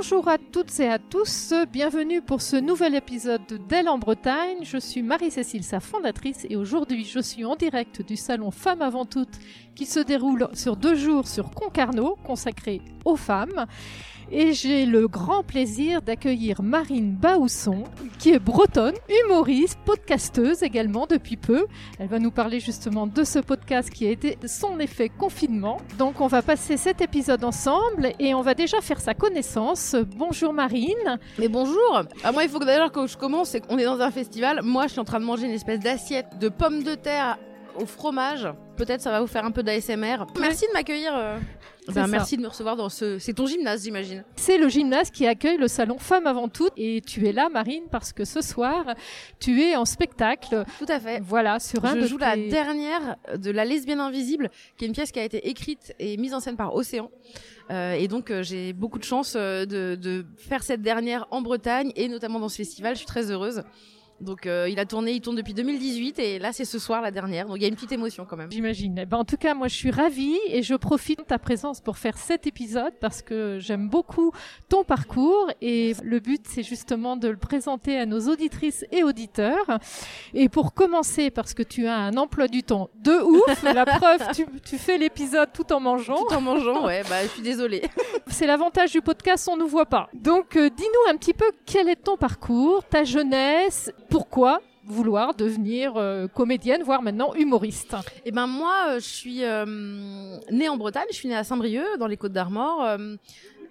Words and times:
Bonjour 0.00 0.28
à 0.28 0.38
toutes 0.38 0.78
et 0.78 0.88
à 0.88 1.00
tous, 1.00 1.52
bienvenue 1.72 2.22
pour 2.22 2.40
ce 2.40 2.54
nouvel 2.54 2.94
épisode 2.94 3.42
d'Elle 3.68 3.88
en 3.88 3.98
Bretagne. 3.98 4.58
Je 4.62 4.78
suis 4.78 5.02
Marie-Cécile, 5.02 5.64
sa 5.64 5.80
fondatrice, 5.80 6.46
et 6.48 6.54
aujourd'hui 6.54 7.04
je 7.04 7.18
suis 7.18 7.44
en 7.44 7.56
direct 7.56 8.06
du 8.06 8.14
salon 8.14 8.52
Femmes 8.52 8.80
avant 8.80 9.06
toutes 9.06 9.40
qui 9.74 9.86
se 9.86 9.98
déroule 9.98 10.50
sur 10.54 10.76
deux 10.76 10.94
jours 10.94 11.26
sur 11.26 11.50
Concarneau, 11.50 12.16
consacré 12.24 12.80
aux 13.04 13.16
femmes 13.16 13.66
et 14.30 14.52
j'ai 14.52 14.86
le 14.86 15.08
grand 15.08 15.42
plaisir 15.42 16.02
d'accueillir 16.02 16.62
Marine 16.62 17.14
Baousson, 17.14 17.84
qui 18.18 18.30
est 18.30 18.38
bretonne, 18.38 18.94
humoriste, 19.24 19.78
podcasteuse 19.84 20.62
également 20.62 21.06
depuis 21.06 21.36
peu. 21.36 21.66
Elle 21.98 22.08
va 22.08 22.18
nous 22.18 22.30
parler 22.30 22.60
justement 22.60 23.06
de 23.06 23.24
ce 23.24 23.38
podcast 23.38 23.90
qui 23.90 24.06
a 24.06 24.10
été 24.10 24.38
son 24.46 24.78
effet 24.80 25.08
confinement. 25.08 25.78
Donc 25.98 26.20
on 26.20 26.26
va 26.26 26.42
passer 26.42 26.76
cet 26.76 27.00
épisode 27.00 27.44
ensemble 27.44 28.12
et 28.18 28.34
on 28.34 28.42
va 28.42 28.54
déjà 28.54 28.80
faire 28.80 29.00
sa 29.00 29.14
connaissance. 29.14 29.96
Bonjour 30.16 30.52
Marine. 30.52 31.18
Mais 31.38 31.48
bonjour 31.48 32.02
ah, 32.24 32.32
Moi 32.32 32.44
il 32.44 32.50
faut 32.50 32.58
que 32.58 32.66
d'ailleurs 32.66 32.92
que 32.92 33.06
je 33.06 33.16
commence, 33.16 33.50
c'est 33.50 33.60
qu'on 33.60 33.78
est 33.78 33.84
dans 33.84 34.00
un 34.00 34.10
festival. 34.10 34.60
Moi 34.62 34.86
je 34.86 34.92
suis 34.92 35.00
en 35.00 35.04
train 35.04 35.20
de 35.20 35.24
manger 35.24 35.46
une 35.46 35.52
espèce 35.52 35.80
d'assiette 35.80 36.38
de 36.40 36.48
pommes 36.48 36.82
de 36.82 36.94
terre 36.94 37.38
au 37.80 37.86
fromage. 37.86 38.48
Peut-être 38.76 39.00
ça 39.00 39.10
va 39.10 39.20
vous 39.20 39.26
faire 39.26 39.44
un 39.44 39.50
peu 39.50 39.62
d'ASMR. 39.62 40.26
Merci 40.38 40.66
de 40.66 40.72
m'accueillir. 40.72 41.12
Euh. 41.16 41.38
Ben, 41.94 42.06
merci 42.06 42.36
de 42.36 42.42
me 42.42 42.48
recevoir 42.48 42.76
dans 42.76 42.88
ce. 42.88 43.18
C'est 43.18 43.32
ton 43.32 43.46
gymnase, 43.46 43.84
j'imagine. 43.84 44.24
C'est 44.36 44.58
le 44.58 44.68
gymnase 44.68 45.10
qui 45.10 45.26
accueille 45.26 45.56
le 45.56 45.68
salon 45.68 45.98
Femmes 45.98 46.26
avant 46.26 46.48
tout. 46.48 46.68
Et 46.76 47.00
tu 47.00 47.26
es 47.26 47.32
là, 47.32 47.48
Marine, 47.48 47.84
parce 47.90 48.12
que 48.12 48.24
ce 48.24 48.40
soir, 48.40 48.94
tu 49.40 49.62
es 49.62 49.76
en 49.76 49.84
spectacle. 49.84 50.64
Tout 50.78 50.86
à 50.88 51.00
fait. 51.00 51.20
Voilà, 51.22 51.58
sur 51.58 51.84
un 51.84 51.98
Je 51.98 52.06
joue 52.06 52.18
la 52.18 52.36
dernière 52.36 53.16
de 53.36 53.50
La 53.50 53.64
Lesbienne 53.64 54.00
Invisible, 54.00 54.50
qui 54.76 54.84
est 54.84 54.88
une 54.88 54.94
pièce 54.94 55.12
qui 55.12 55.20
a 55.20 55.24
été 55.24 55.48
écrite 55.48 55.94
et 55.98 56.16
mise 56.16 56.34
en 56.34 56.40
scène 56.40 56.56
par 56.56 56.74
Océan. 56.74 57.10
Euh, 57.70 57.92
et 57.92 58.08
donc, 58.08 58.30
euh, 58.30 58.42
j'ai 58.42 58.72
beaucoup 58.72 58.98
de 58.98 59.04
chance 59.04 59.34
euh, 59.36 59.66
de, 59.66 59.94
de 59.94 60.24
faire 60.36 60.62
cette 60.62 60.80
dernière 60.80 61.26
en 61.30 61.42
Bretagne 61.42 61.92
et 61.96 62.08
notamment 62.08 62.40
dans 62.40 62.48
ce 62.48 62.56
festival. 62.56 62.94
Je 62.94 62.98
suis 62.98 63.06
très 63.06 63.30
heureuse. 63.30 63.62
Donc 64.20 64.46
euh, 64.46 64.68
il 64.68 64.78
a 64.80 64.84
tourné, 64.84 65.12
il 65.12 65.20
tourne 65.20 65.36
depuis 65.36 65.54
2018 65.54 66.18
et 66.18 66.38
là 66.38 66.52
c'est 66.52 66.64
ce 66.64 66.78
soir 66.78 67.00
la 67.02 67.10
dernière. 67.10 67.46
Donc 67.46 67.56
il 67.56 67.62
y 67.62 67.64
a 67.64 67.68
une 67.68 67.74
petite 67.74 67.92
émotion 67.92 68.24
quand 68.24 68.36
même. 68.36 68.50
J'imagine. 68.50 68.98
Eh 69.00 69.06
ben, 69.06 69.18
en 69.18 69.24
tout 69.24 69.36
cas, 69.36 69.54
moi 69.54 69.68
je 69.68 69.74
suis 69.74 69.90
ravie 69.90 70.38
et 70.48 70.62
je 70.62 70.74
profite 70.74 71.20
de 71.20 71.24
ta 71.24 71.38
présence 71.38 71.80
pour 71.80 71.98
faire 71.98 72.18
cet 72.18 72.46
épisode 72.46 72.92
parce 73.00 73.22
que 73.22 73.58
j'aime 73.60 73.88
beaucoup 73.88 74.32
ton 74.68 74.82
parcours 74.84 75.50
et 75.60 75.94
le 76.02 76.18
but 76.20 76.42
c'est 76.48 76.62
justement 76.62 77.16
de 77.16 77.28
le 77.28 77.36
présenter 77.36 77.98
à 77.98 78.06
nos 78.06 78.28
auditrices 78.28 78.84
et 78.90 79.02
auditeurs. 79.02 79.78
Et 80.34 80.48
pour 80.48 80.74
commencer, 80.74 81.30
parce 81.30 81.54
que 81.54 81.62
tu 81.62 81.86
as 81.86 81.96
un 81.96 82.16
emploi 82.16 82.48
du 82.48 82.62
temps 82.62 82.90
de 83.02 83.12
ouf, 83.12 83.62
la 83.62 83.86
preuve, 83.98 84.20
tu, 84.34 84.46
tu 84.64 84.78
fais 84.78 84.98
l'épisode 84.98 85.50
tout 85.52 85.72
en 85.72 85.80
mangeant. 85.80 86.16
Tout 86.16 86.34
en 86.34 86.40
mangeant, 86.40 86.86
ouais, 86.86 87.02
bah 87.08 87.22
je 87.22 87.28
suis 87.28 87.42
désolée. 87.42 87.82
c'est 88.26 88.46
l'avantage 88.46 88.92
du 88.92 89.00
podcast, 89.00 89.48
on 89.50 89.56
ne 89.56 89.64
voit 89.64 89.86
pas. 89.86 90.08
Donc 90.14 90.56
euh, 90.56 90.68
dis-nous 90.70 91.12
un 91.12 91.16
petit 91.16 91.34
peu 91.34 91.50
quel 91.66 91.88
est 91.88 91.96
ton 91.96 92.16
parcours, 92.16 92.84
ta 92.84 93.04
jeunesse 93.04 93.92
pourquoi 94.10 94.60
vouloir 94.84 95.34
devenir 95.34 95.92
euh, 95.96 96.26
comédienne, 96.28 96.82
voire 96.82 97.02
maintenant 97.02 97.34
humoriste? 97.34 97.94
Eh 98.24 98.32
ben 98.32 98.46
moi, 98.46 98.74
euh, 98.88 98.94
je 99.00 99.06
suis 99.06 99.44
euh, 99.44 99.64
née 100.50 100.68
en 100.68 100.76
Bretagne, 100.76 101.06
je 101.10 101.16
suis 101.16 101.28
née 101.28 101.36
à 101.36 101.44
Saint-Brieuc, 101.44 101.98
dans 101.98 102.06
les 102.06 102.16
Côtes 102.16 102.32
d'Armor. 102.32 102.86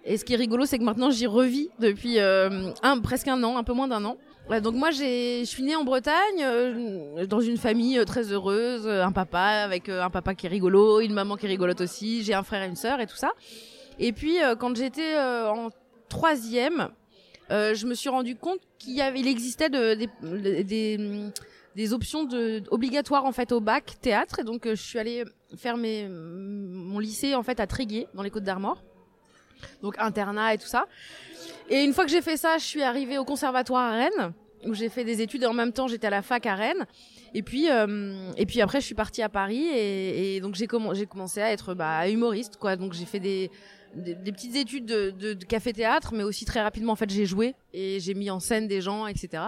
et 0.05 0.17
ce 0.17 0.23
qui 0.23 0.33
est 0.33 0.37
rigolo, 0.37 0.65
c'est 0.65 0.77
que 0.77 0.83
maintenant 0.83 1.11
j'y 1.11 1.27
revis 1.27 1.69
depuis 1.79 2.19
un, 2.19 2.99
presque 3.01 3.27
un 3.27 3.43
an, 3.43 3.57
un 3.57 3.63
peu 3.63 3.73
moins 3.73 3.87
d'un 3.87 4.05
an. 4.05 4.17
donc 4.61 4.75
moi, 4.75 4.91
je 4.91 5.43
suis 5.43 5.63
née 5.63 5.75
en 5.75 5.83
Bretagne, 5.83 7.27
dans 7.27 7.41
une 7.41 7.57
famille 7.57 7.99
très 8.05 8.31
heureuse, 8.31 8.87
un 8.87 9.11
papa 9.11 9.39
avec 9.39 9.89
un 9.89 10.09
papa 10.09 10.35
qui 10.35 10.45
est 10.45 10.49
rigolo, 10.49 11.01
une 11.01 11.13
maman 11.13 11.35
qui 11.35 11.45
est 11.45 11.49
rigolote 11.49 11.81
aussi, 11.81 12.23
j'ai 12.23 12.35
un 12.35 12.43
frère 12.43 12.63
et 12.63 12.67
une 12.67 12.75
sœur 12.75 12.99
et 13.01 13.07
tout 13.07 13.17
ça. 13.17 13.31
Et 13.99 14.13
puis 14.13 14.37
quand 14.59 14.75
j'étais 14.77 15.17
en 15.17 15.69
troisième, 16.09 16.89
euh, 17.51 17.73
je 17.73 17.85
me 17.85 17.93
suis 17.93 18.09
rendu 18.09 18.35
compte 18.35 18.59
qu'il 18.77 18.97
il 19.15 19.27
existait 19.27 19.69
de, 19.69 19.93
des, 19.93 20.63
des, 20.63 21.31
des, 21.75 21.93
options 21.93 22.23
de, 22.23 22.63
obligatoires 22.71 23.25
en 23.25 23.31
fait 23.31 23.51
au 23.51 23.61
bac 23.61 23.95
théâtre 24.01 24.39
et 24.39 24.43
donc 24.43 24.65
euh, 24.65 24.75
je 24.75 24.81
suis 24.81 24.99
allée 24.99 25.23
faire 25.55 25.77
mes, 25.77 26.07
mon 26.07 26.99
lycée 26.99 27.35
en 27.35 27.43
fait 27.43 27.59
à 27.59 27.67
Tréguier 27.67 28.07
dans 28.13 28.23
les 28.23 28.31
Côtes 28.31 28.43
d'Armor, 28.43 28.83
donc 29.81 29.95
internat 29.97 30.53
et 30.53 30.57
tout 30.57 30.67
ça. 30.67 30.87
Et 31.69 31.83
une 31.83 31.93
fois 31.93 32.05
que 32.05 32.11
j'ai 32.11 32.21
fait 32.21 32.37
ça, 32.37 32.57
je 32.57 32.65
suis 32.65 32.83
arrivée 32.83 33.17
au 33.17 33.25
conservatoire 33.25 33.93
à 33.93 33.97
Rennes 33.97 34.33
où 34.65 34.73
j'ai 34.73 34.89
fait 34.89 35.03
des 35.03 35.21
études 35.21 35.43
et 35.43 35.45
en 35.45 35.53
même 35.53 35.71
temps 35.71 35.87
j'étais 35.87 36.07
à 36.07 36.11
la 36.11 36.21
fac 36.21 36.45
à 36.45 36.55
Rennes. 36.55 36.85
Et 37.33 37.43
puis 37.43 37.69
euh, 37.69 38.31
et 38.37 38.45
puis 38.45 38.61
après 38.61 38.81
je 38.81 38.85
suis 38.85 38.95
partie 38.95 39.21
à 39.21 39.29
Paris 39.29 39.67
et, 39.67 40.35
et 40.35 40.41
donc 40.41 40.55
j'ai 40.55 40.67
j'ai 40.93 41.05
commencé 41.05 41.41
à 41.41 41.51
être 41.51 41.73
bah, 41.73 42.09
humoriste 42.09 42.57
quoi. 42.57 42.75
Donc 42.75 42.93
j'ai 42.93 43.05
fait 43.05 43.19
des 43.19 43.51
des, 43.95 44.31
petites 44.31 44.55
études 44.55 44.85
de, 44.85 45.11
de, 45.11 45.33
de 45.33 45.45
café-théâtre, 45.45 46.13
mais 46.13 46.23
aussi 46.23 46.45
très 46.45 46.61
rapidement, 46.61 46.93
en 46.93 46.95
fait, 46.95 47.09
j'ai 47.09 47.25
joué 47.25 47.55
et 47.73 47.99
j'ai 47.99 48.13
mis 48.13 48.29
en 48.29 48.39
scène 48.39 48.67
des 48.67 48.81
gens, 48.81 49.07
etc. 49.07 49.43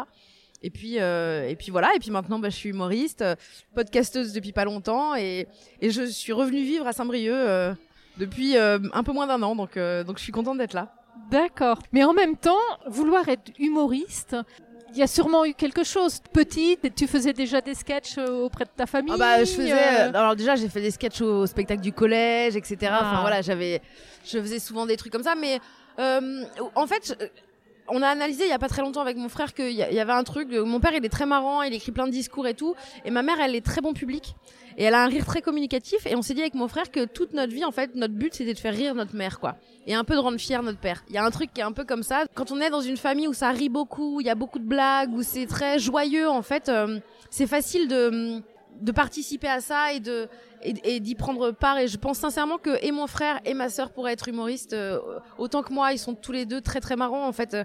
Et 0.61 0.69
puis, 0.69 0.99
euh, 0.99 1.47
et 1.47 1.55
puis 1.55 1.71
voilà. 1.71 1.93
Et 1.95 1.99
puis 1.99 2.11
maintenant, 2.11 2.39
bah, 2.39 2.49
je 2.49 2.55
suis 2.55 2.69
humoriste, 2.69 3.21
euh, 3.21 3.35
podcasteuse 3.75 4.33
depuis 4.33 4.51
pas 4.51 4.65
longtemps, 4.65 5.15
et, 5.15 5.47
et 5.81 5.89
je 5.89 6.03
suis 6.03 6.33
revenue 6.33 6.63
vivre 6.63 6.85
à 6.87 6.93
Saint-Brieuc 6.93 7.33
euh, 7.33 7.73
depuis 8.17 8.57
euh, 8.57 8.79
un 8.93 9.03
peu 9.03 9.13
moins 9.13 9.27
d'un 9.27 9.41
an. 9.41 9.55
Donc, 9.55 9.77
euh, 9.77 10.03
donc 10.03 10.17
je 10.17 10.23
suis 10.23 10.31
contente 10.31 10.57
d'être 10.57 10.73
là. 10.73 10.93
D'accord. 11.31 11.79
Mais 11.91 12.03
en 12.03 12.13
même 12.13 12.35
temps, 12.35 12.57
vouloir 12.87 13.27
être 13.29 13.51
humoriste, 13.59 14.35
il 14.91 14.97
y 14.97 15.03
a 15.03 15.07
sûrement 15.07 15.45
eu 15.45 15.53
quelque 15.53 15.83
chose. 15.83 16.19
Petite, 16.31 16.93
tu 16.95 17.07
faisais 17.07 17.33
déjà 17.33 17.61
des 17.61 17.75
sketchs 17.75 18.17
euh, 18.17 18.45
auprès 18.45 18.65
de 18.65 18.69
ta 18.75 18.85
famille. 18.85 19.13
Ah 19.13 19.17
bah, 19.17 19.43
je 19.43 19.51
faisais. 19.51 19.73
Euh... 19.73 20.09
Alors 20.09 20.35
déjà, 20.35 20.55
j'ai 20.55 20.69
fait 20.69 20.81
des 20.81 20.91
sketchs 20.91 21.21
au, 21.21 21.45
spectacle 21.45 21.81
du 21.81 21.93
collège, 21.93 22.55
etc. 22.55 22.77
Ah. 22.91 22.99
Enfin 23.01 23.21
voilà, 23.21 23.41
j'avais, 23.41 23.81
je 24.25 24.39
faisais 24.39 24.59
souvent 24.59 24.85
des 24.85 24.97
trucs 24.97 25.11
comme 25.11 25.23
ça. 25.23 25.35
Mais 25.35 25.59
euh, 25.99 26.43
en 26.75 26.87
fait, 26.87 27.17
on 27.91 28.01
a 28.01 28.07
analysé 28.07 28.43
il 28.45 28.49
y 28.49 28.53
a 28.53 28.59
pas 28.59 28.69
très 28.69 28.81
longtemps 28.81 29.01
avec 29.01 29.17
mon 29.17 29.29
frère 29.29 29.53
qu'il 29.53 29.71
y, 29.71 29.81
avait 29.81 30.13
un 30.13 30.23
truc. 30.23 30.49
Mon 30.51 30.79
père, 30.79 30.93
il 30.93 31.03
est 31.03 31.09
très 31.09 31.25
marrant, 31.25 31.61
il 31.61 31.73
écrit 31.73 31.91
plein 31.91 32.07
de 32.07 32.11
discours 32.11 32.47
et 32.47 32.53
tout, 32.53 32.75
et 33.05 33.11
ma 33.11 33.21
mère, 33.21 33.39
elle 33.39 33.55
est 33.55 33.65
très 33.65 33.81
bon 33.81 33.93
public. 33.93 34.35
Et 34.77 34.83
elle 34.83 34.93
a 34.93 35.03
un 35.03 35.07
rire 35.07 35.25
très 35.25 35.41
communicatif. 35.41 36.05
Et 36.05 36.15
on 36.15 36.21
s'est 36.21 36.33
dit 36.33 36.41
avec 36.41 36.53
mon 36.53 36.69
frère 36.69 36.89
que 36.89 37.03
toute 37.05 37.33
notre 37.33 37.51
vie, 37.51 37.65
en 37.65 37.71
fait, 37.71 37.95
notre 37.95 38.13
but, 38.13 38.33
c'était 38.33 38.53
de 38.53 38.59
faire 38.59 38.73
rire 38.73 38.95
notre 38.95 39.13
mère, 39.13 39.39
quoi. 39.39 39.57
Et 39.87 39.93
un 39.93 40.05
peu 40.05 40.13
de 40.13 40.19
rendre 40.19 40.37
fier 40.37 40.63
notre 40.63 40.79
père. 40.79 41.03
Il 41.09 41.15
y 41.15 41.17
a 41.17 41.25
un 41.25 41.31
truc 41.31 41.51
qui 41.53 41.59
est 41.59 41.65
un 41.65 41.73
peu 41.73 41.83
comme 41.83 42.03
ça. 42.03 42.23
Quand 42.33 42.51
on 42.51 42.61
est 42.61 42.69
dans 42.69 42.79
une 42.79 42.95
famille 42.95 43.27
où 43.27 43.33
ça 43.33 43.49
rit 43.49 43.67
beaucoup, 43.67 44.21
il 44.21 44.27
y 44.27 44.29
a 44.29 44.35
beaucoup 44.35 44.59
de 44.59 44.63
blagues, 44.63 45.13
où 45.13 45.21
c'est 45.21 45.47
très 45.47 45.79
joyeux, 45.79 46.29
en 46.29 46.41
fait, 46.41 46.69
euh, 46.69 46.99
c'est 47.29 47.47
facile 47.47 47.89
de, 47.89 48.41
de 48.81 48.91
participer 48.91 49.47
à 49.47 49.61
ça 49.61 49.93
et 49.93 50.99
d'y 50.99 51.15
prendre 51.15 51.51
part. 51.51 51.77
Et 51.77 51.87
je 51.87 51.97
pense 51.97 52.17
sincèrement 52.17 52.57
que 52.57 52.83
et 52.83 52.91
mon 52.91 53.07
frère 53.07 53.39
et 53.45 53.53
ma 53.53 53.69
sœur 53.69 53.91
pourraient 53.91 54.13
être 54.13 54.27
humoristes 54.27 54.73
euh, 54.73 54.99
autant 55.37 55.63
que 55.63 55.73
moi. 55.73 55.93
Ils 55.93 55.99
sont 55.99 56.15
tous 56.15 56.31
les 56.31 56.45
deux 56.45 56.61
très 56.61 56.79
très 56.79 56.95
marrants, 56.95 57.27
en 57.27 57.33
fait. 57.33 57.55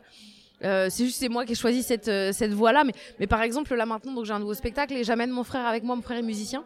Euh, 0.63 0.89
c'est 0.91 1.05
juste 1.05 1.19
c'est 1.19 1.29
moi 1.29 1.45
qui 1.45 1.53
ai 1.53 1.57
choisi 1.57 1.83
cette 1.83 2.09
euh, 2.09 2.33
voie 2.51 2.73
là 2.73 2.85
mais 2.85 2.93
mais 3.19 3.27
par 3.27 3.43
exemple 3.43 3.75
là 3.75 3.87
maintenant 3.87 4.13
donc 4.13 4.25
j'ai 4.25 4.33
un 4.33 4.39
nouveau 4.39 4.55
spectacle 4.55 4.95
et 4.95 5.03
j'amène 5.03 5.31
mon 5.31 5.43
frère 5.43 5.67
avec 5.67 5.83
moi 5.83 5.97
mon 5.97 6.01
frère 6.01 6.17
est 6.17 6.23
musicien 6.23 6.65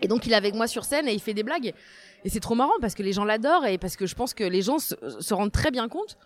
et 0.00 0.08
donc 0.08 0.26
il 0.26 0.32
est 0.32 0.36
avec 0.36 0.54
moi 0.54 0.66
sur 0.66 0.84
scène 0.84 1.06
et 1.06 1.12
il 1.12 1.20
fait 1.20 1.34
des 1.34 1.42
blagues. 1.42 1.74
Et 2.24 2.28
c'est 2.28 2.40
trop 2.40 2.54
marrant 2.54 2.78
parce 2.80 2.94
que 2.94 3.02
les 3.02 3.12
gens 3.12 3.24
l'adorent 3.24 3.66
et 3.66 3.78
parce 3.78 3.96
que 3.96 4.06
je 4.06 4.14
pense 4.14 4.34
que 4.34 4.44
les 4.44 4.62
gens 4.62 4.78
se, 4.78 4.94
se, 5.20 5.34
rendent 5.34 5.52
très 5.52 5.70
bien 5.70 5.88
compte 5.88 6.16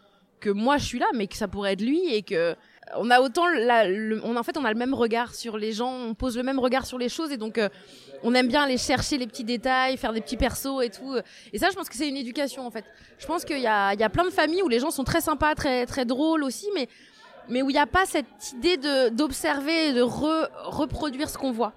que 0.40 0.50
moi 0.50 0.76
je 0.76 0.84
suis 0.84 0.98
là, 0.98 1.06
mais 1.14 1.26
que 1.26 1.36
ça 1.36 1.48
pourrait 1.48 1.72
être 1.72 1.82
lui 1.82 2.12
et 2.12 2.22
que 2.22 2.56
on 2.96 3.10
a 3.10 3.20
autant 3.20 3.44
on 4.22 4.36
en 4.36 4.42
fait 4.42 4.56
on 4.56 4.64
a 4.64 4.72
le 4.72 4.78
même 4.78 4.94
regard 4.94 5.34
sur 5.34 5.58
les 5.58 5.72
gens, 5.72 5.92
on 5.92 6.14
pose 6.14 6.36
le 6.36 6.42
même 6.42 6.58
regard 6.58 6.86
sur 6.86 6.98
les 6.98 7.08
choses 7.08 7.32
et 7.32 7.36
donc 7.36 7.58
euh, 7.58 7.68
on 8.22 8.34
aime 8.34 8.48
bien 8.48 8.62
aller 8.62 8.78
chercher 8.78 9.18
les 9.18 9.26
petits 9.26 9.44
détails, 9.44 9.96
faire 9.96 10.12
des 10.12 10.20
petits 10.20 10.36
persos 10.36 10.82
et 10.82 10.88
tout. 10.90 11.16
Et 11.52 11.58
ça, 11.58 11.68
je 11.70 11.74
pense 11.74 11.88
que 11.88 11.94
c'est 11.94 12.08
une 12.08 12.16
éducation 12.16 12.66
en 12.66 12.70
fait. 12.70 12.84
Je 13.18 13.26
pense 13.26 13.44
qu'il 13.44 13.60
y 13.60 13.66
a, 13.66 13.92
il 13.92 14.00
y 14.00 14.04
a 14.04 14.08
plein 14.08 14.24
de 14.24 14.30
familles 14.30 14.62
où 14.62 14.68
les 14.68 14.80
gens 14.80 14.90
sont 14.90 15.04
très 15.04 15.20
sympas, 15.20 15.54
très 15.54 15.86
très 15.86 16.04
drôles 16.04 16.42
aussi, 16.42 16.68
mais 16.74 16.88
mais 17.48 17.62
où 17.62 17.70
il 17.70 17.74
n'y 17.74 17.78
a 17.78 17.86
pas 17.86 18.06
cette 18.06 18.52
idée 18.56 18.76
de 18.76 19.10
d'observer 19.10 19.88
et 19.88 19.92
de 19.92 20.02
re, 20.02 20.48
reproduire 20.64 21.28
ce 21.28 21.38
qu'on 21.38 21.52
voit. 21.52 21.72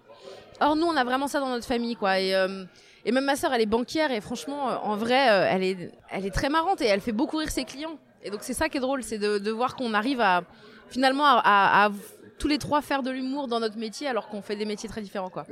Or 0.60 0.76
nous, 0.76 0.88
on 0.88 0.96
a 0.96 1.04
vraiment 1.04 1.28
ça 1.28 1.40
dans 1.40 1.50
notre 1.50 1.68
famille, 1.68 1.96
quoi. 1.96 2.20
Et, 2.20 2.34
euh, 2.34 2.66
même 3.06 3.26
ma 3.26 3.36
sœur, 3.36 3.54
elle 3.54 3.62
est 3.62 3.68
banquière 3.68 4.12
et 4.12 4.20
franchement, 4.20 4.70
euh, 4.70 4.76
en 4.84 4.98
vrai, 4.98 5.30
euh, 5.30 5.48
elle 5.50 5.64
est, 5.64 5.92
elle 6.10 6.26
est 6.26 6.34
très 6.34 6.50
marrante 6.50 6.82
et 6.82 6.86
elle 6.86 7.00
fait 7.00 7.14
beaucoup 7.14 7.38
rire 7.38 7.50
ses 7.50 7.64
clients. 7.64 7.98
Et 8.24 8.30
donc 8.30 8.40
c'est 8.42 8.54
ça 8.54 8.68
qui 8.68 8.78
est 8.78 8.82
drôle, 8.82 9.04
c'est 9.04 9.20
de 9.20 9.52
voir 9.52 9.76
qu'on 9.76 9.94
arrive 9.94 10.20
à 10.20 10.44
finalement 10.90 11.26
à, 11.26 11.42
à, 11.44 11.86
à, 11.86 11.92
tous 12.40 12.48
les 12.48 12.58
trois 12.58 12.82
faire 12.82 13.04
de 13.04 13.12
l'humour 13.12 13.48
dans 13.48 13.60
notre 13.60 13.78
métier 13.78 14.08
alors 14.08 14.28
qu'on 14.30 14.42
fait 14.42 14.56
des 14.56 14.66
métiers 14.66 14.90
très 14.90 15.02
différents, 15.02 15.30
quoi. 15.30 15.46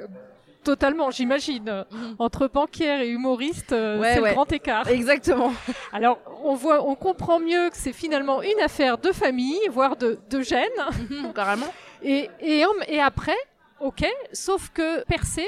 Totalement, 0.64 1.12
j'imagine. 1.12 1.86
Mmh. 1.92 1.98
Entre 2.18 2.48
banquière 2.48 3.02
et 3.02 3.10
humoriste, 3.10 3.72
ouais, 3.72 4.14
c'est 4.16 4.20
ouais. 4.20 4.30
le 4.30 4.34
grand 4.34 4.52
écart. 4.52 4.88
Exactement. 4.88 5.54
Alors, 5.94 6.18
on 6.44 6.56
voit, 6.56 6.88
on 6.88 6.96
comprend 6.96 7.40
mieux 7.40 7.70
que 7.70 7.78
c'est 7.78 7.94
finalement 7.94 8.42
une 8.42 8.60
affaire 8.60 8.98
de 8.98 9.12
famille, 9.12 9.60
voire 9.70 9.96
de, 9.96 10.18
de 10.30 10.42
gènes. 10.42 10.64
Mmh, 11.10 11.34
carrément. 11.36 11.72
Et, 12.02 12.30
et, 12.42 12.64
et 12.88 13.00
après, 13.00 13.38
ok, 13.80 14.06
sauf 14.34 14.70
que 14.70 15.04
percer, 15.04 15.48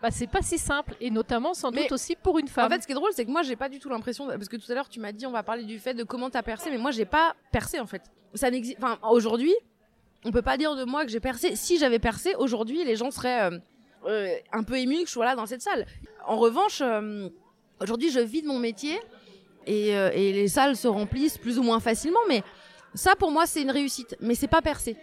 bah, 0.00 0.10
c'est 0.10 0.28
pas 0.28 0.42
si 0.42 0.58
simple 0.58 0.94
et 1.00 1.10
notamment 1.10 1.54
sans 1.54 1.70
doute 1.70 1.80
mais, 1.82 1.92
aussi 1.92 2.14
pour 2.14 2.38
une 2.38 2.46
femme. 2.46 2.66
En 2.66 2.68
fait, 2.68 2.82
ce 2.82 2.86
qui 2.86 2.92
est 2.92 2.96
drôle, 2.96 3.10
c'est 3.14 3.24
que 3.24 3.30
moi, 3.30 3.42
j'ai 3.42 3.56
pas 3.56 3.68
du 3.68 3.80
tout 3.80 3.88
l'impression 3.88 4.26
parce 4.28 4.48
que 4.48 4.56
tout 4.56 4.70
à 4.70 4.74
l'heure, 4.74 4.88
tu 4.88 5.00
m'as 5.00 5.12
dit 5.12 5.26
on 5.26 5.32
va 5.32 5.42
parler 5.42 5.64
du 5.64 5.78
fait 5.78 5.94
de 5.94 6.04
comment 6.04 6.30
t'as 6.30 6.42
percé, 6.42 6.70
mais 6.70 6.78
moi, 6.78 6.92
j'ai 6.92 7.04
pas 7.04 7.34
percé 7.50 7.80
en 7.80 7.86
fait. 7.86 8.02
Ça 8.34 8.50
n'existe. 8.50 8.78
Enfin, 8.78 8.98
aujourd'hui, 9.10 9.54
on 10.24 10.30
peut 10.30 10.42
pas 10.42 10.56
dire 10.56 10.76
de 10.76 10.84
moi 10.84 11.04
que 11.04 11.10
j'ai 11.10 11.20
percé. 11.20 11.56
Si 11.56 11.78
j'avais 11.78 11.98
percé, 11.98 12.34
aujourd'hui, 12.36 12.84
les 12.84 12.94
gens 12.94 13.10
seraient 13.10 13.50
euh, 13.50 13.58
euh, 14.06 14.34
un 14.52 14.62
peu 14.62 14.78
émus 14.78 15.02
que 15.02 15.06
je 15.06 15.12
sois 15.12 15.24
là 15.24 15.34
dans 15.34 15.46
cette 15.46 15.62
salle. 15.62 15.86
En 16.26 16.36
revanche, 16.36 16.80
euh, 16.80 17.28
aujourd'hui, 17.80 18.10
je 18.10 18.20
vis 18.20 18.42
de 18.42 18.46
mon 18.46 18.58
métier 18.58 19.00
et, 19.66 19.90
et 19.90 20.32
les 20.32 20.48
salles 20.48 20.76
se 20.76 20.88
remplissent 20.88 21.38
plus 21.38 21.58
ou 21.58 21.62
moins 21.62 21.80
facilement. 21.80 22.20
Mais 22.28 22.42
ça, 22.94 23.16
pour 23.16 23.30
moi, 23.30 23.46
c'est 23.46 23.62
une 23.62 23.70
réussite. 23.70 24.16
Mais 24.20 24.34
c'est 24.34 24.48
pas 24.48 24.62
percé. 24.62 24.96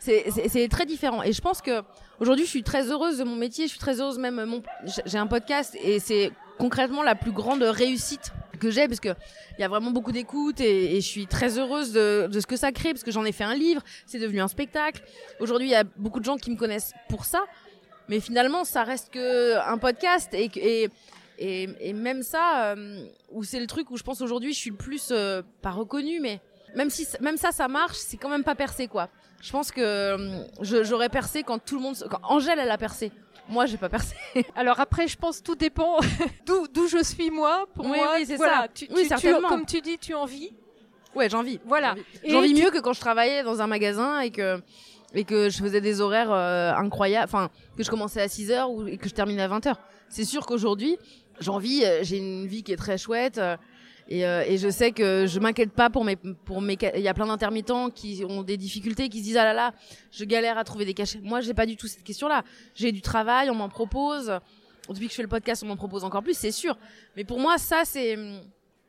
C'est 0.00 0.68
très 0.70 0.86
différent. 0.86 1.22
Et 1.22 1.32
je 1.32 1.40
pense 1.40 1.60
que 1.60 1.82
aujourd'hui, 2.18 2.44
je 2.46 2.50
suis 2.50 2.62
très 2.62 2.90
heureuse 2.90 3.18
de 3.18 3.24
mon 3.24 3.36
métier. 3.36 3.66
Je 3.66 3.70
suis 3.70 3.78
très 3.78 4.00
heureuse 4.00 4.18
même. 4.18 4.62
J'ai 5.06 5.18
un 5.18 5.26
podcast 5.26 5.76
et 5.82 6.00
c'est 6.00 6.32
concrètement 6.58 7.02
la 7.02 7.14
plus 7.14 7.32
grande 7.32 7.62
réussite 7.62 8.32
que 8.58 8.70
j'ai 8.70 8.86
parce 8.86 9.00
que 9.00 9.08
il 9.58 9.62
y 9.62 9.64
a 9.64 9.68
vraiment 9.68 9.90
beaucoup 9.90 10.12
d'écoute 10.12 10.60
et, 10.60 10.96
je 10.96 11.06
suis 11.06 11.26
très 11.26 11.58
heureuse 11.58 11.92
de, 11.92 12.28
ce 12.32 12.46
que 12.46 12.56
ça 12.56 12.72
crée 12.72 12.92
parce 12.92 13.02
que 13.02 13.10
j'en 13.10 13.24
ai 13.24 13.32
fait 13.32 13.44
un 13.44 13.54
livre, 13.54 13.82
c'est 14.06 14.18
devenu 14.18 14.40
un 14.40 14.48
spectacle. 14.48 15.02
Aujourd'hui, 15.38 15.68
il 15.68 15.70
y 15.70 15.76
a 15.76 15.84
beaucoup 15.84 16.20
de 16.20 16.24
gens 16.24 16.36
qui 16.36 16.50
me 16.50 16.56
connaissent 16.56 16.92
pour 17.08 17.24
ça, 17.24 17.42
mais 18.08 18.20
finalement, 18.20 18.64
ça 18.64 18.84
reste 18.84 19.10
que 19.10 19.56
un 19.66 19.78
podcast 19.78 20.32
et, 20.34 20.50
et 20.56 20.90
et, 21.42 21.94
même 21.94 22.22
ça, 22.22 22.74
euh, 22.76 23.06
où 23.30 23.44
c'est 23.44 23.60
le 23.60 23.66
truc 23.66 23.90
où 23.90 23.96
je 23.96 24.02
pense 24.02 24.20
aujourd'hui, 24.20 24.52
je 24.52 24.58
suis 24.58 24.72
plus 24.72 25.08
euh, 25.10 25.40
pas 25.62 25.70
reconnu, 25.70 26.20
mais 26.20 26.38
même 26.76 26.90
si 26.90 27.06
même 27.20 27.38
ça, 27.38 27.50
ça 27.50 27.66
marche, 27.66 27.96
c'est 27.96 28.18
quand 28.18 28.28
même 28.28 28.44
pas 28.44 28.54
percé 28.54 28.88
quoi. 28.88 29.08
Je 29.40 29.50
pense 29.50 29.72
que 29.72 29.80
euh, 29.80 30.44
j'aurais 30.60 31.08
percé 31.08 31.42
quand 31.42 31.58
tout 31.58 31.76
le 31.76 31.82
monde, 31.82 31.96
quand 32.10 32.20
Angèle 32.24 32.58
elle 32.58 32.70
a 32.70 32.78
percé. 32.78 33.10
Moi, 33.48 33.66
j'ai 33.66 33.78
pas 33.78 33.88
percé. 33.88 34.14
Alors 34.54 34.78
après, 34.78 35.08
je 35.08 35.16
pense 35.16 35.42
tout 35.42 35.56
dépend 35.56 35.98
d'où 36.46 36.68
d'où 36.68 36.86
je 36.86 37.02
suis 37.02 37.30
moi. 37.30 37.66
Pour 37.74 37.86
oui, 37.86 37.96
moi, 37.96 38.12
oui, 38.16 38.24
c'est 38.26 38.36
ça. 38.36 38.66
Tu, 38.72 38.86
oui, 38.90 39.02
tu, 39.02 39.08
certainement. 39.08 39.48
comme 39.48 39.66
tu 39.66 39.80
dis, 39.80 39.98
tu 39.98 40.14
en 40.14 40.26
vis. 40.26 40.52
Ouais, 41.14 41.28
j'en 41.28 41.42
vis. 41.42 41.58
Voilà. 41.64 41.96
J'en 42.24 42.42
vis 42.42 42.54
mieux 42.54 42.70
que 42.70 42.78
quand 42.78 42.92
je 42.92 43.00
travaillais 43.00 43.42
dans 43.42 43.60
un 43.60 43.66
magasin 43.66 44.20
et 44.20 44.30
que 44.30 44.62
et 45.12 45.24
que 45.24 45.50
je 45.50 45.58
faisais 45.58 45.80
des 45.80 46.00
horaires 46.00 46.30
euh, 46.30 46.72
incroyables, 46.72 47.24
enfin 47.24 47.50
que 47.76 47.82
je 47.82 47.90
commençais 47.90 48.20
à 48.20 48.28
6 48.28 48.52
heures 48.52 48.70
ou 48.70 48.86
et 48.86 48.96
que 48.96 49.08
je 49.08 49.14
terminais 49.14 49.42
à 49.42 49.48
20 49.48 49.66
heures. 49.66 49.80
C'est 50.08 50.24
sûr 50.24 50.46
qu'aujourd'hui, 50.46 50.98
j'en 51.40 51.58
vis, 51.58 51.84
euh, 51.84 52.00
j'ai 52.02 52.18
une 52.18 52.46
vie 52.46 52.62
qui 52.62 52.72
est 52.72 52.76
très 52.76 52.98
chouette. 52.98 53.40
Et, 54.10 54.26
euh, 54.26 54.42
et, 54.44 54.58
je 54.58 54.68
sais 54.68 54.90
que 54.90 55.26
je 55.28 55.38
m'inquiète 55.38 55.70
pas 55.70 55.88
pour 55.88 56.04
mes 56.04 56.16
pour 56.16 56.60
mes 56.60 56.76
il 56.96 57.00
y 57.00 57.06
a 57.06 57.14
plein 57.14 57.28
d'intermittents 57.28 57.90
qui 57.90 58.24
ont 58.28 58.42
des 58.42 58.56
difficultés 58.56 59.08
qui 59.08 59.20
se 59.20 59.22
disent 59.22 59.36
ah 59.36 59.44
là 59.44 59.52
là 59.54 59.72
je 60.10 60.24
galère 60.24 60.58
à 60.58 60.64
trouver 60.64 60.84
des 60.84 60.94
cachets. 60.94 61.20
Moi 61.22 61.40
j'ai 61.40 61.54
pas 61.54 61.64
du 61.64 61.76
tout 61.76 61.86
cette 61.86 62.02
question 62.02 62.26
là 62.26 62.42
j'ai 62.74 62.90
du 62.90 63.02
travail 63.02 63.50
on 63.50 63.54
m'en 63.54 63.68
propose. 63.68 64.32
Depuis 64.88 65.06
que 65.06 65.12
je 65.12 65.16
fais 65.16 65.22
le 65.22 65.28
podcast 65.28 65.62
on 65.62 65.66
m'en 65.66 65.76
propose 65.76 66.02
encore 66.02 66.24
plus 66.24 66.36
c'est 66.36 66.50
sûr. 66.50 66.76
Mais 67.16 67.22
pour 67.22 67.38
moi 67.38 67.56
ça 67.56 67.82
c'est 67.84 68.18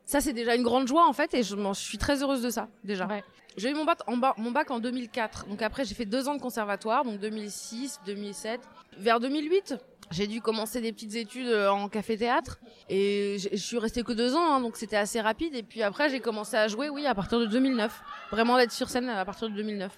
ça 0.05 0.21
c'est 0.21 0.33
déjà 0.33 0.55
une 0.55 0.63
grande 0.63 0.87
joie 0.87 1.07
en 1.07 1.13
fait 1.13 1.31
et 1.35 1.43
je, 1.43 1.55
je 1.55 1.73
suis 1.79 1.99
très 1.99 2.23
heureuse 2.23 2.41
de 2.41 2.49
ça 2.49 2.67
déjà. 2.83 3.05
Ouais. 3.05 3.23
j'ai 3.57 3.69
eu 3.69 3.75
mon 3.75 3.85
bac 3.85 3.99
en 4.07 4.17
bas, 4.17 4.33
mon 4.37 4.49
bac 4.49 4.71
en 4.71 4.79
2004 4.79 5.45
donc 5.47 5.61
après 5.61 5.85
j'ai 5.85 5.93
fait 5.93 6.05
deux 6.05 6.29
ans 6.29 6.35
de 6.35 6.41
conservatoire 6.41 7.05
donc 7.05 7.19
2006 7.19 7.99
2007 8.07 8.59
vers 8.97 9.19
2008 9.19 9.75
j'ai 10.11 10.27
dû 10.27 10.41
commencer 10.41 10.81
des 10.81 10.91
petites 10.91 11.15
études 11.15 11.53
en 11.53 11.87
café-théâtre 11.87 12.59
et 12.89 13.37
je 13.39 13.55
suis 13.55 13.77
restée 13.77 14.03
que 14.03 14.11
deux 14.11 14.35
ans, 14.35 14.53
hein, 14.53 14.59
donc 14.61 14.75
c'était 14.75 14.97
assez 14.97 15.21
rapide. 15.21 15.55
Et 15.55 15.63
puis 15.63 15.81
après, 15.81 16.09
j'ai 16.09 16.19
commencé 16.19 16.57
à 16.57 16.67
jouer, 16.67 16.89
oui, 16.89 17.05
à 17.05 17.15
partir 17.15 17.39
de 17.39 17.45
2009. 17.45 18.01
Vraiment 18.31 18.57
d'être 18.57 18.71
sur 18.71 18.89
scène 18.89 19.09
à 19.09 19.23
partir 19.25 19.49
de 19.49 19.55
2009. 19.55 19.97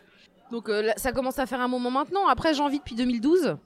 Donc 0.52 0.70
euh, 0.70 0.92
ça 0.98 1.12
commence 1.12 1.40
à 1.40 1.48
faire 1.48 1.62
un 1.62 1.68
moment 1.68 1.90
maintenant. 1.90 2.28
Après, 2.28 2.54
j'en 2.54 2.70
vis 2.70 2.78
depuis 2.78 2.96
2012. 2.96 3.58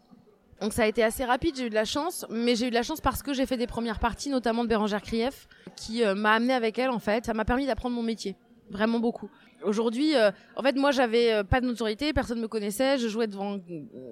Donc 0.61 0.73
ça 0.73 0.83
a 0.83 0.85
été 0.87 1.03
assez 1.03 1.23
rapide, 1.23 1.55
j'ai 1.55 1.67
eu 1.67 1.69
de 1.69 1.75
la 1.75 1.85
chance, 1.85 2.25
mais 2.29 2.55
j'ai 2.55 2.67
eu 2.67 2.69
de 2.69 2.75
la 2.75 2.81
chance 2.81 2.99
parce 2.99 3.21
que 3.21 3.33
j'ai 3.33 3.45
fait 3.45 3.57
des 3.57 3.67
premières 3.67 3.99
parties, 3.99 4.29
notamment 4.29 4.63
de 4.63 4.69
Bérangère 4.69 5.03
Krief, 5.03 5.47
qui 5.75 6.03
euh, 6.03 6.15
m'a 6.15 6.31
amené 6.31 6.53
avec 6.53 6.79
elle 6.79 6.89
en 6.89 6.99
fait. 6.99 7.25
Ça 7.25 7.33
m'a 7.33 7.45
permis 7.45 7.67
d'apprendre 7.67 7.95
mon 7.95 8.01
métier, 8.01 8.35
vraiment 8.71 8.99
beaucoup. 8.99 9.29
Aujourd'hui, 9.63 10.15
euh, 10.15 10.31
en 10.55 10.61
fait, 10.61 10.75
moi, 10.75 10.91
j'avais 10.91 11.33
euh, 11.33 11.43
pas 11.43 11.61
de 11.61 11.65
notoriété, 11.65 12.13
personne 12.13 12.39
me 12.39 12.47
connaissait, 12.47 12.97
je 12.97 13.07
jouais 13.07 13.27
devant 13.27 13.57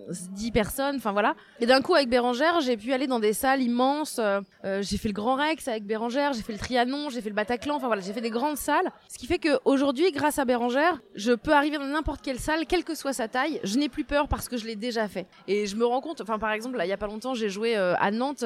10 0.09 0.51
personnes, 0.51 0.95
enfin 0.95 1.11
voilà. 1.11 1.35
Et 1.59 1.65
d'un 1.65 1.81
coup, 1.81 1.93
avec 1.93 2.09
Bérangère, 2.09 2.61
j'ai 2.61 2.77
pu 2.77 2.93
aller 2.93 3.05
dans 3.05 3.19
des 3.19 3.33
salles 3.33 3.61
immenses. 3.61 4.19
Euh, 4.19 4.41
j'ai 4.81 4.97
fait 4.97 5.07
le 5.07 5.13
Grand 5.13 5.35
Rex 5.35 5.67
avec 5.67 5.85
Bérangère, 5.85 6.33
j'ai 6.33 6.41
fait 6.41 6.53
le 6.53 6.59
Trianon, 6.59 7.09
j'ai 7.09 7.21
fait 7.21 7.29
le 7.29 7.35
Bataclan, 7.35 7.75
enfin 7.75 7.87
voilà, 7.87 8.01
j'ai 8.01 8.13
fait 8.13 8.21
des 8.21 8.31
grandes 8.31 8.57
salles. 8.57 8.91
Ce 9.07 9.17
qui 9.19 9.27
fait 9.27 9.37
que 9.37 9.59
aujourd'hui, 9.65 10.11
grâce 10.11 10.39
à 10.39 10.45
Bérangère, 10.45 10.99
je 11.13 11.33
peux 11.33 11.53
arriver 11.53 11.77
dans 11.77 11.85
n'importe 11.85 12.21
quelle 12.21 12.39
salle, 12.39 12.65
quelle 12.65 12.83
que 12.83 12.95
soit 12.95 13.13
sa 13.13 13.27
taille. 13.27 13.59
Je 13.63 13.77
n'ai 13.77 13.89
plus 13.89 14.03
peur 14.03 14.27
parce 14.27 14.49
que 14.49 14.57
je 14.57 14.65
l'ai 14.65 14.75
déjà 14.75 15.07
fait. 15.07 15.27
Et 15.47 15.67
je 15.67 15.75
me 15.75 15.85
rends 15.85 16.01
compte, 16.01 16.21
enfin 16.21 16.39
par 16.39 16.51
exemple, 16.51 16.77
là, 16.77 16.85
il 16.85 16.89
y 16.89 16.93
a 16.93 16.97
pas 16.97 17.07
longtemps, 17.07 17.35
j'ai 17.35 17.49
joué 17.49 17.75
à 17.75 18.11
Nantes 18.11 18.43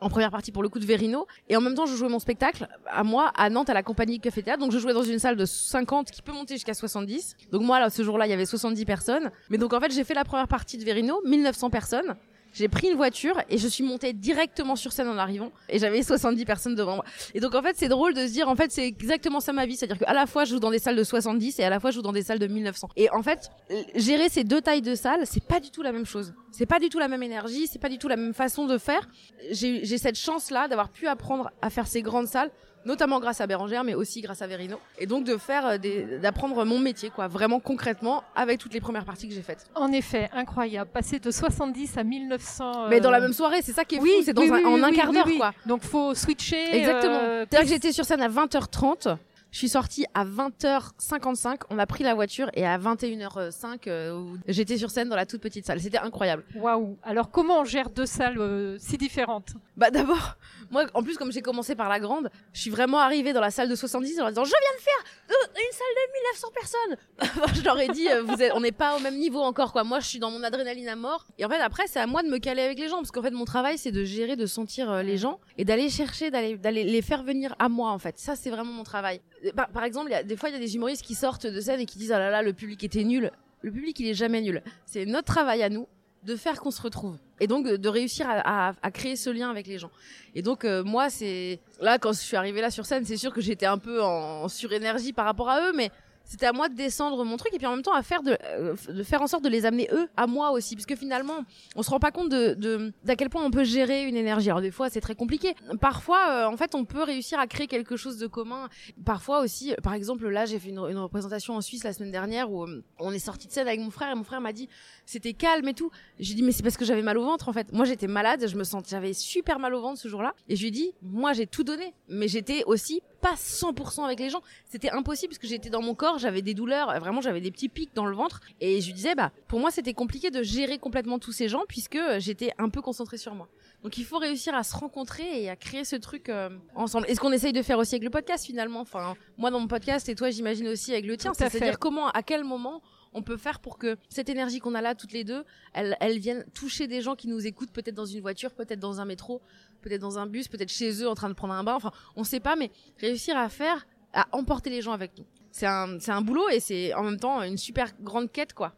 en 0.00 0.08
première 0.08 0.30
partie 0.30 0.52
pour 0.52 0.62
le 0.62 0.68
coup 0.68 0.78
de 0.78 0.86
Verino, 0.86 1.26
et 1.48 1.56
en 1.56 1.60
même 1.60 1.74
temps, 1.74 1.86
je 1.86 1.96
jouais 1.96 2.08
mon 2.08 2.20
spectacle 2.20 2.68
à 2.86 3.02
moi 3.02 3.32
à 3.36 3.50
Nantes 3.50 3.70
à 3.70 3.74
la 3.74 3.82
compagnie 3.82 4.20
Café 4.20 4.42
Théâtre. 4.42 4.60
Donc 4.60 4.72
je 4.72 4.78
jouais 4.78 4.92
dans 4.92 5.02
une 5.02 5.18
salle 5.18 5.36
de 5.36 5.44
50 5.44 6.10
qui 6.10 6.22
peut 6.22 6.35
monter 6.36 6.54
jusqu'à 6.54 6.74
70. 6.74 7.36
Donc 7.52 7.62
moi, 7.62 7.90
ce 7.90 8.02
jour-là, 8.02 8.26
il 8.26 8.30
y 8.30 8.34
avait 8.34 8.46
70 8.46 8.84
personnes. 8.84 9.30
Mais 9.50 9.58
donc 9.58 9.72
en 9.72 9.80
fait, 9.80 9.92
j'ai 9.92 10.04
fait 10.04 10.14
la 10.14 10.24
première 10.24 10.48
partie 10.48 10.78
de 10.78 10.84
Verino, 10.84 11.20
1900 11.24 11.70
personnes. 11.70 12.16
J'ai 12.56 12.68
pris 12.68 12.88
une 12.88 12.96
voiture 12.96 13.38
et 13.50 13.58
je 13.58 13.68
suis 13.68 13.84
montée 13.84 14.14
directement 14.14 14.76
sur 14.76 14.90
scène 14.90 15.08
en 15.08 15.18
arrivant 15.18 15.52
et 15.68 15.78
j'avais 15.78 16.02
70 16.02 16.46
personnes 16.46 16.74
devant 16.74 16.96
moi. 16.96 17.04
Et 17.34 17.40
donc 17.40 17.54
en 17.54 17.60
fait, 17.60 17.76
c'est 17.76 17.88
drôle 17.88 18.14
de 18.14 18.26
se 18.26 18.32
dire 18.32 18.48
en 18.48 18.56
fait, 18.56 18.72
c'est 18.72 18.86
exactement 18.86 19.40
ça 19.40 19.52
ma 19.52 19.66
vie, 19.66 19.76
c'est-à-dire 19.76 19.98
qu'à 19.98 20.14
la 20.14 20.24
fois 20.24 20.46
je 20.46 20.52
joue 20.52 20.60
dans 20.60 20.70
des 20.70 20.78
salles 20.78 20.96
de 20.96 21.04
70 21.04 21.58
et 21.58 21.64
à 21.64 21.68
la 21.68 21.80
fois 21.80 21.90
je 21.90 21.96
joue 21.96 22.02
dans 22.02 22.12
des 22.12 22.22
salles 22.22 22.38
de 22.38 22.46
1900. 22.46 22.88
Et 22.96 23.10
en 23.10 23.22
fait, 23.22 23.50
gérer 23.94 24.30
ces 24.30 24.42
deux 24.42 24.62
tailles 24.62 24.80
de 24.80 24.94
salles, 24.94 25.26
c'est 25.26 25.44
pas 25.44 25.60
du 25.60 25.70
tout 25.70 25.82
la 25.82 25.92
même 25.92 26.06
chose. 26.06 26.32
C'est 26.50 26.64
pas 26.64 26.78
du 26.78 26.88
tout 26.88 26.98
la 26.98 27.08
même 27.08 27.22
énergie, 27.22 27.66
c'est 27.66 27.78
pas 27.78 27.90
du 27.90 27.98
tout 27.98 28.08
la 28.08 28.16
même 28.16 28.32
façon 28.32 28.64
de 28.64 28.78
faire. 28.78 29.06
J'ai 29.50 29.98
cette 29.98 30.16
chance 30.16 30.50
là 30.50 30.66
d'avoir 30.66 30.88
pu 30.88 31.08
apprendre 31.08 31.50
à 31.60 31.68
faire 31.68 31.86
ces 31.86 32.00
grandes 32.00 32.28
salles 32.28 32.50
notamment 32.86 33.20
grâce 33.20 33.40
à 33.40 33.46
Bérangère, 33.46 33.84
mais 33.84 33.94
aussi 33.94 34.20
grâce 34.20 34.40
à 34.42 34.46
Verino. 34.46 34.78
Et 34.98 35.06
donc 35.06 35.24
de 35.24 35.36
faire 35.36 35.78
des, 35.78 36.18
d'apprendre 36.18 36.64
mon 36.64 36.78
métier, 36.78 37.10
quoi, 37.10 37.28
vraiment 37.28 37.60
concrètement, 37.60 38.22
avec 38.34 38.58
toutes 38.58 38.72
les 38.72 38.80
premières 38.80 39.04
parties 39.04 39.28
que 39.28 39.34
j'ai 39.34 39.42
faites. 39.42 39.66
En 39.74 39.92
effet, 39.92 40.30
incroyable. 40.32 40.90
Passer 40.92 41.18
de 41.18 41.30
70 41.30 41.98
à 41.98 42.04
1900. 42.04 42.84
Euh... 42.84 42.88
Mais 42.88 43.00
dans 43.00 43.10
la 43.10 43.20
même 43.20 43.32
soirée, 43.32 43.60
c'est 43.62 43.72
ça 43.72 43.84
qui 43.84 43.96
est 43.96 44.00
oui, 44.00 44.12
fou, 44.18 44.22
c'est 44.24 44.32
dans 44.32 44.42
oui, 44.42 44.50
un, 44.50 44.68
oui, 44.68 44.80
en 44.80 44.82
un 44.82 44.92
quart 44.92 45.12
d'heure, 45.12 45.28
quoi. 45.36 45.52
Donc 45.66 45.82
faut 45.82 46.14
switcher. 46.14 46.74
Exactement. 46.74 47.18
Euh, 47.20 47.44
C'est-à-dire 47.48 47.68
que 47.68 47.74
j'étais 47.74 47.92
sur 47.92 48.04
scène 48.04 48.22
à 48.22 48.28
20h30. 48.28 49.16
Je 49.56 49.60
suis 49.60 49.70
sortie 49.70 50.04
à 50.12 50.26
20h55, 50.26 51.60
on 51.70 51.78
a 51.78 51.86
pris 51.86 52.04
la 52.04 52.14
voiture 52.14 52.50
et 52.52 52.66
à 52.66 52.76
21h05, 52.76 53.78
euh, 53.86 54.22
j'étais 54.48 54.76
sur 54.76 54.90
scène 54.90 55.08
dans 55.08 55.16
la 55.16 55.24
toute 55.24 55.40
petite 55.40 55.64
salle. 55.64 55.80
C'était 55.80 55.96
incroyable. 55.96 56.44
Waouh. 56.56 56.98
Alors 57.02 57.30
comment 57.30 57.60
on 57.60 57.64
gère 57.64 57.88
deux 57.88 58.04
salles 58.04 58.36
euh, 58.38 58.76
si 58.78 58.98
différentes? 58.98 59.54
Bah 59.78 59.90
d'abord, 59.90 60.36
moi 60.70 60.84
en 60.92 61.02
plus 61.02 61.16
comme 61.16 61.32
j'ai 61.32 61.40
commencé 61.40 61.74
par 61.74 61.88
la 61.88 62.00
grande, 62.00 62.28
je 62.52 62.60
suis 62.60 62.68
vraiment 62.68 62.98
arrivée 62.98 63.32
dans 63.32 63.40
la 63.40 63.50
salle 63.50 63.70
de 63.70 63.74
70 63.74 64.20
en 64.20 64.24
leur 64.24 64.28
disant 64.28 64.44
je 64.44 64.50
viens 64.50 64.76
de 64.76 64.82
faire 64.82 65.04
euh, 65.30 65.60
une 65.64 65.72
salle 65.72 65.94
de 65.96 67.22
1900 67.24 67.40
personnes. 67.40 67.54
je 67.58 67.64
leur 67.64 67.80
ai 67.80 67.88
dit 67.88 68.08
vous 68.26 68.42
êtes, 68.42 68.52
on 68.54 68.60
n'est 68.60 68.72
pas 68.72 68.94
au 68.94 69.00
même 69.00 69.16
niveau 69.16 69.40
encore 69.40 69.72
quoi. 69.72 69.84
Moi 69.84 70.00
je 70.00 70.06
suis 70.06 70.18
dans 70.18 70.30
mon 70.30 70.42
adrénaline 70.42 70.88
à 70.90 70.96
mort. 70.96 71.24
Et 71.38 71.46
en 71.46 71.48
fait 71.48 71.62
après 71.62 71.86
c'est 71.86 72.00
à 72.00 72.06
moi 72.06 72.22
de 72.22 72.28
me 72.28 72.36
caler 72.36 72.60
avec 72.60 72.78
les 72.78 72.90
gens 72.90 72.98
parce 72.98 73.10
qu'en 73.10 73.22
fait 73.22 73.30
mon 73.30 73.46
travail 73.46 73.78
c'est 73.78 73.90
de 73.90 74.04
gérer, 74.04 74.36
de 74.36 74.44
sentir 74.44 75.02
les 75.02 75.16
gens 75.16 75.40
et 75.56 75.64
d'aller 75.64 75.88
chercher, 75.88 76.30
d'aller 76.30 76.58
d'aller 76.58 76.84
les 76.84 77.00
faire 77.00 77.22
venir 77.22 77.56
à 77.58 77.70
moi 77.70 77.90
en 77.90 77.98
fait. 77.98 78.18
Ça 78.18 78.36
c'est 78.36 78.50
vraiment 78.50 78.72
mon 78.72 78.84
travail. 78.84 79.22
Par, 79.52 79.68
par 79.68 79.84
exemple, 79.84 80.10
y 80.10 80.14
a, 80.14 80.22
des 80.22 80.36
fois 80.36 80.48
il 80.48 80.52
y 80.52 80.56
a 80.56 80.60
des 80.60 80.74
humoristes 80.76 81.02
qui 81.02 81.14
sortent 81.14 81.46
de 81.46 81.60
scène 81.60 81.80
et 81.80 81.86
qui 81.86 81.98
disent 81.98 82.12
ah 82.12 82.18
là 82.18 82.30
là 82.30 82.42
le 82.42 82.52
public 82.52 82.82
était 82.84 83.04
nul. 83.04 83.30
Le 83.62 83.70
public 83.70 83.98
il 84.00 84.08
est 84.08 84.14
jamais 84.14 84.40
nul. 84.40 84.62
C'est 84.84 85.06
notre 85.06 85.26
travail 85.26 85.62
à 85.62 85.68
nous 85.68 85.86
de 86.24 86.36
faire 86.36 86.60
qu'on 86.60 86.70
se 86.70 86.82
retrouve 86.82 87.18
et 87.38 87.46
donc 87.46 87.66
de 87.66 87.88
réussir 87.88 88.26
à, 88.28 88.74
créer 88.92 89.16
ce 89.16 89.30
lien 89.30 89.50
avec 89.50 89.66
les 89.66 89.78
gens. 89.78 89.90
Et 90.34 90.42
donc 90.42 90.64
euh, 90.64 90.82
moi 90.82 91.08
c'est 91.08 91.60
là 91.80 91.98
quand 91.98 92.12
je 92.12 92.20
suis 92.20 92.36
arrivée 92.36 92.60
là 92.60 92.70
sur 92.70 92.84
scène, 92.84 93.04
c'est 93.04 93.16
sûr 93.16 93.32
que 93.32 93.40
j'étais 93.40 93.66
un 93.66 93.78
peu 93.78 94.02
en 94.02 94.48
surénergie 94.48 95.12
par 95.12 95.24
rapport 95.24 95.48
à 95.48 95.68
eux, 95.68 95.72
mais 95.74 95.90
c'était 96.26 96.46
à 96.46 96.52
moi 96.52 96.68
de 96.68 96.74
descendre 96.74 97.24
mon 97.24 97.36
truc 97.36 97.54
et 97.54 97.58
puis 97.58 97.66
en 97.66 97.70
même 97.70 97.82
temps 97.82 97.94
à 97.94 98.02
faire 98.02 98.22
de, 98.22 98.36
euh, 98.44 98.74
de 98.88 99.02
faire 99.02 99.22
en 99.22 99.28
sorte 99.28 99.44
de 99.44 99.48
les 99.48 99.64
amener 99.64 99.88
eux 99.92 100.08
à 100.16 100.26
moi 100.26 100.50
aussi. 100.50 100.74
Parce 100.74 100.86
que 100.86 100.96
finalement 100.96 101.44
on 101.76 101.82
se 101.82 101.90
rend 101.90 102.00
pas 102.00 102.10
compte 102.10 102.28
de 102.28 102.54
de 102.54 102.92
d'à 103.04 103.16
quel 103.16 103.30
point 103.30 103.44
on 103.44 103.50
peut 103.50 103.64
gérer 103.64 104.04
une 104.04 104.16
énergie. 104.16 104.50
Alors 104.50 104.60
des 104.60 104.72
fois 104.72 104.90
c'est 104.90 105.00
très 105.00 105.14
compliqué. 105.14 105.54
Parfois 105.80 106.18
euh, 106.30 106.46
en 106.46 106.56
fait 106.56 106.74
on 106.74 106.84
peut 106.84 107.02
réussir 107.04 107.38
à 107.38 107.46
créer 107.46 107.68
quelque 107.68 107.96
chose 107.96 108.18
de 108.18 108.26
commun. 108.26 108.68
Parfois 109.04 109.40
aussi 109.40 109.72
par 109.82 109.94
exemple 109.94 110.28
là 110.28 110.46
j'ai 110.46 110.58
fait 110.58 110.70
une, 110.70 110.78
une, 110.78 110.98
représentation 110.98 111.54
en 111.54 111.60
Suisse 111.60 111.84
la 111.84 111.92
semaine 111.92 112.10
dernière 112.10 112.50
où 112.50 112.64
euh, 112.64 112.84
on 112.98 113.12
est 113.12 113.20
sorti 113.20 113.46
de 113.46 113.52
scène 113.52 113.68
avec 113.68 113.80
mon 113.80 113.90
frère 113.90 114.10
et 114.10 114.14
mon 114.16 114.24
frère 114.24 114.40
m'a 114.40 114.52
dit 114.52 114.68
c'était 115.04 115.32
calme 115.32 115.68
et 115.68 115.74
tout. 115.74 115.90
J'ai 116.18 116.34
dit 116.34 116.42
mais 116.42 116.52
c'est 116.52 116.64
parce 116.64 116.76
que 116.76 116.84
j'avais 116.84 117.02
mal 117.02 117.18
au 117.18 117.24
ventre 117.24 117.48
en 117.48 117.52
fait. 117.52 117.72
Moi 117.72 117.84
j'étais 117.84 118.08
malade 118.08 118.44
je 118.48 118.56
me 118.56 118.64
sentais 118.64 118.88
j'avais 118.90 119.12
super 119.12 119.60
mal 119.60 119.74
au 119.74 119.80
ventre 119.80 120.00
ce 120.00 120.08
jour-là. 120.08 120.34
Et 120.48 120.56
je 120.56 120.62
lui 120.62 120.68
ai 120.68 120.72
dit 120.72 120.92
moi 121.02 121.32
j'ai 121.32 121.46
tout 121.46 121.62
donné 121.62 121.94
mais 122.08 122.26
j'étais 122.26 122.64
aussi 122.64 123.00
pas 123.26 123.34
100% 123.34 124.04
avec 124.04 124.20
les 124.20 124.30
gens. 124.30 124.40
C'était 124.66 124.90
impossible 124.90 125.30
parce 125.30 125.38
que 125.38 125.48
j'étais 125.48 125.68
dans 125.68 125.82
mon 125.82 125.96
corps, 125.96 126.18
j'avais 126.18 126.42
des 126.42 126.54
douleurs, 126.54 126.98
vraiment 127.00 127.20
j'avais 127.20 127.40
des 127.40 127.50
petits 127.50 127.68
pics 127.68 127.90
dans 127.92 128.06
le 128.06 128.14
ventre. 128.14 128.40
Et 128.60 128.80
je 128.80 128.86
lui 128.86 128.92
disais, 128.92 129.16
bah, 129.16 129.32
pour 129.48 129.58
moi 129.58 129.72
c'était 129.72 129.94
compliqué 129.94 130.30
de 130.30 130.44
gérer 130.44 130.78
complètement 130.78 131.18
tous 131.18 131.32
ces 131.32 131.48
gens 131.48 131.64
puisque 131.66 131.98
j'étais 132.18 132.52
un 132.58 132.68
peu 132.68 132.80
concentrée 132.80 133.18
sur 133.18 133.34
moi. 133.34 133.48
Donc 133.82 133.98
il 133.98 134.04
faut 134.04 134.18
réussir 134.18 134.54
à 134.54 134.62
se 134.62 134.76
rencontrer 134.76 135.42
et 135.42 135.50
à 135.50 135.56
créer 135.56 135.84
ce 135.84 135.96
truc 135.96 136.28
euh, 136.28 136.50
ensemble. 136.76 137.06
Et 137.08 137.16
ce 137.16 137.20
qu'on 137.20 137.32
essaye 137.32 137.52
de 137.52 137.62
faire 137.62 137.78
aussi 137.78 137.96
avec 137.96 138.04
le 138.04 138.10
podcast 138.10 138.46
finalement? 138.46 138.80
Enfin, 138.80 139.16
moi 139.38 139.50
dans 139.50 139.58
mon 139.58 139.68
podcast 139.68 140.08
et 140.08 140.14
toi 140.14 140.30
j'imagine 140.30 140.68
aussi 140.68 140.92
avec 140.92 141.06
le 141.06 141.16
tien, 141.16 141.34
c'est-à-dire 141.34 141.80
comment, 141.80 142.08
à 142.10 142.22
quel 142.22 142.44
moment 142.44 142.80
on 143.12 143.22
peut 143.22 143.38
faire 143.38 143.60
pour 143.60 143.78
que 143.78 143.96
cette 144.10 144.28
énergie 144.28 144.58
qu'on 144.58 144.74
a 144.74 144.82
là 144.82 144.94
toutes 144.94 145.12
les 145.12 145.24
deux, 145.24 145.44
elle, 145.72 145.96
elle 146.00 146.18
vienne 146.18 146.44
toucher 146.52 146.86
des 146.86 147.00
gens 147.00 147.16
qui 147.16 147.28
nous 147.28 147.46
écoutent 147.46 147.72
peut-être 147.72 147.94
dans 147.94 148.04
une 148.04 148.20
voiture, 148.20 148.52
peut-être 148.52 148.78
dans 148.78 149.00
un 149.00 149.06
métro, 149.06 149.40
peut-être 149.86 150.00
dans 150.00 150.18
un 150.18 150.26
bus, 150.26 150.48
peut-être 150.48 150.72
chez 150.72 151.02
eux 151.02 151.08
en 151.08 151.14
train 151.14 151.28
de 151.28 151.34
prendre 151.34 151.54
un 151.54 151.62
bain. 151.62 151.74
Enfin, 151.74 151.92
on 152.16 152.24
sait 152.24 152.40
pas, 152.40 152.56
mais 152.56 152.70
réussir 152.98 153.36
à 153.36 153.48
faire, 153.48 153.86
à 154.12 154.26
emporter 154.32 154.70
les 154.70 154.82
gens 154.82 154.92
avec 154.92 155.16
nous. 155.16 155.24
C'est 155.52 155.66
un, 155.66 155.98
c'est 156.00 156.10
un 156.10 156.20
boulot 156.22 156.48
et 156.48 156.60
c'est 156.60 156.92
en 156.94 157.02
même 157.02 157.18
temps 157.18 157.42
une 157.42 157.56
super 157.56 157.92
grande 158.00 158.30
quête, 158.30 158.52
quoi. 158.52 158.74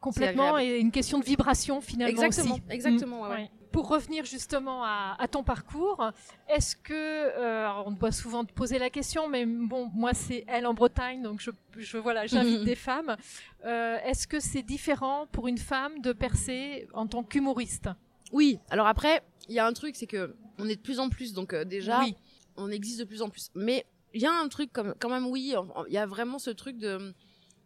complètement, 0.00 0.58
et 0.58 0.78
une 0.78 0.92
question 0.92 1.18
de 1.18 1.24
vibration 1.24 1.80
finalement 1.80 2.22
exactement, 2.22 2.54
aussi. 2.54 2.62
Exactement, 2.70 3.22
ouais. 3.22 3.50
Pour 3.72 3.88
revenir 3.88 4.24
justement 4.24 4.84
à, 4.84 5.26
ton 5.28 5.42
parcours, 5.42 6.12
est-ce 6.48 6.76
que, 6.76 6.92
euh, 6.94 7.68
on 7.84 7.90
doit 7.90 8.12
souvent 8.12 8.44
te 8.44 8.52
poser 8.52 8.78
la 8.78 8.88
question, 8.88 9.28
mais 9.28 9.44
bon, 9.44 9.90
moi 9.92 10.14
c'est 10.14 10.44
elle 10.46 10.66
en 10.66 10.74
Bretagne, 10.74 11.22
donc 11.22 11.40
je, 11.40 11.50
je 11.76 11.98
voilà, 11.98 12.26
j'invite 12.26 12.62
des 12.72 12.76
femmes. 12.76 13.16
Euh, 13.64 13.98
est-ce 14.04 14.28
que 14.28 14.38
c'est 14.38 14.62
différent 14.62 15.26
pour 15.32 15.48
une 15.48 15.58
femme 15.58 16.00
de 16.00 16.12
percer 16.12 16.86
en 16.94 17.08
tant 17.08 17.24
qu'humoriste? 17.24 17.88
Oui. 18.34 18.58
Alors 18.68 18.88
après, 18.88 19.22
il 19.48 19.54
y 19.54 19.60
a 19.60 19.66
un 19.66 19.72
truc, 19.72 19.94
c'est 19.96 20.08
que 20.08 20.34
on 20.58 20.68
est 20.68 20.76
de 20.76 20.80
plus 20.80 20.98
en 20.98 21.08
plus, 21.08 21.32
donc 21.32 21.54
euh, 21.54 21.64
déjà, 21.64 22.00
oui. 22.00 22.14
on 22.56 22.70
existe 22.70 22.98
de 22.98 23.04
plus 23.04 23.22
en 23.22 23.30
plus. 23.30 23.50
Mais 23.54 23.86
il 24.12 24.20
y 24.20 24.26
a 24.26 24.32
un 24.32 24.48
truc 24.48 24.72
comme, 24.72 24.94
quand 24.98 25.08
même, 25.08 25.26
oui, 25.26 25.54
il 25.88 25.92
y 25.92 25.98
a 25.98 26.06
vraiment 26.06 26.38
ce 26.38 26.50
truc 26.50 26.76
de 26.78 27.14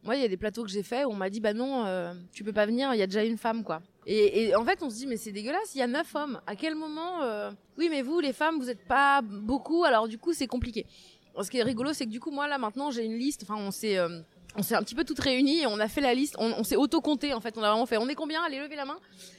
moi, 0.04 0.14
il 0.14 0.22
y 0.22 0.24
a 0.24 0.28
des 0.28 0.36
plateaux 0.36 0.62
que 0.62 0.70
j'ai 0.70 0.82
fait 0.82 1.04
où 1.04 1.10
on 1.10 1.16
m'a 1.16 1.30
dit 1.30 1.40
bah 1.40 1.54
non, 1.54 1.84
euh, 1.86 2.14
tu 2.32 2.44
peux 2.44 2.52
pas 2.52 2.66
venir, 2.66 2.94
il 2.94 2.98
y 2.98 3.02
a 3.02 3.06
déjà 3.06 3.24
une 3.24 3.38
femme 3.38 3.64
quoi. 3.64 3.82
Et, 4.06 4.54
en 4.54 4.64
fait, 4.64 4.82
on 4.82 4.88
se 4.88 4.96
dit 4.96 5.06
mais 5.06 5.16
c'est 5.16 5.32
dégueulasse, 5.32 5.74
il 5.74 5.78
y 5.78 5.82
a 5.82 5.86
neuf 5.86 6.14
hommes. 6.14 6.40
À 6.46 6.54
quel 6.54 6.74
moment 6.74 7.22
euh, 7.22 7.50
Oui, 7.76 7.88
mais 7.90 8.02
vous, 8.02 8.20
les 8.20 8.32
femmes, 8.32 8.58
vous 8.58 8.70
êtes 8.70 8.86
pas 8.86 9.22
beaucoup, 9.22 9.84
alors 9.84 10.06
du 10.06 10.18
coup, 10.18 10.32
c'est 10.32 10.46
compliqué. 10.46 10.86
Ce 11.42 11.50
qui 11.50 11.58
est 11.58 11.62
rigolo, 11.62 11.92
c'est 11.92 12.04
que 12.04 12.10
du 12.10 12.20
coup, 12.20 12.30
moi 12.30 12.46
là 12.46 12.58
maintenant, 12.58 12.90
j'ai 12.90 13.04
une 13.04 13.16
liste. 13.16 13.42
Enfin, 13.42 13.56
on 13.56 13.70
s'est 13.70 13.98
on 14.56 14.62
s'est 14.62 14.74
un 14.74 14.82
petit 14.82 14.94
peu 14.94 15.04
toutes 15.04 15.20
réunies 15.20 15.60
et 15.60 15.66
on 15.66 15.78
a 15.78 15.88
fait 15.88 16.00
la 16.00 16.14
liste. 16.14 16.34
On, 16.38 16.64
s'est 16.64 16.76
auto-compté 16.76 17.32
en 17.34 17.40
fait. 17.40 17.56
On 17.56 17.62
a 17.62 17.70
vraiment 17.70 17.86
fait. 17.86 17.96
On 17.96 18.08
est 18.08 18.14
combien? 18.14 18.42
Allez, 18.42 18.58
levez 18.58 18.76
la 18.76 18.84
main. 18.84 18.98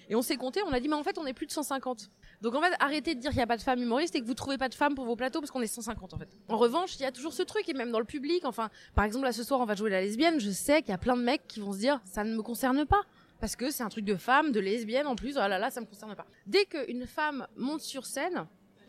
Et 0.10 0.16
on 0.16 0.22
s'est 0.22 0.38
compté. 0.38 0.62
On 0.66 0.72
a 0.72 0.80
dit, 0.80 0.88
mais 0.88 0.96
en 0.96 1.04
fait, 1.04 1.18
on 1.18 1.25
est 1.25 1.34
plus 1.34 1.46
de 1.46 1.51
150. 1.51 2.10
Donc 2.42 2.56
en 2.56 2.62
fait, 2.62 2.72
arrêtez 2.80 3.16
de 3.16 3.20
dire 3.20 3.32
qu'il 3.32 3.39
n'y 3.39 3.44
a 3.44 3.48
pas 3.48 3.58
de 3.58 3.62
femmes 3.62 3.82
humoristes 3.82 4.16
et 4.16 4.22
que 4.22 4.25
vous 4.25 4.34
trouvez 4.34 4.58
pas 4.58 4.70
de 4.70 4.75
femmes 4.75 4.96
pour 4.96 5.06
vos 5.06 5.16
plateaux 5.16 5.42
parce 5.42 5.51
qu'on 5.51 5.62
est 5.62 5.68
150 5.68 6.13
en 6.13 6.18
fait. 6.18 6.30
En 6.48 6.58
revanche, 6.58 6.96
il 6.96 7.01
y 7.01 7.06
a 7.06 7.12
toujours 7.12 7.34
ce 7.34 7.44
truc 7.44 7.68
et 7.68 7.74
même 7.74 7.92
dans 7.92 8.00
le 8.00 8.06
public. 8.06 8.46
Enfin, 8.46 8.70
par 8.96 9.04
exemple 9.04 9.25
là 9.25 9.34
ce 9.34 9.44
soir, 9.44 9.60
on 9.60 9.66
va 9.66 9.75
jouer 9.75 9.89
la 9.89 10.00
lesbienne. 10.00 10.39
Je 10.39 10.50
sais 10.51 10.82
qu'il 10.82 10.92
y 10.92 10.94
a 10.94 10.98
plein 10.98 11.18
de 11.18 11.22
mecs 11.22 11.48
qui 11.48 11.60
vont 11.60 11.74
se 11.74 11.80
dire, 11.80 12.00
ça 12.06 12.24
ne 12.24 12.34
me 12.36 12.42
concerne 12.42 12.86
pas. 12.86 13.01
Parce 13.42 13.56
que 13.56 13.72
c'est 13.72 13.84
un 13.84 13.89
truc 13.89 14.06
de 14.06 14.16
femme, 14.16 14.51
de 14.51 14.60
lesbienne 14.60 15.08
en 15.08 15.16
plus. 15.16 15.36
Oh 15.36 15.48
là 15.48 15.60
là, 15.60 15.70
ça 15.70 15.82
me 15.82 15.86
concerne 15.86 16.16
pas. 16.16 16.25
Dès 16.46 16.66
qu'une 16.66 17.06
femme 17.06 17.48
monte 17.58 17.82
sur 17.82 18.06
scène, 18.06 18.46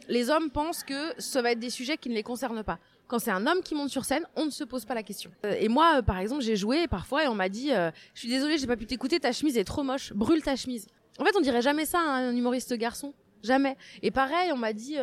les 0.09 0.31
hommes 0.31 0.50
pensent 0.50 0.85
que 0.85 1.15
ça 1.19 1.43
va 1.43 1.53
être 1.53 1.61
des 1.61 1.71
sujets 1.71 1.97
qui 1.97 2.09
ne 2.09 2.15
les 2.15 2.23
concernent 2.23 2.65
pas. 2.65 2.79
Quand 3.11 3.19
c'est 3.19 3.33
un 3.33 3.45
homme 3.49 3.61
qui 3.64 3.75
monte 3.75 3.90
sur 3.90 4.05
scène, 4.05 4.25
on 4.37 4.45
ne 4.45 4.50
se 4.50 4.62
pose 4.62 4.85
pas 4.85 4.95
la 4.95 5.02
question. 5.02 5.33
Euh, 5.45 5.57
et 5.59 5.69
moi, 5.69 5.97
euh, 5.97 6.02
par 6.02 6.19
exemple, 6.19 6.43
j'ai 6.45 6.55
joué 6.55 6.87
parfois 6.87 7.25
et 7.25 7.26
on 7.26 7.35
m'a 7.35 7.49
dit 7.49 7.73
euh, 7.73 7.90
Je 8.14 8.21
suis 8.21 8.29
désolée, 8.29 8.57
j'ai 8.57 8.69
pas 8.69 8.76
pu 8.76 8.87
t'écouter, 8.87 9.19
ta 9.19 9.33
chemise 9.33 9.59
est 9.59 9.64
trop 9.64 9.83
moche, 9.83 10.12
brûle 10.12 10.40
ta 10.43 10.55
chemise. 10.55 10.87
En 11.19 11.25
fait, 11.25 11.33
on 11.37 11.40
dirait 11.40 11.61
jamais 11.61 11.87
ça 11.87 11.99
à 11.99 12.02
un 12.02 12.37
humoriste 12.37 12.73
garçon. 12.75 13.12
Jamais. 13.43 13.76
Et 14.02 14.12
pareil, 14.12 14.52
on 14.52 14.57
m'a 14.57 14.73
dit 14.73 14.97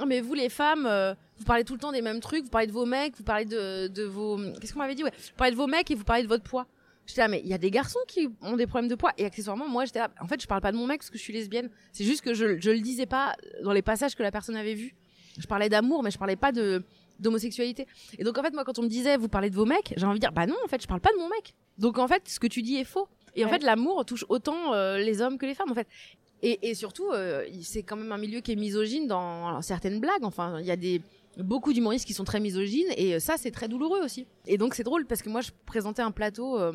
oh, 0.00 0.06
Mais 0.06 0.22
vous, 0.22 0.32
les 0.32 0.48
femmes, 0.48 0.88
vous 1.36 1.44
parlez 1.44 1.64
tout 1.64 1.74
le 1.74 1.80
temps 1.80 1.92
des 1.92 2.00
mêmes 2.00 2.20
trucs, 2.20 2.44
vous 2.44 2.50
parlez 2.50 2.66
de 2.66 2.72
vos 2.72 2.86
mecs, 2.86 3.14
vous 3.18 3.24
parlez 3.24 3.44
de, 3.44 3.88
de 3.88 4.04
vos. 4.04 4.38
Qu'est-ce 4.58 4.72
qu'on 4.72 4.78
m'avait 4.78 4.94
dit? 4.94 5.04
Ouais. 5.04 5.12
Vous 5.14 5.36
parlez 5.36 5.52
de 5.52 5.56
vos 5.56 5.66
mecs 5.66 5.90
et 5.90 5.94
vous 5.94 6.04
parlez 6.04 6.22
de 6.22 6.28
votre 6.28 6.44
poids. 6.44 6.66
J'étais 7.06 7.20
là, 7.20 7.28
mais 7.28 7.42
il 7.44 7.48
y 7.50 7.54
a 7.54 7.58
des 7.58 7.70
garçons 7.70 7.98
qui 8.08 8.30
ont 8.40 8.56
des 8.56 8.66
problèmes 8.66 8.88
de 8.88 8.94
poids. 8.94 9.12
Et 9.18 9.26
accessoirement, 9.26 9.68
moi, 9.68 9.84
j'étais 9.84 9.98
là. 9.98 10.08
En 10.18 10.26
fait, 10.26 10.40
je 10.40 10.46
parle 10.46 10.62
pas 10.62 10.72
de 10.72 10.78
mon 10.78 10.86
mec 10.86 11.00
parce 11.00 11.10
que 11.10 11.18
je 11.18 11.22
suis 11.22 11.34
lesbienne. 11.34 11.68
C'est 11.92 12.04
juste 12.04 12.22
que 12.22 12.32
je, 12.32 12.58
je 12.58 12.70
le 12.70 12.80
disais 12.80 13.04
pas 13.04 13.34
dans 13.62 13.72
les 13.72 13.82
passages 13.82 14.14
que 14.14 14.22
la 14.22 14.30
personne 14.30 14.56
avait 14.56 14.74
vus. 14.74 14.94
Je 15.36 15.46
parlais 15.46 15.68
d'amour, 15.68 16.02
mais 16.02 16.10
je 16.10 16.18
parlais 16.18 16.36
pas 16.36 16.52
de 16.52 16.84
d'homosexualité. 17.18 17.86
Et 18.18 18.24
donc 18.24 18.38
en 18.38 18.42
fait 18.42 18.52
moi 18.52 18.64
quand 18.64 18.78
on 18.78 18.82
me 18.82 18.88
disait 18.88 19.16
vous 19.16 19.28
parlez 19.28 19.50
de 19.50 19.54
vos 19.54 19.66
mecs, 19.66 19.94
j'ai 19.96 20.06
envie 20.06 20.18
de 20.18 20.20
dire 20.20 20.32
bah 20.32 20.46
non 20.46 20.56
en 20.64 20.68
fait 20.68 20.82
je 20.82 20.86
parle 20.86 21.00
pas 21.00 21.12
de 21.12 21.18
mon 21.18 21.28
mec. 21.28 21.54
Donc 21.78 21.98
en 21.98 22.08
fait 22.08 22.22
ce 22.26 22.38
que 22.38 22.46
tu 22.46 22.62
dis 22.62 22.76
est 22.76 22.84
faux. 22.84 23.08
Et 23.36 23.44
en 23.44 23.48
fait 23.48 23.62
l'amour 23.62 24.04
touche 24.04 24.24
autant 24.28 24.74
euh, 24.74 24.98
les 24.98 25.20
hommes 25.20 25.38
que 25.38 25.46
les 25.46 25.54
femmes 25.54 25.70
en 25.70 25.74
fait. 25.74 25.88
Et, 26.42 26.70
et 26.70 26.74
surtout 26.74 27.10
euh, 27.10 27.44
c'est 27.62 27.82
quand 27.82 27.96
même 27.96 28.12
un 28.12 28.18
milieu 28.18 28.40
qui 28.40 28.52
est 28.52 28.56
misogyne 28.56 29.06
dans 29.06 29.60
certaines 29.62 30.00
blagues. 30.00 30.24
Enfin 30.24 30.60
il 30.60 30.66
y 30.66 30.70
a 30.70 30.76
des 30.76 31.00
beaucoup 31.38 31.72
d'humoristes 31.72 32.06
qui 32.06 32.14
sont 32.14 32.24
très 32.24 32.40
misogynes 32.40 32.92
et 32.96 33.18
ça 33.20 33.36
c'est 33.36 33.50
très 33.50 33.68
douloureux 33.68 34.00
aussi. 34.04 34.26
Et 34.46 34.58
donc 34.58 34.74
c'est 34.74 34.84
drôle 34.84 35.06
parce 35.06 35.22
que 35.22 35.28
moi 35.28 35.40
je 35.40 35.50
présentais 35.66 36.02
un 36.02 36.10
plateau 36.10 36.58
euh, 36.58 36.72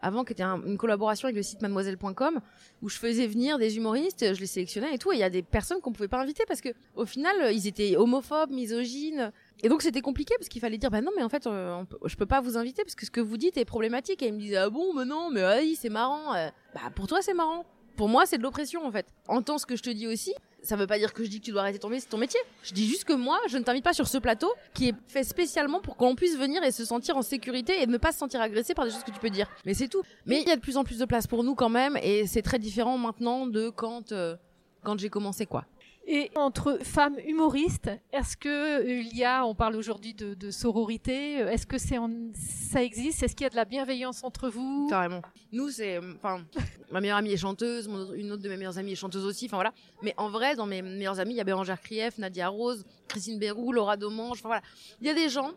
avant 0.00 0.24
qui 0.24 0.32
était 0.32 0.42
une 0.42 0.76
collaboration 0.76 1.26
avec 1.26 1.36
le 1.36 1.42
site 1.42 1.62
mademoiselle.com 1.62 2.40
où 2.82 2.88
je 2.88 2.98
faisais 2.98 3.26
venir 3.26 3.58
des 3.58 3.76
humoristes, 3.76 4.34
je 4.34 4.40
les 4.40 4.46
sélectionnais 4.46 4.94
et 4.94 4.98
tout 4.98 5.12
et 5.12 5.16
il 5.16 5.20
y 5.20 5.24
a 5.24 5.30
des 5.30 5.42
personnes 5.42 5.80
qu'on 5.80 5.92
pouvait 5.92 6.08
pas 6.08 6.20
inviter 6.20 6.44
parce 6.46 6.60
que 6.60 6.70
au 6.96 7.06
final 7.06 7.54
ils 7.54 7.66
étaient 7.66 7.96
homophobes, 7.96 8.50
misogynes 8.50 9.32
et 9.62 9.68
donc 9.68 9.82
c'était 9.82 10.00
compliqué 10.00 10.34
parce 10.38 10.48
qu'il 10.48 10.60
fallait 10.60 10.78
dire 10.78 10.90
bah 10.90 11.00
non 11.00 11.12
mais 11.16 11.22
en 11.22 11.28
fait 11.28 11.46
euh, 11.46 11.82
je 12.04 12.16
peux 12.16 12.26
pas 12.26 12.40
vous 12.40 12.56
inviter 12.56 12.82
parce 12.84 12.94
que 12.94 13.06
ce 13.06 13.10
que 13.10 13.20
vous 13.20 13.36
dites 13.36 13.56
est 13.56 13.64
problématique 13.64 14.22
et 14.22 14.28
ils 14.28 14.34
me 14.34 14.40
disaient 14.40 14.56
ah 14.56 14.70
bon 14.70 14.94
mais 14.94 15.04
non 15.04 15.30
mais 15.30 15.44
oui 15.60 15.76
c'est 15.80 15.88
marrant 15.88 16.34
euh. 16.34 16.48
bah 16.74 16.80
pour 16.94 17.06
toi 17.06 17.22
c'est 17.22 17.34
marrant 17.34 17.64
pour 17.96 18.08
moi 18.08 18.26
c'est 18.26 18.38
de 18.38 18.42
l'oppression 18.42 18.84
en 18.84 18.90
fait 18.90 19.06
entends 19.28 19.58
ce 19.58 19.66
que 19.66 19.76
je 19.76 19.82
te 19.82 19.90
dis 19.90 20.06
aussi 20.06 20.34
ça 20.62 20.76
veut 20.76 20.86
pas 20.86 20.98
dire 20.98 21.12
que 21.12 21.24
je 21.24 21.28
dis 21.28 21.40
que 21.40 21.44
tu 21.44 21.50
dois 21.50 21.62
arrêter 21.62 21.78
ton 21.78 21.88
métier, 21.88 22.08
ton 22.08 22.18
métier. 22.18 22.40
Je 22.62 22.72
dis 22.72 22.86
juste 22.86 23.04
que 23.04 23.12
moi, 23.12 23.38
je 23.48 23.58
ne 23.58 23.64
t'invite 23.64 23.84
pas 23.84 23.92
sur 23.92 24.06
ce 24.06 24.18
plateau 24.18 24.52
qui 24.74 24.88
est 24.88 24.94
fait 25.08 25.24
spécialement 25.24 25.80
pour 25.80 25.96
qu'on 25.96 26.14
puisse 26.14 26.38
venir 26.38 26.62
et 26.62 26.70
se 26.70 26.84
sentir 26.84 27.16
en 27.16 27.22
sécurité 27.22 27.82
et 27.82 27.86
ne 27.86 27.98
pas 27.98 28.12
se 28.12 28.18
sentir 28.18 28.40
agressé 28.40 28.74
par 28.74 28.84
des 28.84 28.92
choses 28.92 29.02
que 29.02 29.10
tu 29.10 29.18
peux 29.18 29.30
dire. 29.30 29.48
Mais 29.66 29.74
c'est 29.74 29.88
tout. 29.88 30.02
Mais 30.24 30.40
il 30.40 30.48
y 30.48 30.52
a 30.52 30.56
de 30.56 30.60
plus 30.60 30.76
en 30.76 30.84
plus 30.84 30.98
de 30.98 31.04
place 31.04 31.26
pour 31.26 31.42
nous 31.42 31.54
quand 31.54 31.68
même 31.68 31.98
et 32.02 32.26
c'est 32.26 32.42
très 32.42 32.58
différent 32.58 32.96
maintenant 32.96 33.46
de 33.46 33.70
quand 33.70 34.12
euh, 34.12 34.36
quand 34.82 34.98
j'ai 34.98 35.08
commencé 35.08 35.46
quoi. 35.46 35.64
Et 36.06 36.30
entre 36.34 36.78
femmes 36.82 37.16
humoristes, 37.26 37.90
est-ce 38.12 38.36
que 38.36 38.48
euh, 38.80 39.00
il 39.00 39.16
y 39.16 39.24
a, 39.24 39.46
on 39.46 39.54
parle 39.54 39.76
aujourd'hui 39.76 40.14
de, 40.14 40.50
sororité, 40.50 41.40
euh, 41.40 41.50
est-ce 41.50 41.66
que 41.66 41.78
c'est 41.78 41.96
ça 42.34 42.82
existe? 42.82 43.22
Est-ce 43.22 43.36
qu'il 43.36 43.44
y 43.44 43.46
a 43.46 43.50
de 43.50 43.56
la 43.56 43.64
bienveillance 43.64 44.24
entre 44.24 44.48
vous? 44.48 44.88
Carrément. 44.90 45.22
Nous, 45.52 45.70
c'est, 45.70 45.98
enfin, 46.16 46.44
ma 46.90 47.00
meilleure 47.00 47.18
amie 47.18 47.32
est 47.32 47.36
chanteuse, 47.36 47.88
une 48.16 48.32
autre 48.32 48.42
de 48.42 48.48
mes 48.48 48.56
meilleures 48.56 48.78
amies 48.78 48.92
est 48.92 48.96
chanteuse 48.96 49.24
aussi, 49.24 49.46
enfin 49.46 49.58
voilà. 49.58 49.72
Mais 50.02 50.12
en 50.16 50.28
vrai, 50.28 50.56
dans 50.56 50.66
mes 50.66 50.82
meilleures 50.82 51.20
amies, 51.20 51.34
il 51.34 51.36
y 51.36 51.40
a 51.40 51.44
Bérangère 51.44 51.80
Krief, 51.80 52.18
Nadia 52.18 52.48
Rose, 52.48 52.84
Christine 53.06 53.38
Bérou, 53.38 53.72
Laura 53.72 53.96
Domange, 53.96 54.38
enfin 54.38 54.48
voilà. 54.48 54.62
Il 55.00 55.06
y 55.06 55.10
a 55.10 55.14
des 55.14 55.28
gens 55.28 55.52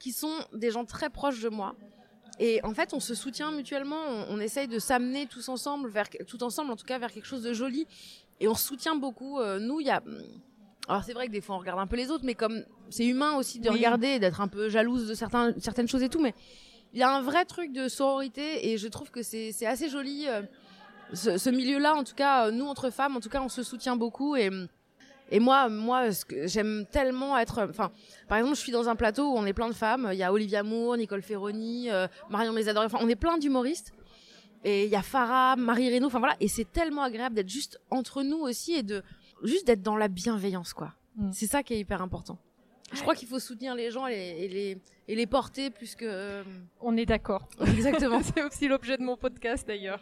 qui 0.00 0.10
sont 0.10 0.34
des 0.52 0.72
gens 0.72 0.84
très 0.84 1.08
proches 1.08 1.40
de 1.40 1.48
moi. 1.48 1.76
Et 2.40 2.60
en 2.64 2.74
fait, 2.74 2.92
on 2.94 3.00
se 3.00 3.14
soutient 3.14 3.52
mutuellement, 3.52 4.00
on, 4.08 4.34
on 4.36 4.40
essaye 4.40 4.66
de 4.66 4.80
s'amener 4.80 5.26
tous 5.26 5.48
ensemble 5.48 5.88
vers, 5.88 6.08
tout 6.26 6.42
ensemble 6.42 6.72
en 6.72 6.76
tout 6.76 6.84
cas, 6.84 6.98
vers 6.98 7.12
quelque 7.12 7.26
chose 7.26 7.44
de 7.44 7.52
joli 7.52 7.86
et 8.40 8.48
on 8.48 8.54
soutient 8.54 8.96
beaucoup. 8.96 9.40
Euh, 9.40 9.58
nous, 9.58 9.80
il 9.80 9.86
y 9.86 9.90
a. 9.90 10.02
Alors 10.86 11.02
c'est 11.02 11.14
vrai 11.14 11.28
que 11.28 11.32
des 11.32 11.40
fois 11.40 11.56
on 11.56 11.60
regarde 11.60 11.78
un 11.78 11.86
peu 11.86 11.96
les 11.96 12.10
autres, 12.10 12.24
mais 12.26 12.34
comme 12.34 12.62
c'est 12.90 13.06
humain 13.06 13.36
aussi 13.36 13.58
de 13.58 13.70
regarder, 13.70 14.18
d'être 14.18 14.42
un 14.42 14.48
peu 14.48 14.68
jalouse 14.68 15.08
de 15.08 15.14
certains, 15.14 15.54
certaines 15.58 15.88
choses 15.88 16.02
et 16.02 16.10
tout, 16.10 16.20
mais 16.20 16.34
il 16.92 17.00
y 17.00 17.02
a 17.02 17.10
un 17.10 17.22
vrai 17.22 17.46
truc 17.46 17.72
de 17.72 17.88
sororité 17.88 18.70
et 18.70 18.76
je 18.76 18.86
trouve 18.88 19.10
que 19.10 19.22
c'est 19.22 19.64
assez 19.64 19.88
joli. 19.88 20.26
Euh, 20.28 20.42
ce, 21.14 21.48
milieu-là, 21.48 21.94
en 21.94 22.04
tout 22.04 22.14
cas, 22.14 22.46
euh, 22.46 22.50
nous 22.50 22.66
entre 22.66 22.90
femmes, 22.90 23.16
en 23.16 23.20
tout 23.20 23.28
cas, 23.30 23.40
on 23.40 23.48
se 23.48 23.62
soutient 23.62 23.96
beaucoup 23.96 24.36
et 24.36 24.50
et 25.30 25.40
moi, 25.40 25.70
moi, 25.70 26.10
j'aime 26.44 26.84
tellement 26.90 27.38
être. 27.38 27.66
Enfin, 27.70 27.90
par 28.28 28.36
exemple, 28.36 28.56
je 28.56 28.60
suis 28.60 28.72
dans 28.72 28.90
un 28.90 28.94
plateau 28.94 29.32
où 29.32 29.36
on 29.38 29.46
est 29.46 29.54
plein 29.54 29.68
de 29.68 29.74
femmes. 29.74 30.10
Il 30.12 30.18
y 30.18 30.22
a 30.22 30.30
Olivia 30.30 30.62
Moore, 30.62 30.98
Nicole 30.98 31.22
Ferroni, 31.22 31.88
Marion 32.28 32.52
Mésador. 32.52 32.84
Enfin, 32.84 32.98
on 33.00 33.08
est 33.08 33.16
plein 33.16 33.38
d'humoristes. 33.38 33.94
Et 34.64 34.84
il 34.84 34.90
y 34.90 34.96
a 34.96 35.02
Farah, 35.02 35.56
Marie 35.56 35.90
Reynaud, 35.90 36.06
enfin 36.06 36.18
voilà. 36.18 36.36
Et 36.40 36.48
c'est 36.48 36.70
tellement 36.70 37.02
agréable 37.02 37.34
d'être 37.34 37.48
juste 37.48 37.78
entre 37.90 38.22
nous 38.22 38.38
aussi 38.38 38.72
et 38.72 38.82
de 38.82 39.02
juste 39.42 39.66
d'être 39.66 39.82
dans 39.82 39.96
la 39.96 40.08
bienveillance, 40.08 40.72
quoi. 40.72 40.94
Mm. 41.16 41.30
C'est 41.32 41.46
ça 41.46 41.62
qui 41.62 41.74
est 41.74 41.78
hyper 41.78 42.00
important. 42.00 42.38
Je 42.92 43.00
crois 43.00 43.14
qu'il 43.14 43.28
faut 43.28 43.38
soutenir 43.38 43.74
les 43.74 43.90
gens 43.90 44.06
et 44.06 44.48
les, 44.48 44.78
et 45.08 45.14
les, 45.14 45.26
porter 45.26 45.70
plus 45.70 45.94
que. 45.94 46.04
Euh, 46.06 46.42
On 46.80 46.96
est 46.96 47.06
d'accord. 47.06 47.48
Exactement. 47.60 48.20
c'est 48.34 48.42
aussi 48.42 48.68
l'objet 48.68 48.96
de 48.96 49.02
mon 49.02 49.16
podcast 49.16 49.66
d'ailleurs. 49.66 50.00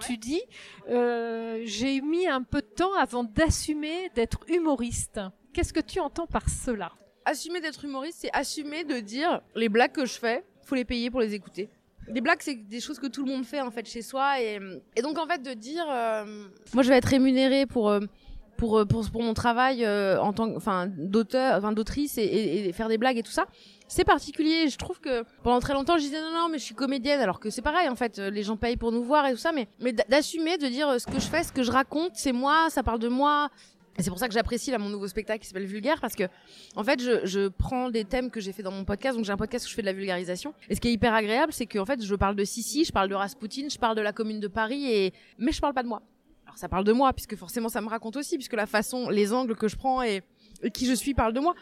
Tu 0.00 0.16
dis, 0.16 0.42
euh, 0.88 1.62
j'ai 1.64 2.00
mis 2.00 2.26
un 2.28 2.42
peu 2.42 2.60
de 2.60 2.66
temps 2.66 2.94
avant 2.94 3.24
d'assumer 3.24 4.10
d'être 4.14 4.40
humoriste. 4.48 5.20
Qu'est-ce 5.52 5.72
que 5.72 5.80
tu 5.80 5.98
entends 5.98 6.26
par 6.26 6.48
cela? 6.48 6.92
Assumer 7.24 7.60
d'être 7.60 7.84
humoriste, 7.84 8.18
c'est 8.20 8.32
assumer 8.32 8.84
de 8.84 9.00
dire 9.00 9.40
les 9.56 9.68
blagues 9.68 9.92
que 9.92 10.06
je 10.06 10.14
fais, 10.14 10.44
faut 10.62 10.76
les 10.76 10.84
payer 10.84 11.10
pour 11.10 11.20
les 11.20 11.34
écouter 11.34 11.68
des 12.10 12.20
blagues, 12.20 12.38
c'est 12.40 12.54
des 12.54 12.80
choses 12.80 12.98
que 12.98 13.06
tout 13.06 13.24
le 13.24 13.30
monde 13.30 13.44
fait 13.44 13.60
en 13.60 13.70
fait 13.70 13.86
chez 13.86 14.02
soi, 14.02 14.40
et, 14.40 14.58
et 14.96 15.02
donc 15.02 15.18
en 15.18 15.26
fait 15.26 15.42
de 15.42 15.52
dire, 15.52 15.84
euh, 15.88 16.44
moi 16.74 16.82
je 16.82 16.88
vais 16.88 16.96
être 16.96 17.06
rémunérée 17.06 17.66
pour 17.66 17.88
euh, 17.88 18.00
pour, 18.56 18.78
euh, 18.78 18.84
pour, 18.84 19.08
pour 19.10 19.22
mon 19.22 19.34
travail 19.34 19.86
en 19.86 20.32
tant 20.32 20.54
enfin 20.56 20.88
d'auteur, 20.88 21.58
enfin 21.58 21.72
d'autrice 21.72 22.18
et, 22.18 22.66
et, 22.68 22.72
faire 22.72 22.88
des 22.88 22.98
blagues 22.98 23.18
et 23.18 23.22
tout 23.22 23.30
ça. 23.30 23.46
C'est 23.86 24.04
particulier. 24.04 24.68
Je 24.68 24.76
trouve 24.76 25.00
que 25.00 25.22
pendant 25.42 25.60
très 25.60 25.72
longtemps, 25.74 25.96
je 25.96 26.02
disais 26.02 26.20
non, 26.20 26.32
non, 26.32 26.48
mais 26.50 26.58
je 26.58 26.64
suis 26.64 26.74
comédienne, 26.74 27.20
alors 27.20 27.40
que 27.40 27.50
c'est 27.50 27.62
pareil 27.62 27.88
en 27.88 27.94
fait. 27.94 28.18
Les 28.18 28.42
gens 28.42 28.56
payent 28.56 28.76
pour 28.76 28.90
nous 28.90 29.04
voir 29.04 29.26
et 29.26 29.32
tout 29.32 29.38
ça, 29.38 29.52
mais 29.52 29.68
mais 29.80 29.92
d'assumer, 29.92 30.58
de 30.58 30.66
dire 30.66 31.00
ce 31.00 31.06
que 31.06 31.20
je 31.20 31.26
fais, 31.26 31.44
ce 31.44 31.52
que 31.52 31.62
je 31.62 31.70
raconte, 31.70 32.12
c'est 32.14 32.32
moi, 32.32 32.68
ça 32.70 32.82
parle 32.82 32.98
de 32.98 33.08
moi, 33.08 33.48
et 33.98 34.02
c'est 34.02 34.10
pour 34.10 34.18
ça 34.18 34.28
que 34.28 34.34
j'apprécie 34.34 34.70
là 34.70 34.78
mon 34.78 34.88
nouveau 34.88 35.08
spectacle 35.08 35.40
qui 35.40 35.48
s'appelle 35.48 35.66
Vulgaire 35.66 36.00
parce 36.00 36.14
que 36.14 36.24
en 36.76 36.84
fait 36.84 37.02
je, 37.02 37.26
je 37.26 37.48
prends 37.48 37.90
des 37.90 38.04
thèmes 38.04 38.30
que 38.30 38.40
j'ai 38.40 38.52
fait 38.52 38.62
dans 38.62 38.70
mon 38.70 38.84
podcast 38.84 39.16
donc 39.16 39.24
j'ai 39.24 39.32
un 39.32 39.36
podcast 39.36 39.66
où 39.66 39.68
je 39.68 39.74
fais 39.74 39.82
de 39.82 39.86
la 39.86 39.92
vulgarisation 39.92 40.54
et 40.68 40.74
ce 40.74 40.80
qui 40.80 40.88
est 40.88 40.92
hyper 40.92 41.12
agréable 41.12 41.52
c'est 41.52 41.66
qu'en 41.66 41.84
fait 41.84 42.02
je 42.02 42.14
parle 42.14 42.36
de 42.36 42.44
Sissi, 42.44 42.84
je 42.84 42.92
parle 42.92 43.08
de 43.08 43.14
Rasputin, 43.14 43.68
je 43.68 43.78
parle 43.78 43.96
de 43.96 44.00
la 44.00 44.12
commune 44.12 44.40
de 44.40 44.48
Paris 44.48 44.90
et 44.90 45.12
mais 45.38 45.52
je 45.52 45.60
parle 45.60 45.74
pas 45.74 45.82
de 45.82 45.88
moi. 45.88 46.02
Alors 46.46 46.56
ça 46.56 46.68
parle 46.68 46.84
de 46.84 46.92
moi 46.92 47.12
puisque 47.12 47.36
forcément 47.36 47.68
ça 47.68 47.80
me 47.80 47.88
raconte 47.88 48.16
aussi 48.16 48.36
puisque 48.36 48.54
la 48.54 48.66
façon, 48.66 49.10
les 49.10 49.32
angles 49.32 49.56
que 49.56 49.68
je 49.68 49.76
prends 49.76 50.02
et, 50.02 50.22
qui 50.72 50.86
je 50.86 50.94
suis 50.94 51.14
parlent 51.14 51.34
de 51.34 51.40
moi. 51.40 51.54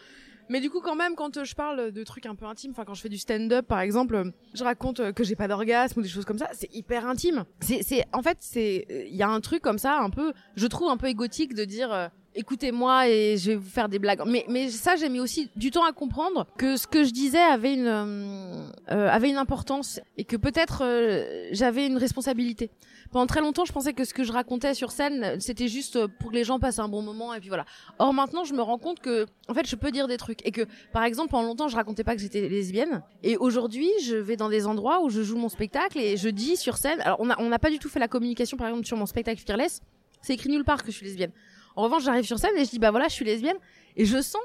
Mais 0.49 0.61
du 0.61 0.71
coup, 0.71 0.81
quand 0.81 0.95
même, 0.95 1.17
quand 1.17 1.43
je 1.43 1.55
parle 1.57 1.91
de 1.91 2.05
trucs 2.05 2.25
un 2.25 2.37
peu 2.37 2.47
intimes, 2.47 2.71
enfin, 2.71 2.85
quand 2.85 2.95
je 2.95 3.01
fais 3.01 3.09
du 3.09 3.19
stand-up, 3.19 3.67
par 3.67 3.81
exemple, 3.81 4.31
je 4.55 4.63
raconte 4.63 5.13
que 5.13 5.25
j'ai 5.25 5.35
pas 5.35 5.49
d'orgasme 5.49 5.99
ou 5.99 6.03
des 6.05 6.09
choses 6.09 6.25
comme 6.25 6.39
ça, 6.39 6.49
c'est 6.53 6.73
hyper 6.73 7.05
intime. 7.05 7.45
C'est, 7.59 8.05
en 8.13 8.23
fait, 8.23 8.37
c'est, 8.39 8.87
il 9.11 9.17
y 9.17 9.25
a 9.25 9.29
un 9.29 9.41
truc 9.41 9.61
comme 9.61 9.79
ça, 9.79 9.99
un 9.99 10.09
peu, 10.09 10.33
je 10.55 10.69
trouve 10.69 10.89
un 10.89 10.97
peu 10.97 11.09
égotique 11.09 11.53
de 11.53 11.65
dire, 11.65 12.11
écoutez-moi 12.37 13.09
et 13.09 13.37
je 13.37 13.51
vais 13.51 13.57
vous 13.57 13.69
faire 13.69 13.89
des 13.89 13.99
blagues. 13.99 14.23
Mais, 14.27 14.45
mais 14.49 14.69
ça, 14.69 14.95
j'ai 14.97 15.09
mis 15.09 15.21
aussi 15.21 15.51
du 15.57 15.71
temps 15.71 15.85
à 15.85 15.93
comprendre 15.93 16.47
que 16.57 16.77
ce 16.77 16.87
que 16.87 17.03
je 17.03 17.11
disais 17.11 17.41
avait 17.41 17.75
une, 17.75 17.87
euh, 17.87 18.69
euh, 18.91 19.09
avait 19.09 19.31
une 19.31 19.37
importance 19.37 20.01
et 20.17 20.25
que 20.25 20.37
peut-être 20.37 20.83
euh, 20.85 21.49
j'avais 21.53 21.87
une 21.87 21.97
responsabilité. 21.97 22.71
Pendant 23.11 23.27
très 23.27 23.41
longtemps, 23.41 23.65
je 23.65 23.73
pensais 23.73 23.93
que 23.93 24.05
ce 24.05 24.13
que 24.13 24.25
je 24.25 24.33
racontais 24.33 24.75
sur 24.75 24.91
scène, 24.91 25.41
c'était 25.41 25.69
juste 25.69 26.07
pour 26.19 26.31
que 26.31 26.35
les 26.35 26.45
gens 26.45 26.59
passent 26.59 26.81
un 26.81 26.89
bon 26.89 27.03
moment 27.03 27.33
et 27.35 27.41
puis 27.41 27.49
voilà. 27.49 27.65
Or 27.99 28.13
maintenant, 28.13 28.45
je 28.45 28.53
me 28.53 28.63
rends 28.63 28.79
compte 28.79 29.01
que, 29.01 29.27
en 29.49 29.55
fait, 29.55 29.67
je 29.67 29.77
peux 29.77 29.91
dire 29.91 30.09
des 30.09 30.17
trucs 30.17 30.45
et 30.45 30.51
que, 30.51 30.63
par 30.93 31.05
exemple, 31.05 31.31
pendant 31.31 31.47
longtemps, 31.47 31.69
je 31.69 31.77
racontais 31.77 32.05
pas 32.05 32.15
que 32.15 32.21
j'étais 32.21 32.49
lesbienne 32.49 33.03
et 33.23 33.37
aujourd'hui, 33.37 33.89
je 34.03 34.17
vais 34.17 34.37
dans 34.37 34.49
des 34.49 34.67
endroits 34.67 35.03
où 35.03 35.09
je 35.09 35.23
joue 35.23 35.37
mon 35.37 35.49
spectacle 35.49 35.99
et 35.99 36.17
je 36.17 36.29
dis 36.29 36.57
sur 36.57 36.77
scène. 36.77 37.01
Alors, 37.03 37.21
on 37.21 37.27
n'a 37.27 37.37
on 37.39 37.53
a 37.53 37.59
pas 37.59 37.71
du 37.71 37.79
tout 37.79 37.89
fait 37.89 38.01
la 38.01 38.09
communication, 38.09 38.57
par 38.57 38.67
exemple, 38.67 38.87
sur 38.87 38.97
mon 38.97 39.07
spectacle 39.07 39.41
Fearless. 39.41 39.81
C'est 40.21 40.35
écrit 40.35 40.49
nulle 40.49 40.65
part 40.65 40.83
que 40.83 40.91
je 40.91 40.97
suis 40.97 41.07
lesbienne. 41.07 41.31
En 41.77 41.83
revanche, 41.83 42.05
j'arrive 42.05 42.25
sur 42.25 42.39
scène 42.39 42.57
et 42.57 42.65
je 42.65 42.71
dis 42.71 42.79
bah 42.79 42.91
voilà, 42.91 43.09
je 43.09 43.13
suis 43.13 43.25
lesbienne 43.25 43.59
et 43.97 44.05
je 44.05 44.21
sens. 44.21 44.43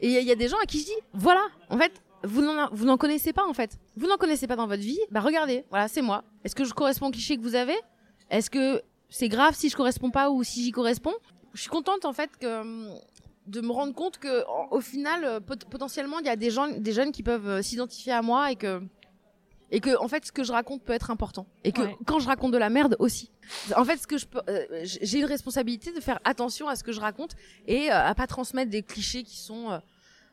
Et 0.00 0.08
il 0.08 0.26
y, 0.26 0.32
a 0.32 0.34
des 0.34 0.48
gens 0.48 0.56
à 0.62 0.66
qui 0.66 0.80
je 0.80 0.86
dis 0.86 1.00
voilà, 1.12 1.42
en 1.68 1.76
fait, 1.76 1.92
vous 2.24 2.40
n'en 2.42 2.96
connaissez 2.96 3.32
pas 3.32 3.46
en 3.46 3.52
fait. 3.52 3.78
Vous 3.96 4.06
n'en 4.06 4.16
connaissez 4.16 4.46
pas 4.46 4.56
dans 4.56 4.66
votre 4.66 4.82
vie. 4.82 4.98
Bah 5.10 5.20
regardez, 5.20 5.64
voilà, 5.68 5.88
c'est 5.88 6.02
moi. 6.02 6.24
Est-ce 6.44 6.54
que 6.54 6.64
je 6.64 6.72
corresponds 6.72 7.08
au 7.08 7.10
cliché 7.10 7.36
que 7.36 7.42
vous 7.42 7.54
avez? 7.54 7.76
Est-ce 8.30 8.48
que 8.48 8.82
c'est 9.10 9.28
grave 9.28 9.54
si 9.54 9.68
je 9.68 9.76
corresponds 9.76 10.10
pas 10.10 10.30
ou 10.30 10.42
si 10.42 10.64
j'y 10.64 10.70
corresponds 10.70 11.14
Je 11.52 11.60
suis 11.60 11.70
contente 11.70 12.04
en 12.06 12.12
fait 12.12 12.30
de 12.40 13.60
me 13.60 13.72
rendre 13.72 13.92
compte 13.94 14.18
que 14.18 14.44
au 14.70 14.80
final 14.80 15.40
potentiellement 15.70 16.20
il 16.20 16.26
y 16.26 16.30
a 16.30 16.36
des 16.36 16.50
gens 16.50 16.68
des 16.68 16.92
jeunes 16.92 17.10
qui 17.10 17.22
peuvent 17.22 17.48
euh, 17.48 17.62
s'identifier 17.62 18.12
à 18.12 18.22
moi 18.22 18.52
et 18.52 18.56
que 18.56 18.80
et 19.70 19.80
que 19.80 19.96
en 19.98 20.08
fait 20.08 20.24
ce 20.26 20.32
que 20.32 20.44
je 20.44 20.52
raconte 20.52 20.82
peut 20.82 20.92
être 20.92 21.10
important. 21.10 21.46
Et 21.64 21.72
que 21.72 21.82
quand 22.04 22.18
je 22.18 22.26
raconte 22.26 22.52
de 22.52 22.58
la 22.58 22.70
merde 22.70 22.96
aussi. 22.98 23.30
En 23.76 23.84
fait 23.84 23.96
ce 23.98 24.06
que 24.06 24.18
je 24.18 24.26
peux 24.26 24.40
euh, 24.48 24.66
j'ai 24.84 25.18
une 25.18 25.26
responsabilité 25.26 25.92
de 25.92 26.00
faire 26.00 26.20
attention 26.24 26.68
à 26.68 26.76
ce 26.76 26.84
que 26.84 26.92
je 26.92 27.00
raconte 27.00 27.32
et 27.66 27.90
euh, 27.90 28.06
à 28.06 28.14
pas 28.14 28.26
transmettre 28.26 28.70
des 28.70 28.82
clichés 28.82 29.22
qui 29.22 29.38
sont 29.38 29.80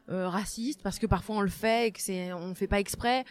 euh, 0.10 0.29
racistes 0.29 0.82
parce 0.82 1.00
que 1.00 1.06
parfois 1.06 1.38
on 1.38 1.41
le 1.41 1.50
fait 1.50 1.88
et 1.88 1.91
que 1.91 2.01
c'est 2.01 2.34
on 2.34 2.56
fait 2.56 2.67
pas 2.67 2.79
exprès. 2.79 3.25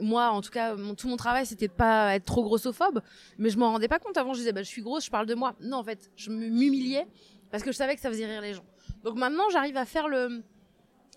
Moi 0.00 0.28
en 0.28 0.40
tout 0.40 0.50
cas 0.50 0.76
tout 0.96 1.08
mon 1.08 1.16
travail 1.16 1.46
c'était 1.46 1.68
de 1.68 1.72
pas 1.72 2.14
être 2.14 2.24
trop 2.24 2.42
grossophobe 2.42 3.00
mais 3.38 3.50
je 3.50 3.58
m'en 3.58 3.72
rendais 3.72 3.88
pas 3.88 3.98
compte 3.98 4.16
avant. 4.16 4.34
Je 4.34 4.40
disais 4.40 4.52
bah 4.52 4.62
je 4.62 4.68
suis 4.68 4.82
grosse 4.82 5.06
je 5.06 5.10
parle 5.10 5.26
de 5.26 5.34
moi. 5.34 5.54
Non 5.60 5.78
en 5.78 5.84
fait 5.84 6.10
je 6.16 6.30
m'humiliais 6.30 7.06
parce 7.50 7.62
que 7.62 7.72
je 7.72 7.76
savais 7.76 7.94
que 7.94 8.00
ça 8.00 8.10
faisait 8.10 8.26
rire 8.26 8.42
les 8.42 8.54
gens. 8.54 8.64
Donc 9.04 9.16
maintenant 9.16 9.44
j'arrive 9.50 9.76
à 9.76 9.84
faire 9.84 10.08
le 10.08 10.42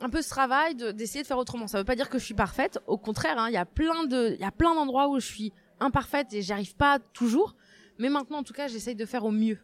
un 0.02 0.10
peu 0.10 0.22
ce 0.22 0.30
travail 0.30 0.76
d'essayer 0.76 1.24
de, 1.24 1.28
faire 1.28 1.38
autrement. 1.38 1.68
Ça 1.68 1.78
veut 1.78 1.84
pas 1.84 1.96
dire 1.96 2.10
que 2.10 2.20
je 2.20 2.26
suis 2.26 2.34
parfaite. 2.34 2.80
Au 2.88 2.98
contraire, 2.98 3.38
hein, 3.38 3.48
il 3.50 3.54
y 3.54 3.58
a 3.58 3.66
plein 3.66 4.06
de, 4.06 4.34
il 4.36 4.42
y 4.42 4.46
a 4.46 4.52
plein 4.52 4.76
d'endroits 4.76 5.08
où 5.10 5.20
je 5.20 5.26
suis 5.26 5.54
imparfaite 5.80 6.34
et 6.34 6.42
j'y 6.42 6.54
arrive 6.54 6.76
pas 6.76 7.00
toujours. 7.00 7.56
Mais 7.98 8.10
maintenant, 8.10 8.40
en 8.40 8.44
tout 8.44 8.54
cas, 8.54 8.68
j'essaye 8.68 8.96
de 8.96 9.06
faire 9.06 9.26
au 9.26 9.32
mieux. 9.32 9.58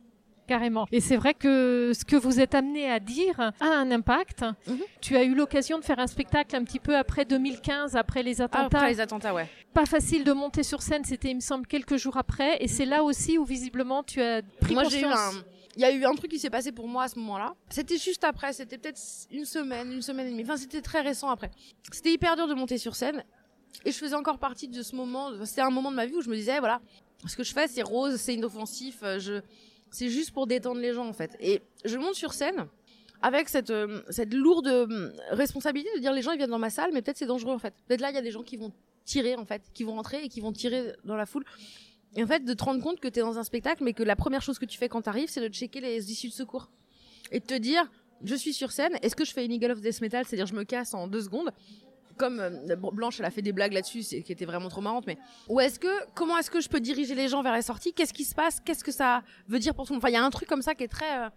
Carrément. 0.48 0.88
Et 0.92 1.00
c'est 1.00 1.16
vrai 1.16 1.34
que 1.34 1.94
ce 1.96 2.04
que 2.04 2.18
vous 2.18 2.42
êtes 2.42 2.54
amené 2.54 2.92
à 2.92 3.00
dire 3.00 3.40
a 3.40 3.54
un 3.62 3.90
impact. 3.92 4.44
Mhm. 4.68 4.80
Tu 5.00 5.16
as 5.16 5.24
eu 5.24 5.36
l'occasion 5.36 5.80
de 5.80 5.86
faire 5.86 6.00
un 6.00 6.08
spectacle 6.08 6.54
un 6.56 6.66
petit 6.66 6.80
peu 6.80 6.98
après 6.98 7.24
2015, 7.24 7.96
après 7.96 8.24
les 8.24 8.42
attentats. 8.42 8.78
Après 8.78 8.90
les 8.90 9.00
attentats, 9.00 9.34
ouais. 9.34 9.48
Pas 9.74 9.86
facile 9.86 10.25
de 10.25 10.34
monter 10.34 10.63
sur 10.63 10.82
scène, 10.82 11.06
c'était, 11.06 11.30
il 11.30 11.36
me 11.36 11.42
semble, 11.42 11.66
quelques 11.66 11.96
jours 11.96 12.18
après. 12.18 12.58
Et 12.62 12.68
c'est 12.68 12.86
là 12.86 13.04
aussi 13.04 13.38
où 13.38 13.46
visiblement 13.46 14.04
tu 14.04 14.22
as 14.22 14.42
pris 14.60 14.74
Moi, 14.74 14.84
conscience 14.84 15.46
il 15.75 15.82
y 15.82 15.86
a 15.86 15.92
eu 15.92 16.06
un 16.06 16.13
truc 16.13 16.30
qui 16.30 16.39
s'est 16.39 16.50
passé 16.50 16.72
pour 16.72 16.88
moi 16.88 17.03
à 17.03 17.08
ce 17.08 17.18
moment-là. 17.20 17.56
C'était 17.70 17.98
juste 17.98 18.24
après, 18.24 18.53
c'était 18.53 18.77
peut-être 18.77 19.01
une 19.32 19.46
semaine, 19.46 19.92
une 19.92 20.01
semaine 20.01 20.27
et 20.27 20.32
demie. 20.32 20.44
Enfin, 20.44 20.58
c'était 20.58 20.82
très 20.82 21.01
récent 21.01 21.30
après. 21.30 21.51
C'était 21.92 22.12
hyper 22.12 22.36
dur 22.36 22.48
de 22.48 22.53
monter 22.53 22.77
sur 22.77 22.96
scène. 22.96 23.24
Et 23.86 23.92
je 23.92 23.98
faisais 23.98 24.15
encore 24.15 24.38
partie 24.38 24.68
de 24.68 24.84
ce 24.84 24.96
moment. 24.96 25.32
C'était 25.46 25.62
un 25.62 25.72
moment 25.72 25.89
de 25.89 25.96
ma 25.96 26.06
vie 26.06 26.15
où 26.15 26.22
je 26.22 26.30
me 26.30 26.36
disais, 26.36 26.60
voilà, 26.60 26.80
ce 27.27 27.36
que 27.36 27.44
je 27.44 27.53
fais, 27.53 27.68
c'est 27.68 27.82
rose, 27.82 28.18
c'est 28.18 28.36
inoffensif. 28.36 29.00
Euh, 29.03 29.20
je, 29.20 29.42
c'est 29.89 30.10
juste 30.10 30.32
pour 30.32 30.48
détendre 30.48 30.80
les 30.80 30.94
gens, 30.94 31.08
en 31.08 31.13
fait. 31.13 31.36
Et 31.39 31.62
je 31.86 31.98
monte 31.98 32.15
sur 32.15 32.34
scène 32.34 32.68
avec 33.22 33.50
cette, 33.50 33.70
euh, 33.70 34.01
cette 34.10 34.34
lourde 34.34 34.68
euh, 34.68 35.12
responsabilité 35.32 35.89
de 35.96 36.01
dire 36.01 36.13
les 36.13 36.22
gens, 36.22 36.32
ils 36.32 36.38
viennent 36.38 36.50
dans 36.50 36.60
ma 36.60 36.70
salle, 36.70 36.92
mais 36.94 37.01
peut-être 37.01 37.18
c'est 37.18 37.25
dangereux, 37.25 37.53
en 37.53 37.60
fait. 37.60 37.74
Peut-être 37.88 38.01
là, 38.01 38.12
il 38.12 38.15
y 38.15 38.20
a 38.20 38.22
des 38.22 38.32
gens 38.32 38.44
qui 38.44 38.58
vont 38.58 38.72
tirer, 39.06 39.36
en 39.36 39.46
fait, 39.46 39.63
qui 39.74 39.84
vont 39.84 39.96
rentrer 39.96 40.24
et 40.24 40.30
qui 40.30 40.39
vont 40.39 40.51
tirer 40.51 40.94
dans 41.03 41.15
la 41.15 41.25
foule. 41.25 41.46
Et 42.15 42.24
en 42.24 42.27
fait, 42.27 42.43
de 42.46 42.53
te 42.53 42.63
rendre 42.63 42.82
compte 42.82 43.00
que 43.00 43.08
tu 43.08 43.20
es 43.20 43.22
dans 43.22 43.39
un 43.39 43.43
spectacle, 43.43 43.84
mais 43.84 43.93
que 43.93 44.03
la 44.03 44.15
première 44.15 44.41
chose 44.41 44.60
que 44.60 44.65
tu 44.65 44.77
fais 44.77 44.89
quand 44.89 45.01
tu 45.01 45.10
arrives, 45.10 45.29
c'est 45.29 45.41
de 45.41 45.53
checker 45.53 45.82
les 45.82 46.12
issues 46.12 46.27
de 46.27 46.34
secours. 46.34 46.70
Et 47.32 47.39
de 47.39 47.46
te 47.46 47.55
dire, 47.55 47.89
je 48.24 48.36
suis 48.36 48.53
sur 48.53 48.72
scène, 48.72 48.98
est-ce 49.01 49.15
que 49.15 49.25
je 49.25 49.34
fais 49.34 49.46
une 49.46 49.51
Eagle 49.51 49.72
of 49.72 49.82
Death 49.82 50.01
Metal, 50.01 50.25
c'est-à-dire 50.25 50.46
je 50.46 50.53
me 50.53 50.63
casse 50.63 50.93
en 50.93 51.08
deux 51.08 51.22
secondes. 51.22 51.51
Comme 52.15 52.39
euh, 52.39 52.76
Blanche, 52.76 53.19
elle 53.19 53.26
a 53.26 53.32
fait 53.32 53.41
des 53.41 53.54
blagues 53.54 53.73
là-dessus, 53.73 54.02
qui 54.02 54.32
étaient 54.32 54.45
vraiment 54.45 54.69
trop 54.69 54.82
marrantes, 54.82 55.08
mais 55.08 55.17
ou 55.49 55.60
est-ce 55.60 55.80
que 55.80 55.88
comment 56.13 56.38
est-ce 56.38 56.52
que 56.52 56.62
je 56.62 56.69
peux 56.69 56.80
diriger 56.80 57.15
les 57.15 57.28
gens 57.28 57.41
vers 57.41 57.54
la 57.54 57.63
sortie? 57.63 57.91
Qu'est-ce 57.91 58.13
qui 58.13 58.23
se 58.23 58.36
passe? 58.36 58.60
Qu'est-ce 58.60 58.84
que 58.84 58.91
ça 58.91 59.23
veut 59.47 59.58
dire 59.58 59.73
pour 59.73 59.88
tout 59.88 59.93
le 59.93 59.95
monde? 59.95 60.04
Enfin, 60.04 60.12
il 60.12 60.13
y 60.13 60.17
a 60.17 60.23
un 60.23 60.30
truc 60.30 60.47
comme 60.47 60.62
ça 60.62 60.76
qui 60.76 60.84
est 60.84 60.88
très 60.88 61.23
euh, 61.23 61.30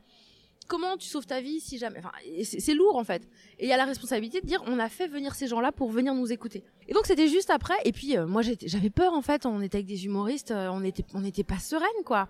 comment 0.66 0.96
tu 0.96 1.08
sauves 1.08 1.26
ta 1.26 1.40
vie 1.40 1.60
si 1.60 1.78
jamais 1.78 1.98
enfin 1.98 2.12
c'est 2.42 2.74
lourd 2.74 2.96
en 2.96 3.04
fait. 3.04 3.22
Et 3.58 3.64
il 3.66 3.68
y 3.68 3.72
a 3.72 3.76
la 3.76 3.84
responsabilité 3.84 4.40
de 4.40 4.46
dire 4.46 4.62
on 4.66 4.78
a 4.78 4.88
fait 4.88 5.06
venir 5.06 5.34
ces 5.34 5.46
gens-là 5.46 5.72
pour 5.72 5.90
venir 5.90 6.14
nous 6.14 6.32
écouter. 6.32 6.64
Et 6.88 6.92
donc 6.92 7.06
c'était 7.06 7.28
juste 7.28 7.50
après 7.50 7.74
et 7.84 7.92
puis 7.92 8.16
euh, 8.16 8.26
moi 8.26 8.42
j'avais 8.42 8.90
peur 8.90 9.12
en 9.12 9.22
fait. 9.22 9.46
On 9.46 9.60
était 9.60 9.78
avec 9.78 9.86
des 9.86 10.06
humoristes 10.06 10.50
euh, 10.50 10.68
on 10.72 10.82
était 10.84 11.04
on 11.14 11.20
n'était 11.20 11.44
pas 11.44 11.58
sereine 11.58 11.88
quoi. 12.04 12.28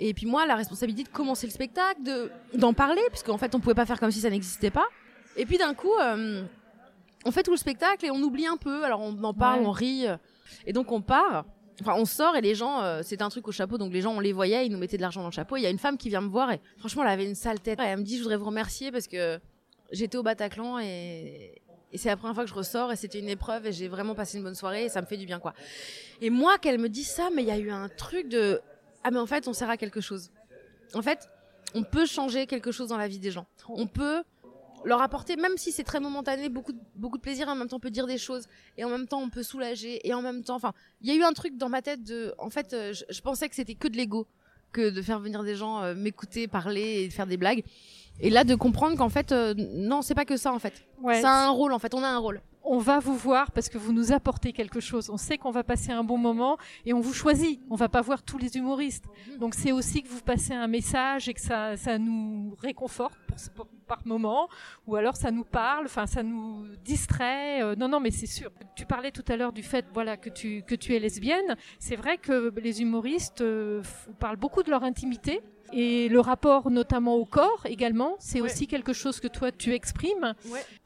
Et 0.00 0.12
puis 0.14 0.26
moi 0.26 0.46
la 0.46 0.56
responsabilité 0.56 1.04
de 1.04 1.14
commencer 1.14 1.46
le 1.46 1.52
spectacle 1.52 2.02
de 2.02 2.30
d'en 2.54 2.74
parler 2.74 3.02
puisqu'en 3.10 3.38
fait 3.38 3.54
on 3.54 3.60
pouvait 3.60 3.74
pas 3.74 3.86
faire 3.86 4.00
comme 4.00 4.10
si 4.10 4.20
ça 4.20 4.30
n'existait 4.30 4.70
pas. 4.70 4.86
Et 5.36 5.46
puis 5.46 5.58
d'un 5.58 5.74
coup 5.74 5.94
euh, 6.00 6.44
on 7.24 7.30
fait 7.30 7.42
tout 7.42 7.52
le 7.52 7.56
spectacle 7.56 8.04
et 8.04 8.10
on 8.10 8.20
oublie 8.22 8.46
un 8.46 8.56
peu. 8.56 8.84
Alors 8.84 9.00
on 9.00 9.22
en 9.22 9.34
parle 9.34 9.62
on 9.64 9.70
rit 9.70 10.06
et 10.66 10.72
donc 10.72 10.92
on 10.92 11.00
part 11.00 11.44
Enfin, 11.80 11.94
on 11.96 12.04
sort 12.04 12.36
et 12.36 12.40
les 12.40 12.54
gens, 12.54 12.82
euh, 12.82 13.00
c'est 13.02 13.20
un 13.20 13.28
truc 13.28 13.48
au 13.48 13.52
chapeau, 13.52 13.78
donc 13.78 13.92
les 13.92 14.00
gens, 14.00 14.12
on 14.14 14.20
les 14.20 14.32
voyait, 14.32 14.64
ils 14.66 14.70
nous 14.70 14.78
mettaient 14.78 14.96
de 14.96 15.02
l'argent 15.02 15.22
dans 15.22 15.28
le 15.28 15.32
chapeau. 15.32 15.56
Il 15.56 15.62
y 15.62 15.66
a 15.66 15.70
une 15.70 15.78
femme 15.78 15.96
qui 15.96 16.08
vient 16.08 16.20
me 16.20 16.28
voir 16.28 16.52
et 16.52 16.60
franchement, 16.78 17.02
elle 17.02 17.10
avait 17.10 17.26
une 17.26 17.34
sale 17.34 17.60
tête. 17.60 17.80
Elle 17.82 17.98
me 17.98 18.04
dit, 18.04 18.16
je 18.16 18.22
voudrais 18.22 18.36
vous 18.36 18.46
remercier 18.46 18.92
parce 18.92 19.08
que 19.08 19.40
j'étais 19.90 20.16
au 20.16 20.22
Bataclan 20.22 20.78
et, 20.78 21.60
et 21.92 21.98
c'est 21.98 22.08
la 22.08 22.16
première 22.16 22.34
fois 22.34 22.44
que 22.44 22.50
je 22.50 22.54
ressors 22.54 22.92
et 22.92 22.96
c'était 22.96 23.18
une 23.18 23.28
épreuve 23.28 23.66
et 23.66 23.72
j'ai 23.72 23.88
vraiment 23.88 24.14
passé 24.14 24.38
une 24.38 24.44
bonne 24.44 24.54
soirée 24.54 24.84
et 24.84 24.88
ça 24.88 25.00
me 25.00 25.06
fait 25.06 25.16
du 25.16 25.26
bien, 25.26 25.40
quoi. 25.40 25.54
Et 26.20 26.30
moi, 26.30 26.58
qu'elle 26.58 26.78
me 26.78 26.88
dise 26.88 27.08
ça, 27.08 27.30
mais 27.34 27.42
il 27.42 27.48
y 27.48 27.52
a 27.52 27.58
eu 27.58 27.70
un 27.70 27.88
truc 27.88 28.28
de, 28.28 28.60
ah, 29.02 29.10
mais 29.10 29.18
en 29.18 29.26
fait, 29.26 29.48
on 29.48 29.52
sert 29.52 29.70
à 29.70 29.76
quelque 29.76 30.00
chose. 30.00 30.30
En 30.94 31.02
fait, 31.02 31.28
on 31.74 31.82
peut 31.82 32.06
changer 32.06 32.46
quelque 32.46 32.72
chose 32.72 32.88
dans 32.88 32.96
la 32.96 33.08
vie 33.08 33.18
des 33.18 33.30
gens. 33.30 33.46
On 33.68 33.86
peut 33.86 34.22
leur 34.84 35.00
apporter, 35.00 35.36
même 35.36 35.56
si 35.56 35.72
c'est 35.72 35.84
très 35.84 36.00
momentané, 36.00 36.48
beaucoup 36.48 36.72
de, 36.72 36.78
beaucoup 36.96 37.16
de 37.16 37.22
plaisir. 37.22 37.48
En 37.48 37.54
même 37.54 37.68
temps, 37.68 37.76
on 37.76 37.80
peut 37.80 37.90
dire 37.90 38.06
des 38.06 38.18
choses 38.18 38.46
et 38.76 38.84
en 38.84 38.90
même 38.90 39.06
temps, 39.06 39.20
on 39.20 39.30
peut 39.30 39.42
soulager 39.42 40.06
et 40.06 40.14
en 40.14 40.22
même 40.22 40.42
temps, 40.42 40.56
enfin, 40.56 40.72
il 41.00 41.08
y 41.08 41.12
a 41.12 41.14
eu 41.14 41.22
un 41.22 41.32
truc 41.32 41.56
dans 41.56 41.68
ma 41.68 41.82
tête 41.82 42.02
de, 42.02 42.34
en 42.38 42.50
fait, 42.50 42.72
euh, 42.72 42.92
je, 42.92 43.20
pensais 43.20 43.48
que 43.48 43.54
c'était 43.54 43.74
que 43.74 43.88
de 43.88 43.96
l'ego 43.96 44.26
que 44.72 44.90
de 44.90 45.02
faire 45.02 45.20
venir 45.20 45.44
des 45.44 45.54
gens 45.54 45.82
euh, 45.82 45.94
m'écouter, 45.94 46.48
parler 46.48 47.04
et 47.04 47.10
faire 47.10 47.26
des 47.26 47.36
blagues. 47.36 47.62
Et 48.20 48.30
là, 48.30 48.44
de 48.44 48.54
comprendre 48.54 48.96
qu'en 48.96 49.08
fait, 49.08 49.32
euh, 49.32 49.54
non, 49.56 50.02
c'est 50.02 50.14
pas 50.14 50.24
que 50.24 50.36
ça 50.36 50.52
en 50.52 50.58
fait. 50.58 50.84
Ouais, 51.00 51.20
ça 51.20 51.30
a 51.30 51.46
un 51.46 51.50
rôle 51.50 51.72
en 51.72 51.78
fait. 51.78 51.94
On 51.94 52.02
a 52.02 52.08
un 52.08 52.18
rôle 52.18 52.40
on 52.64 52.78
va 52.78 52.98
vous 52.98 53.16
voir 53.16 53.50
parce 53.50 53.68
que 53.68 53.78
vous 53.78 53.92
nous 53.92 54.12
apportez 54.12 54.52
quelque 54.52 54.80
chose. 54.80 55.10
On 55.10 55.16
sait 55.16 55.38
qu'on 55.38 55.50
va 55.50 55.62
passer 55.62 55.92
un 55.92 56.02
bon 56.02 56.18
moment 56.18 56.56
et 56.86 56.92
on 56.92 57.00
vous 57.00 57.12
choisit. 57.12 57.60
On 57.70 57.76
va 57.76 57.88
pas 57.88 58.00
voir 58.00 58.22
tous 58.22 58.38
les 58.38 58.56
humoristes. 58.56 59.04
Donc 59.38 59.54
c'est 59.54 59.72
aussi 59.72 60.02
que 60.02 60.08
vous 60.08 60.22
passez 60.22 60.54
un 60.54 60.66
message 60.66 61.28
et 61.28 61.34
que 61.34 61.40
ça, 61.40 61.76
ça 61.76 61.98
nous 61.98 62.56
réconforte 62.58 63.18
par 63.86 64.00
moment 64.06 64.48
ou 64.86 64.96
alors 64.96 65.16
ça 65.16 65.30
nous 65.30 65.44
parle, 65.44 65.84
enfin 65.84 66.06
ça 66.06 66.22
nous 66.22 66.66
distrait. 66.84 67.62
Euh, 67.62 67.76
non, 67.76 67.88
non, 67.88 68.00
mais 68.00 68.10
c'est 68.10 68.26
sûr. 68.26 68.50
Tu 68.76 68.86
parlais 68.86 69.10
tout 69.10 69.24
à 69.28 69.36
l'heure 69.36 69.52
du 69.52 69.62
fait 69.62 69.84
voilà, 69.92 70.16
que, 70.16 70.30
tu, 70.30 70.62
que 70.62 70.74
tu 70.74 70.94
es 70.94 70.98
lesbienne. 70.98 71.56
C'est 71.78 71.96
vrai 71.96 72.18
que 72.18 72.52
les 72.58 72.80
humoristes 72.80 73.42
euh, 73.42 73.82
parlent 74.18 74.36
beaucoup 74.36 74.62
de 74.62 74.70
leur 74.70 74.84
intimité 74.84 75.42
et 75.72 76.08
le 76.08 76.20
rapport 76.20 76.70
notamment 76.70 77.14
au 77.14 77.24
corps 77.24 77.62
également, 77.66 78.16
c'est 78.18 78.40
aussi 78.40 78.66
quelque 78.66 78.92
chose 78.92 79.20
que 79.20 79.28
toi 79.28 79.52
tu 79.52 79.72
exprimes. 79.72 80.34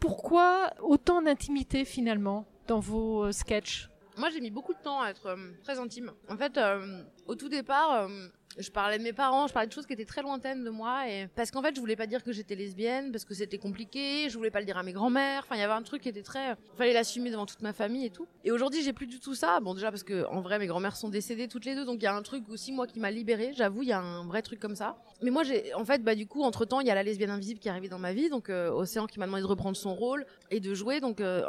Pourquoi 0.00 0.70
autant 0.80 1.22
d'intimité 1.22 1.84
finalement 1.84 2.46
dans 2.66 2.80
vos 2.80 3.24
euh, 3.24 3.32
sketchs? 3.32 3.88
Moi 4.16 4.30
j'ai 4.30 4.40
mis 4.40 4.50
beaucoup 4.50 4.74
de 4.74 4.78
temps 4.78 5.00
à 5.00 5.10
être 5.10 5.26
euh, 5.26 5.36
très 5.62 5.78
intime. 5.78 6.12
En 6.28 6.36
fait, 6.36 6.56
euh, 6.58 7.02
au 7.26 7.34
tout 7.34 7.48
départ, 7.48 8.08
je 8.56 8.70
parlais 8.70 8.98
de 8.98 9.02
mes 9.02 9.12
parents, 9.12 9.46
je 9.46 9.52
parlais 9.52 9.68
de 9.68 9.72
choses 9.72 9.86
qui 9.86 9.92
étaient 9.92 10.04
très 10.04 10.22
lointaines 10.22 10.64
de 10.64 10.70
moi 10.70 11.08
et 11.08 11.28
parce 11.36 11.50
qu'en 11.50 11.62
fait, 11.62 11.74
je 11.74 11.80
voulais 11.80 11.96
pas 11.96 12.06
dire 12.06 12.24
que 12.24 12.32
j'étais 12.32 12.54
lesbienne 12.54 13.12
parce 13.12 13.24
que 13.24 13.34
c'était 13.34 13.58
compliqué, 13.58 14.28
je 14.28 14.36
voulais 14.36 14.50
pas 14.50 14.60
le 14.60 14.66
dire 14.66 14.78
à 14.78 14.82
mes 14.82 14.92
grands-mères. 14.92 15.42
Enfin, 15.44 15.56
il 15.56 15.60
y 15.60 15.62
avait 15.62 15.74
un 15.74 15.82
truc 15.82 16.02
qui 16.02 16.08
était 16.08 16.22
très 16.22 16.56
fallait 16.76 16.92
l'assumer 16.92 17.30
devant 17.30 17.46
toute 17.46 17.62
ma 17.62 17.72
famille 17.72 18.06
et 18.06 18.10
tout. 18.10 18.26
Et 18.44 18.50
aujourd'hui, 18.50 18.82
j'ai 18.82 18.92
plus 18.92 19.06
du 19.06 19.20
tout 19.20 19.34
ça. 19.34 19.60
Bon, 19.60 19.74
déjà 19.74 19.90
parce 19.90 20.02
que 20.02 20.26
en 20.26 20.40
vrai, 20.40 20.58
mes 20.58 20.66
grands-mères 20.66 20.96
sont 20.96 21.08
décédées 21.08 21.48
toutes 21.48 21.64
les 21.64 21.74
deux, 21.74 21.84
donc 21.84 21.96
il 22.00 22.04
y 22.04 22.06
a 22.06 22.14
un 22.14 22.22
truc 22.22 22.48
aussi 22.48 22.72
moi 22.72 22.86
qui 22.86 23.00
m'a 23.00 23.10
libérée, 23.10 23.52
j'avoue, 23.54 23.82
il 23.82 23.88
y 23.88 23.92
a 23.92 24.00
un 24.00 24.26
vrai 24.26 24.42
truc 24.42 24.60
comme 24.60 24.76
ça. 24.76 24.96
Mais 25.22 25.30
moi, 25.30 25.42
j'ai 25.42 25.74
en 25.74 25.84
fait 25.84 26.02
bah 26.02 26.14
du 26.14 26.26
coup, 26.26 26.42
entre-temps, 26.42 26.80
il 26.80 26.86
y 26.86 26.90
a 26.90 26.94
la 26.94 27.02
lesbienne 27.02 27.30
invisible 27.30 27.60
qui 27.60 27.68
est 27.68 27.70
arrivée 27.70 27.88
dans 27.88 27.98
ma 27.98 28.12
vie, 28.12 28.28
donc 28.28 28.50
euh, 28.50 28.70
Océan 28.70 29.06
qui 29.06 29.18
m'a 29.18 29.26
demandé 29.26 29.42
de 29.42 29.48
reprendre 29.48 29.76
son 29.76 29.94
rôle 29.94 30.26
et 30.50 30.60
de 30.60 30.74
jouer. 30.74 31.00
Donc 31.00 31.20
euh, 31.20 31.42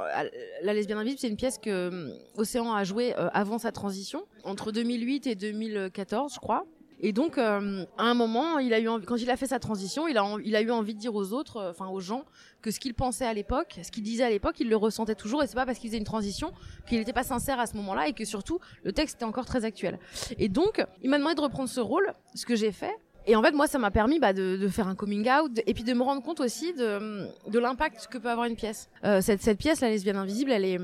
la 0.64 0.74
lesbienne 0.74 0.98
invisible, 0.98 1.20
c'est 1.20 1.30
une 1.30 1.38
pièce 1.38 1.58
que 1.58 1.70
euh, 1.70 2.14
Océan 2.36 2.74
a 2.74 2.84
joué 2.84 3.14
avant 3.14 3.58
sa 3.58 3.72
transition 3.72 4.26
entre 4.44 4.72
2008 4.72 5.28
et 5.28 5.36
2014, 5.36 6.34
je 6.34 6.40
crois. 6.40 6.66
Et 7.02 7.14
donc, 7.14 7.38
euh, 7.38 7.86
à 7.98 8.04
un 8.04 8.14
moment, 8.14 8.60
il 8.60 8.74
a 8.74 8.80
eu 8.80 8.88
quand 9.06 9.16
il 9.16 9.30
a 9.30 9.38
fait 9.38 9.48
sa 9.48 9.60
transition, 9.60 10.08
il 10.08 10.18
a, 10.18 10.62
eu 10.62 10.72
envie 10.72 10.94
de 10.94 11.00
dire 11.00 11.16
aux 11.16 11.32
autres, 11.32 11.58
euh, 11.58 11.72
enfin 11.72 11.88
aux 11.88 12.02
gens, 12.02 12.26
que 12.62 12.72
ce 12.72 12.80
qu'il 12.80 12.94
pensait 12.94 13.26
à 13.26 13.34
l'époque, 13.34 13.80
ce 13.82 13.90
qu'il 13.90 14.04
disait 14.04 14.24
à 14.24 14.30
l'époque, 14.30 14.60
il 14.60 14.70
le 14.70 14.76
ressentait 14.76 15.16
toujours, 15.16 15.42
et 15.42 15.48
c'est 15.48 15.56
pas 15.56 15.66
parce 15.66 15.80
qu'il 15.80 15.90
faisait 15.90 15.98
une 15.98 16.04
transition 16.04 16.52
qu'il 16.88 17.00
n'était 17.00 17.14
pas 17.14 17.24
sincère 17.24 17.60
à 17.60 17.68
ce 17.68 17.78
moment-là, 17.78 18.10
et 18.10 18.14
que 18.14 18.26
surtout 18.26 18.60
le 18.84 18.92
texte 18.92 19.16
était 19.16 19.26
encore 19.26 19.46
très 19.46 19.64
actuel. 19.64 19.98
Et 20.38 20.50
donc, 20.50 20.86
il 21.02 21.10
m'a 21.10 21.18
demandé 21.18 21.36
de 21.36 21.42
reprendre 21.42 21.70
ce 21.70 21.80
rôle, 21.80 22.14
ce 22.36 22.46
que 22.46 22.56
j'ai 22.56 22.72
fait, 22.72 22.96
Et 23.28 23.36
en 23.36 23.44
fait, 23.44 23.52
moi, 23.52 23.68
ça 23.68 23.80
m'a 23.80 23.92
permis 23.92 24.20
bah, 24.20 24.34
de, 24.34 24.68
faire 24.68 24.88
un 24.88 24.96
coming 24.96 25.30
out 25.30 25.52
et 25.66 25.74
puis 25.74 25.84
de 25.84 25.94
me 25.94 26.04
rendre 26.04 26.22
compte 26.22 26.42
aussi 26.42 26.74
de, 26.74 27.28
de 27.50 27.60
l'impact 27.60 28.08
que 28.10 28.18
peut 28.18 28.30
avoir 28.30 28.48
une 28.48 28.56
pièce. 28.56 28.90
Euh, 29.06 29.22
cette, 29.22 29.42
cette 29.42 29.58
pièce, 29.58 29.82
La 29.82 29.90
lesbienne 29.90 30.18
invisible, 30.18 30.52
elle 30.52 30.66
est. 30.66 30.80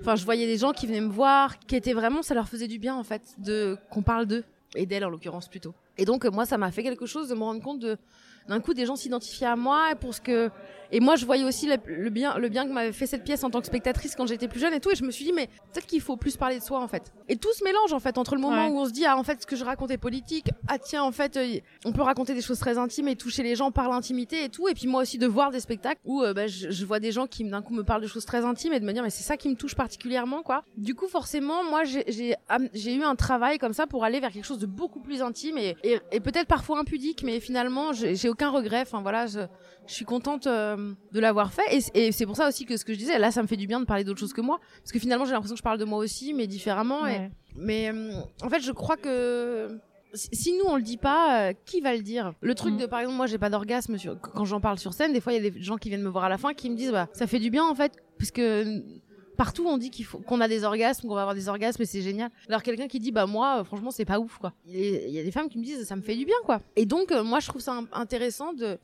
Enfin, 0.00 0.16
je 0.16 0.24
voyais 0.24 0.46
des 0.46 0.56
gens 0.56 0.72
qui 0.72 0.86
venaient 0.86 1.00
me 1.00 1.12
voir, 1.12 1.58
qui 1.60 1.76
étaient 1.76 1.92
vraiment, 1.92 2.22
ça 2.22 2.34
leur 2.34 2.48
faisait 2.48 2.68
du 2.68 2.78
bien 2.78 2.94
en 2.96 3.04
fait, 3.04 3.22
de 3.38 3.76
qu'on 3.90 4.02
parle 4.02 4.26
d'eux 4.26 4.44
et 4.74 4.86
d'elle 4.86 5.04
en 5.04 5.10
l'occurrence 5.10 5.48
plutôt. 5.48 5.74
Et 5.98 6.04
donc, 6.04 6.24
moi, 6.26 6.46
ça 6.46 6.58
m'a 6.58 6.70
fait 6.70 6.82
quelque 6.82 7.06
chose 7.06 7.28
de 7.28 7.34
me 7.34 7.42
rendre 7.42 7.62
compte 7.62 7.80
de 7.80 7.96
d'un 8.50 8.60
coup 8.60 8.74
des 8.74 8.84
gens 8.84 8.96
s'identifiaient 8.96 9.46
à 9.46 9.56
moi 9.56 9.94
pour 10.00 10.12
ce 10.12 10.20
que 10.20 10.50
et 10.92 10.98
moi 10.98 11.14
je 11.14 11.24
voyais 11.24 11.44
aussi 11.44 11.68
le, 11.68 12.10
bien 12.10 12.36
le 12.36 12.48
bien 12.48 12.66
que 12.66 12.72
m'avait 12.72 12.92
fait 12.92 13.06
cette 13.06 13.22
pièce 13.22 13.44
en 13.44 13.50
tant 13.50 13.60
que 13.60 13.66
spectatrice 13.66 14.16
quand 14.16 14.26
j'étais 14.26 14.48
plus 14.48 14.58
jeune 14.58 14.74
et 14.74 14.80
tout 14.80 14.90
et 14.90 14.96
je 14.96 15.04
me 15.04 15.12
suis 15.12 15.24
dit 15.24 15.32
mais 15.32 15.46
peut-être 15.72 15.86
qu'il 15.86 16.00
faut 16.00 16.16
plus 16.16 16.36
parler 16.36 16.58
de 16.58 16.64
soi 16.64 16.80
en 16.80 16.88
fait. 16.88 17.12
Et 17.28 17.36
tout 17.36 17.52
se 17.52 17.62
mélange 17.62 17.92
en 17.92 18.00
fait 18.00 18.18
entre 18.18 18.34
le 18.34 18.40
moment 18.40 18.66
où 18.66 18.80
on 18.80 18.86
se 18.86 18.90
dit 18.90 19.06
ah 19.06 19.16
en 19.16 19.22
fait 19.22 19.40
ce 19.42 19.46
que 19.46 19.54
je 19.54 19.64
racontais 19.64 19.98
politique 19.98 20.50
ah 20.66 20.78
tiens 20.78 21.04
en 21.04 21.12
fait 21.12 21.36
euh, 21.36 21.60
on 21.84 21.92
peut 21.92 22.02
raconter 22.02 22.34
des 22.34 22.42
choses 22.42 22.58
très 22.58 22.76
intimes 22.76 23.06
et 23.06 23.14
toucher 23.14 23.44
les 23.44 23.54
gens 23.54 23.70
par 23.70 23.88
l'intimité 23.88 24.42
et 24.42 24.48
tout 24.48 24.68
et 24.68 24.74
puis 24.74 24.88
moi 24.88 25.02
aussi 25.02 25.16
de 25.16 25.28
voir 25.28 25.52
des 25.52 25.60
spectacles 25.60 26.00
où 26.04 26.22
euh, 26.22 26.34
bah, 26.34 26.48
je, 26.48 26.84
vois 26.84 26.98
des 26.98 27.12
gens 27.12 27.28
qui 27.28 27.44
d'un 27.44 27.62
coup 27.62 27.72
me 27.72 27.84
parlent 27.84 28.02
de 28.02 28.08
choses 28.08 28.24
très 28.24 28.44
intimes 28.44 28.72
et 28.72 28.80
de 28.80 28.84
me 28.84 28.92
dire 28.92 29.04
mais 29.04 29.10
c'est 29.10 29.22
ça 29.22 29.36
qui 29.36 29.48
me 29.48 29.54
touche 29.54 29.76
particulièrement 29.76 30.42
quoi. 30.42 30.64
Du 30.76 30.96
coup 30.96 31.06
forcément 31.06 31.62
moi 31.62 31.84
j'ai 31.84 32.04
j'ai 32.74 32.94
eu 32.94 33.02
un 33.04 33.14
travail 33.14 33.58
comme 33.58 33.74
ça 33.74 33.86
pour 33.86 34.04
aller 34.04 34.18
vers 34.18 34.32
quelque 34.32 34.44
chose 34.46 34.58
de 34.58 34.66
beaucoup 34.66 35.00
plus 35.00 35.22
intime 35.22 35.56
et, 35.56 35.76
et, 35.84 36.00
et 36.10 36.18
peut-être 36.18 36.48
parfois 36.48 36.80
impudique 36.80 37.22
mais 37.22 37.38
finalement 37.38 37.92
j'ai 37.92 38.28
aucun 38.40 38.50
regret. 38.50 38.82
Enfin 38.82 39.02
voilà 39.02 39.26
je, 39.26 39.40
je 39.86 39.92
suis 39.92 40.04
contente 40.04 40.46
euh, 40.46 40.94
de 41.12 41.20
l'avoir 41.20 41.52
fait. 41.52 41.82
Et, 41.94 42.12
c'est 42.12 42.26
pour 42.26 42.36
ça 42.36 42.48
aussi 42.48 42.64
que 42.64 42.76
ce 42.76 42.84
que 42.84 42.92
je 42.92 42.98
disais 42.98 43.18
là 43.18 43.30
ça 43.30 43.42
me 43.42 43.46
fait 43.46 43.56
du 43.56 43.66
bien 43.66 43.80
de 43.80 43.84
parler 43.84 44.04
d'autres 44.04 44.20
choses 44.20 44.32
que 44.32 44.40
moi. 44.40 44.60
Parce 44.78 44.92
que 44.92 44.98
finalement 44.98 45.24
j'ai 45.24 45.32
l'impression 45.32 45.54
que 45.54 45.58
je 45.58 45.64
parle 45.64 45.78
de 45.78 45.84
moi 45.84 45.98
aussi 45.98 46.34
mais 46.34 46.46
différemment. 46.46 47.02
Mais 47.56 47.90
euh, 47.92 48.12
en 48.42 48.48
fait 48.48 48.60
je 48.60 48.72
crois 48.72 48.96
que 48.96 49.78
si 50.14 50.52
nous 50.56 50.64
on 50.66 50.76
le 50.76 50.82
dit 50.82 50.96
pas, 50.96 51.50
euh, 51.50 51.52
qui 51.66 51.80
va 51.80 51.94
le 51.94 52.02
dire? 52.02 52.32
Le 52.40 52.54
truc 52.54 52.74
mm. 52.74 52.78
de 52.78 52.86
par 52.86 53.00
exemple 53.00 53.16
moi 53.16 53.26
j'ai 53.26 53.38
pas 53.38 53.50
d'orgasme 53.50 53.96
quand 54.20 54.44
j'en 54.44 54.60
parle 54.60 54.78
sur 54.78 54.92
scène, 54.92 55.12
des 55.12 55.20
fois 55.20 55.32
il 55.32 55.42
y 55.42 55.46
a 55.46 55.50
des 55.50 55.62
gens 55.62 55.76
qui 55.76 55.88
viennent 55.88 56.02
me 56.02 56.08
voir 56.08 56.24
à 56.24 56.28
la 56.28 56.38
fin 56.38 56.54
qui 56.54 56.70
me 56.70 56.76
disent 56.76 56.92
bah 56.92 57.08
ça 57.12 57.26
fait 57.26 57.38
du 57.38 57.50
bien 57.50 57.64
en 57.64 57.74
fait. 57.74 57.92
Parce 58.18 58.30
que 58.30 58.82
partout 59.40 59.66
on 59.66 59.78
dit 59.78 59.90
qu'on 60.26 60.40
a 60.42 60.48
des 60.48 60.64
orgasmes, 60.64 61.08
qu'on 61.08 61.14
va 61.14 61.22
avoir 61.22 61.34
des 61.34 61.48
orgasmes 61.48 61.80
et 61.80 61.86
c'est 61.86 62.02
génial. 62.02 62.30
Alors 62.46 62.62
quelqu'un 62.62 62.88
qui 62.88 63.00
dit 63.00 63.10
bah 63.10 63.24
moi 63.24 63.60
euh, 63.60 63.64
franchement 63.64 63.90
c'est 63.90 64.04
pas 64.04 64.18
ouf 64.18 64.36
quoi. 64.36 64.52
Il 64.66 65.08
y 65.08 65.18
a 65.18 65.22
des 65.22 65.30
femmes 65.30 65.48
qui 65.48 65.56
me 65.56 65.64
disent 65.64 65.82
ça 65.86 65.96
me 65.96 66.02
fait 66.02 66.14
du 66.14 66.26
bien 66.26 66.36
quoi. 66.44 66.60
Et 66.76 66.84
donc 66.84 67.10
euh, 67.10 67.24
moi 67.24 67.40
je 67.40 67.48
trouve 67.48 67.62
ça 67.62 67.80
intéressant 67.94 68.52
de, 68.52 68.78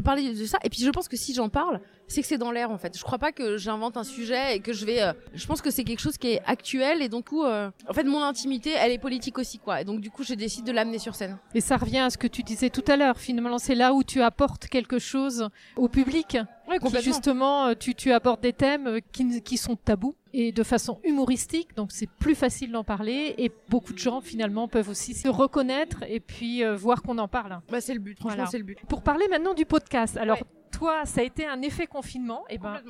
parler 0.00 0.32
de 0.32 0.46
ça. 0.46 0.56
Et 0.64 0.70
puis 0.70 0.80
je 0.80 0.88
pense 0.88 1.06
que 1.06 1.18
si 1.18 1.34
j'en 1.34 1.50
parle, 1.50 1.82
c'est 2.08 2.22
que 2.22 2.26
c'est 2.26 2.38
dans 2.38 2.50
l'air 2.50 2.70
en 2.70 2.78
fait. 2.78 2.96
Je 2.96 3.02
crois 3.02 3.18
pas 3.18 3.30
que 3.30 3.58
j'invente 3.58 3.98
un 3.98 4.04
sujet 4.04 4.56
et 4.56 4.60
que 4.60 4.72
je 4.72 4.86
vais. 4.86 5.02
Euh, 5.02 5.12
je 5.34 5.46
pense 5.46 5.60
que 5.60 5.70
c'est 5.70 5.84
quelque 5.84 6.00
chose 6.00 6.16
qui 6.16 6.28
est 6.28 6.40
actuel 6.46 7.02
et 7.02 7.10
donc 7.10 7.30
en 7.34 7.92
fait, 7.92 8.04
mon 8.04 8.22
intimité, 8.22 8.70
elle 8.70 8.92
est 8.92 8.98
politique 8.98 9.36
aussi 9.36 9.58
quoi. 9.58 9.82
Et 9.82 9.84
donc 9.84 10.00
du 10.00 10.10
coup, 10.10 10.24
je 10.24 10.32
décide 10.32 10.64
de 10.64 10.72
l'amener 10.72 10.98
sur 10.98 11.14
scène. 11.14 11.36
Et 11.54 11.60
ça 11.60 11.76
revient 11.76 11.98
à 11.98 12.08
ce 12.08 12.16
que 12.16 12.26
tu 12.26 12.42
disais 12.42 12.70
tout 12.70 12.84
à 12.88 12.96
l'heure. 12.96 13.18
Finalement, 13.18 13.58
c'est 13.58 13.74
là 13.74 13.92
où 13.92 14.02
tu 14.02 14.22
apportes 14.22 14.66
quelque 14.66 14.98
chose 14.98 15.50
au 15.76 15.88
public. 15.88 16.38
Oui, 16.70 16.78
justement, 17.02 17.74
tu, 17.74 17.94
tu 17.94 18.12
abordes 18.12 18.40
des 18.40 18.52
thèmes 18.52 19.00
qui, 19.12 19.42
qui 19.42 19.56
sont 19.56 19.76
tabous 19.76 20.14
et 20.32 20.52
de 20.52 20.62
façon 20.62 21.00
humoristique, 21.02 21.74
donc 21.74 21.90
c'est 21.90 22.08
plus 22.08 22.36
facile 22.36 22.70
d'en 22.70 22.84
parler 22.84 23.34
et 23.38 23.50
beaucoup 23.68 23.92
de 23.92 23.98
gens 23.98 24.20
finalement 24.20 24.68
peuvent 24.68 24.88
aussi 24.88 25.14
se 25.14 25.28
reconnaître 25.28 26.04
et 26.06 26.20
puis 26.20 26.62
voir 26.76 27.02
qu'on 27.02 27.18
en 27.18 27.28
parle. 27.28 27.60
Bah, 27.68 27.80
c'est 27.80 27.94
le 27.94 28.00
but, 28.00 28.18
franchement 28.18 28.46
c'est 28.46 28.58
le 28.58 28.64
but. 28.64 28.78
Pour 28.88 29.02
parler 29.02 29.26
maintenant 29.28 29.54
du 29.54 29.66
podcast, 29.66 30.16
alors 30.16 30.38
toi, 30.70 31.04
ça 31.04 31.20
a 31.20 31.24
été 31.24 31.46
un 31.46 31.60
effet 31.62 31.86
confinement. 31.86 32.44
Et 32.48 32.54
eh 32.54 32.58
ben, 32.58 32.80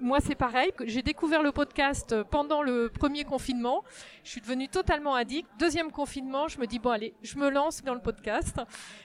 moi, 0.00 0.18
c'est 0.20 0.34
pareil. 0.34 0.72
J'ai 0.86 1.02
découvert 1.02 1.42
le 1.42 1.52
podcast 1.52 2.22
pendant 2.30 2.62
le 2.62 2.88
premier 2.88 3.24
confinement. 3.24 3.84
Je 4.24 4.30
suis 4.30 4.40
devenue 4.40 4.68
totalement 4.68 5.14
addict. 5.14 5.48
Deuxième 5.58 5.90
confinement, 5.90 6.48
je 6.48 6.58
me 6.58 6.66
dis 6.66 6.78
bon 6.78 6.90
allez, 6.90 7.14
je 7.22 7.36
me 7.38 7.50
lance 7.50 7.82
dans 7.82 7.94
le 7.94 8.00
podcast. 8.00 8.56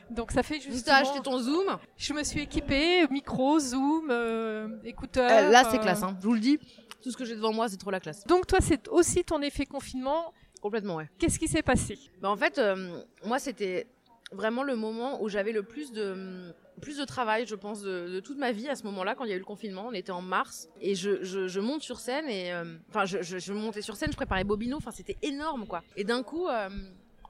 Donc 0.09 0.31
ça 0.31 0.43
fait 0.43 0.59
juste. 0.59 0.85
Tu 0.85 0.91
as 0.91 0.97
acheté 0.97 1.19
ton 1.21 1.37
Zoom 1.39 1.77
Je 1.97 2.13
me 2.13 2.23
suis 2.23 2.41
équipée, 2.41 3.07
micro, 3.09 3.59
Zoom, 3.59 4.07
euh, 4.09 4.69
écouteur. 4.83 5.29
Euh, 5.29 5.49
là, 5.49 5.63
c'est 5.69 5.79
classe. 5.79 6.03
Hein. 6.03 6.17
Je 6.21 6.27
vous 6.27 6.33
le 6.33 6.39
dis. 6.39 6.59
Tout 7.01 7.11
ce 7.11 7.17
que 7.17 7.25
j'ai 7.25 7.35
devant 7.35 7.53
moi, 7.53 7.69
c'est 7.69 7.77
trop 7.77 7.91
la 7.91 7.99
classe. 7.99 8.25
Donc 8.25 8.47
toi, 8.47 8.59
c'est 8.61 8.87
aussi 8.87 9.23
ton 9.23 9.41
effet 9.41 9.65
confinement. 9.65 10.33
Complètement, 10.61 10.95
ouais. 10.95 11.09
Qu'est-ce 11.19 11.37
qui 11.37 11.47
s'est 11.47 11.61
passé? 11.61 11.99
Bah, 12.21 12.31
En 12.31 12.37
fait, 12.37 12.57
euh, 12.57 13.01
moi, 13.23 13.37
c'était 13.37 13.85
vraiment 14.31 14.63
le 14.63 14.75
moment 14.75 15.21
où 15.21 15.29
j'avais 15.29 15.51
le 15.51 15.61
plus 15.61 15.91
de 15.91 16.51
plus 16.81 16.97
de 16.97 17.05
travail, 17.05 17.45
je 17.45 17.55
pense, 17.55 17.81
de, 17.81 18.19
toute 18.19 18.37
ma 18.37 18.51
vie 18.51 18.67
à 18.67 18.75
ce 18.75 18.83
moment-là, 18.83 19.15
quand 19.15 19.23
il 19.23 19.29
y 19.29 19.33
a 19.33 19.35
eu 19.35 19.39
le 19.39 19.45
confinement. 19.45 19.87
On 19.87 19.93
était 19.93 20.11
en 20.11 20.21
mars 20.21 20.69
et 20.81 20.95
je, 20.95 21.59
monte 21.59 21.81
sur 21.81 21.99
scène 21.99 22.27
et 22.29 22.53
euh, 22.53 22.77
enfin, 22.89 23.05
je, 23.05 23.53
montais 23.53 23.81
sur 23.81 23.95
scène, 23.95 24.11
je 24.11 24.17
préparais 24.17 24.43
Bobino. 24.43 24.77
Enfin, 24.77 24.91
c'était 24.91 25.17
énorme, 25.21 25.65
quoi. 25.67 25.83
Et 25.95 26.03
d'un 26.03 26.23
coup, 26.23 26.47
euh, 26.47 26.69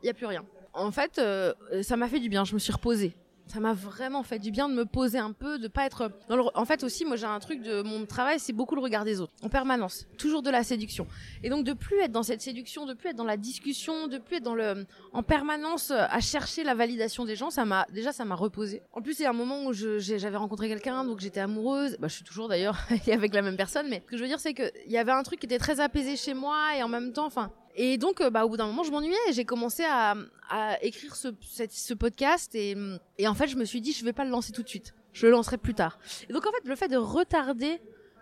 il 0.04 0.08
y 0.08 0.10
a 0.10 0.14
plus 0.14 0.26
rien. 0.26 0.46
En 0.74 0.92
fait, 0.92 1.18
euh, 1.20 1.54
ça 1.84 1.96
m'a 1.96 2.08
fait 2.08 2.20
du 2.20 2.30
bien. 2.30 2.44
Je 2.44 2.54
me 2.54 2.60
suis 2.60 2.74
reposée 2.74 3.16
ça 3.48 3.60
m'a 3.60 3.74
vraiment 3.74 4.24
fait 4.24 4.40
du 4.40 4.52
bien 4.52 4.68
de 4.70 4.74
me 4.74 4.86
poser 4.86 5.20
un 5.20 5.32
peu, 5.32 5.60
de 5.60 5.68
pas 5.68 5.86
être 5.86 6.12
dans 6.30 6.36
le... 6.36 6.44
En 6.56 6.66
fait 6.66 6.84
aussi, 6.84 7.06
moi 7.06 7.16
j'ai 7.16 7.26
un 7.26 7.40
truc 7.40 7.62
de 7.62 7.82
mon 7.82 8.06
travail, 8.06 8.40
c'est 8.40 8.54
beaucoup 8.54 8.76
le 8.76 8.82
regard 8.82 9.06
des 9.06 9.22
autres, 9.22 9.34
en 9.44 9.50
permanence, 9.50 10.08
toujours 10.18 10.42
de 10.42 10.50
la 10.50 10.64
séduction. 10.64 11.08
Et 11.44 11.50
donc 11.50 11.64
de 11.64 11.74
plus 11.74 12.00
être 12.00 12.12
dans 12.12 12.24
cette 12.24 12.42
séduction, 12.42 12.86
de 12.86 12.94
plus 12.94 13.10
être 13.10 13.16
dans 13.16 13.24
la 13.24 13.38
discussion, 13.38 14.08
de 14.08 14.18
plus 14.18 14.38
être 14.38 14.44
dans 14.44 14.56
le, 14.56 14.86
en 15.14 15.24
permanence 15.24 15.92
à 15.92 16.20
chercher 16.20 16.64
la 16.64 16.74
validation 16.74 17.26
des 17.26 17.36
gens, 17.36 17.50
ça 17.50 17.66
m'a 17.66 17.86
déjà 17.94 18.12
ça 18.12 18.26
m'a 18.26 18.36
reposé. 18.36 18.82
En 18.94 19.02
plus 19.02 19.14
c'est 19.14 19.26
un 19.26 19.34
moment 19.34 19.66
où 19.66 19.74
j'avais 19.74 20.38
rencontré 20.38 20.68
quelqu'un, 20.68 21.04
donc 21.04 21.20
j'étais 21.20 21.40
amoureuse. 21.40 21.98
Bah 22.00 22.08
je 22.08 22.16
suis 22.16 22.24
toujours 22.24 22.48
d'ailleurs 22.48 22.78
avec 23.12 23.34
la 23.34 23.42
même 23.42 23.58
personne, 23.58 23.88
mais 23.90 24.02
ce 24.06 24.12
que 24.12 24.18
je 24.18 24.22
veux 24.22 24.28
dire 24.28 24.40
c'est 24.40 24.54
que 24.54 24.72
il 24.86 24.92
y 24.92 24.98
avait 24.98 25.12
un 25.12 25.24
truc 25.24 25.40
qui 25.40 25.46
était 25.46 25.60
très 25.60 25.80
apaisé 25.80 26.16
chez 26.16 26.34
moi 26.34 26.76
et 26.78 26.84
en 26.84 26.88
même 26.90 27.14
temps, 27.14 27.26
enfin 27.26 27.52
et 27.76 27.98
donc, 27.98 28.22
euh, 28.22 28.30
bah, 28.30 28.46
au 28.46 28.50
bout 28.50 28.58
d'un 28.58 28.68
moment, 28.68 28.84
je 28.84 28.92
m'ennuyais 28.92 29.18
et 29.30 29.34
j'ai 29.34 29.46
commencé 29.46 29.84
à, 29.84 30.16
à 30.50 30.82
écrire 30.84 31.16
ce, 31.16 31.28
ce 31.70 31.94
podcast. 31.94 32.56
Et, 32.56 32.76
et, 33.18 33.28
en 33.28 33.34
fait, 33.34 33.48
je 33.48 33.58
me 33.58 33.66
suis 33.66 33.82
dit, 33.82 33.92
je 33.92 34.06
vais 34.06 34.14
pas 34.14 34.24
le 34.24 34.32
lancer 34.32 34.52
tout 34.54 34.64
de 34.64 34.70
suite. 34.70 34.94
Je 35.14 35.26
le 35.26 35.32
lancerai 35.32 35.58
plus 35.58 35.74
tard. 35.74 36.00
Et 36.30 36.34
donc, 36.34 36.46
en 36.46 36.52
fait, 36.52 36.68
le 36.68 36.76
fait 36.76 36.88
de 36.88 36.98
retarder, 36.98 37.82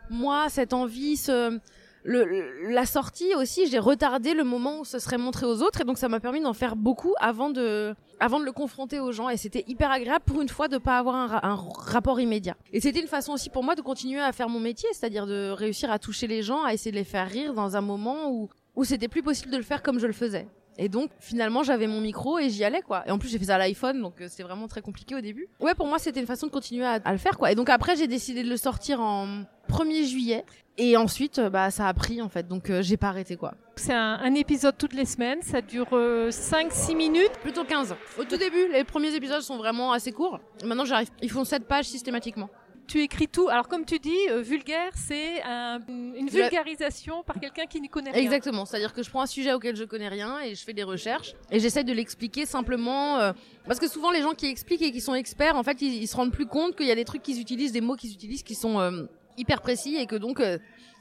moi, 0.10 0.50
cette 0.50 0.74
envie, 0.74 1.18
ce, 1.18 1.60
le, 2.04 2.70
la 2.72 2.86
sortie 2.86 3.34
aussi, 3.36 3.68
j'ai 3.68 3.80
retardé 3.80 4.34
le 4.34 4.44
moment 4.44 4.80
où 4.80 4.86
ce 4.86 5.00
serait 5.00 5.18
montré 5.18 5.46
aux 5.46 5.62
autres. 5.62 5.82
Et 5.82 5.84
donc, 5.86 5.98
ça 5.98 6.10
m'a 6.10 6.20
permis 6.20 6.42
d'en 6.42 6.54
faire 6.54 6.76
beaucoup 6.76 7.14
avant 7.20 7.50
de, 7.50 7.96
avant 8.20 8.40
de 8.40 8.46
le 8.46 8.52
confronter 8.52 9.00
aux 9.00 9.12
gens. 9.12 9.30
Et 9.30 9.38
c'était 9.38 9.64
hyper 9.68 9.92
agréable 9.92 10.26
pour 10.26 10.42
une 10.42 10.50
fois 10.50 10.68
de 10.68 10.78
pas 10.78 10.98
avoir 10.98 11.16
un, 11.16 11.40
un 11.44 11.56
rapport 11.78 12.20
immédiat. 12.20 12.56
Et 12.74 12.82
c'était 12.82 13.00
une 13.00 13.08
façon 13.08 13.34
aussi 13.34 13.50
pour 13.50 13.64
moi 13.64 13.76
de 13.76 13.82
continuer 13.82 14.20
à 14.20 14.32
faire 14.32 14.50
mon 14.50 14.60
métier, 14.60 14.90
c'est-à-dire 14.94 15.26
de 15.26 15.52
réussir 15.52 15.92
à 15.92 16.00
toucher 16.00 16.28
les 16.28 16.42
gens, 16.44 16.64
à 16.64 16.74
essayer 16.74 16.92
de 16.92 16.98
les 16.98 17.04
faire 17.04 17.30
rire 17.30 17.54
dans 17.54 17.76
un 17.78 17.82
moment 17.82 18.30
où, 18.32 18.50
où 18.76 18.84
c'était 18.84 19.08
plus 19.08 19.24
possible 19.24 19.52
de 19.52 19.58
le 19.58 19.64
faire 19.64 19.82
comme 19.82 20.00
je 20.00 20.08
le 20.08 20.14
faisais. 20.14 20.48
Et 20.78 20.90
donc 20.90 21.12
finalement 21.20 21.64
j'avais 21.64 21.88
mon 21.88 22.02
micro 22.02 22.40
et 22.40 22.50
j'y 22.50 22.64
allais 22.64 22.82
quoi. 22.82 23.04
Et 23.08 23.12
en 23.12 23.20
plus 23.20 23.30
j'ai 23.30 23.38
fait 23.38 23.46
ça 23.46 23.56
à 23.56 23.58
l'iPhone 23.60 24.02
donc 24.02 24.20
euh, 24.20 24.28
c'était 24.28 24.44
vraiment 24.44 24.68
très 24.68 24.82
compliqué 24.82 25.16
au 25.16 25.22
début. 25.22 25.48
Ouais 25.60 25.76
pour 25.76 25.88
moi 25.88 26.00
c'était 26.00 26.20
une 26.20 26.26
façon 26.26 26.48
de 26.48 26.52
continuer 26.52 26.86
à, 26.86 27.12
le 27.12 27.18
faire 27.18 27.38
quoi. 27.38 27.52
Et 27.52 27.56
donc 27.56 27.70
après 27.70 27.96
j'ai 27.96 28.08
décidé 28.08 28.44
de 28.44 28.50
le 28.50 28.58
sortir 28.58 29.00
en 29.02 29.44
1er 29.70 30.06
juillet 30.06 30.46
et 30.78 30.98
ensuite 30.98 31.38
euh, 31.38 31.50
bah 31.52 31.70
ça 31.70 31.88
a 31.88 31.94
pris 31.94 32.22
en 32.22 32.30
fait 32.30 32.48
donc 32.48 32.70
euh, 32.70 32.82
j'ai 32.82 32.98
pas 32.98 33.10
arrêté 33.10 33.36
quoi. 33.38 33.54
C'est 33.76 33.94
un, 33.94 34.34
épisode 34.36 34.78
toutes 34.78 34.94
les 34.94 35.06
semaines, 35.06 35.42
ça 35.42 35.62
dure 35.62 35.90
5-6 35.92 36.96
minutes. 36.96 37.32
Plutôt 37.42 37.64
15. 37.64 37.96
Au 38.20 38.24
tout 38.24 38.38
début 38.38 38.68
les 38.72 38.84
premiers 38.84 39.14
épisodes 39.16 39.42
sont 39.42 39.58
vraiment 39.58 39.92
assez 39.92 40.12
courts. 40.12 40.40
Maintenant 40.66 40.86
j'arrive, 40.86 41.10
ils 41.22 41.30
font 41.30 41.44
7 41.44 41.68
pages 41.68 41.86
systématiquement 41.86 42.50
tu 42.88 43.02
écris 43.02 43.28
tout. 43.28 43.50
Alors 43.50 43.68
comme 43.68 43.86
tu 43.86 44.00
dis, 44.00 44.18
euh, 44.30 44.42
vulgaire, 44.42 44.92
c'est 44.96 45.42
une 45.88 46.28
vulgarisation 46.30 47.24
par 47.24 47.40
quelqu'un 47.40 47.66
qui 47.66 47.82
n'y 47.82 47.90
connaît 47.90 48.12
rien. 48.12 48.22
Exactement. 48.22 48.66
C'est-à-dire 48.66 48.94
que 48.94 49.04
je 49.04 49.10
prends 49.10 49.22
un 49.22 49.28
sujet 49.28 49.54
auquel 49.54 49.76
je 49.76 49.84
connais 49.84 50.08
rien 50.08 50.40
et 50.42 50.56
je 50.56 50.64
fais 50.64 50.74
des 50.74 50.84
recherches 50.84 51.34
et 51.52 51.60
j'essaie 51.60 51.84
de 51.84 51.94
l'expliquer 51.94 52.46
simplement. 52.46 53.20
Euh, 53.20 53.34
parce 53.66 53.80
que 53.80 53.88
souvent 53.88 54.12
les 54.12 54.22
gens 54.22 54.34
qui 54.34 54.48
expliquent 54.48 54.82
et 54.82 54.92
qui 54.92 55.02
sont 55.02 55.16
experts, 55.16 55.56
en 55.56 55.64
fait, 55.64 55.82
ils, 55.82 56.08
se 56.08 56.16
rendent 56.16 56.34
plus 56.34 56.46
compte 56.46 56.76
qu'il 56.76 56.88
y 56.88 56.92
a 56.92 56.96
des 56.96 57.06
trucs 57.06 57.24
qu'ils 57.24 57.40
utilisent, 57.40 57.72
des 57.72 57.82
mots 57.82 57.96
qu'ils 57.96 58.14
utilisent 58.14 58.44
qui 58.44 58.56
sont 58.56 58.80
euh, 58.80 59.04
hyper 59.38 59.62
précis 59.62 59.96
et 59.96 60.06
que 60.06 60.16
donc 60.16 60.42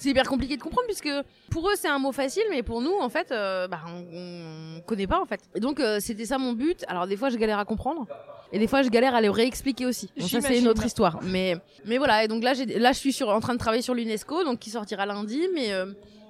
c'est 0.02 0.10
hyper 0.10 0.28
compliqué 0.28 0.56
de 0.56 0.62
comprendre 0.62 0.86
puisque 0.86 1.10
pour 1.50 1.68
eux 1.68 1.74
c'est 1.76 1.88
un 1.88 1.98
mot 1.98 2.12
facile 2.12 2.44
mais 2.50 2.62
pour 2.62 2.80
nous 2.80 2.94
en 3.00 3.08
fait 3.08 3.28
bah, 3.30 3.80
on, 3.86 4.04
on, 4.12 4.80
connaît 4.86 5.06
pas 5.06 5.20
en 5.20 5.26
fait 5.26 5.40
et 5.54 5.60
donc 5.60 5.80
c'était 6.00 6.26
ça 6.26 6.38
mon 6.38 6.52
but 6.52 6.84
alors 6.88 7.06
des 7.06 7.16
fois 7.16 7.28
je 7.30 7.36
galère 7.36 7.58
à 7.58 7.64
comprendre 7.64 8.06
et 8.52 8.58
des 8.58 8.66
fois, 8.66 8.82
je 8.82 8.90
galère 8.90 9.14
à 9.14 9.22
le 9.22 9.30
réexpliquer 9.30 9.86
aussi. 9.86 10.10
Donc 10.16 10.28
ça, 10.28 10.40
c'est 10.42 10.58
une 10.58 10.68
autre 10.68 10.84
histoire. 10.84 11.20
Mais, 11.22 11.56
mais 11.86 11.96
voilà. 11.96 12.22
Et 12.22 12.28
donc 12.28 12.44
là, 12.44 12.52
là, 12.52 12.92
je 12.92 12.98
suis 12.98 13.12
sur, 13.12 13.30
en 13.30 13.40
train 13.40 13.54
de 13.54 13.58
travailler 13.58 13.82
sur 13.82 13.94
l'UNESCO, 13.94 14.44
donc 14.44 14.58
qui 14.58 14.68
sortira 14.68 15.06
lundi. 15.06 15.40
Mais 15.54 15.72
euh, 15.72 15.86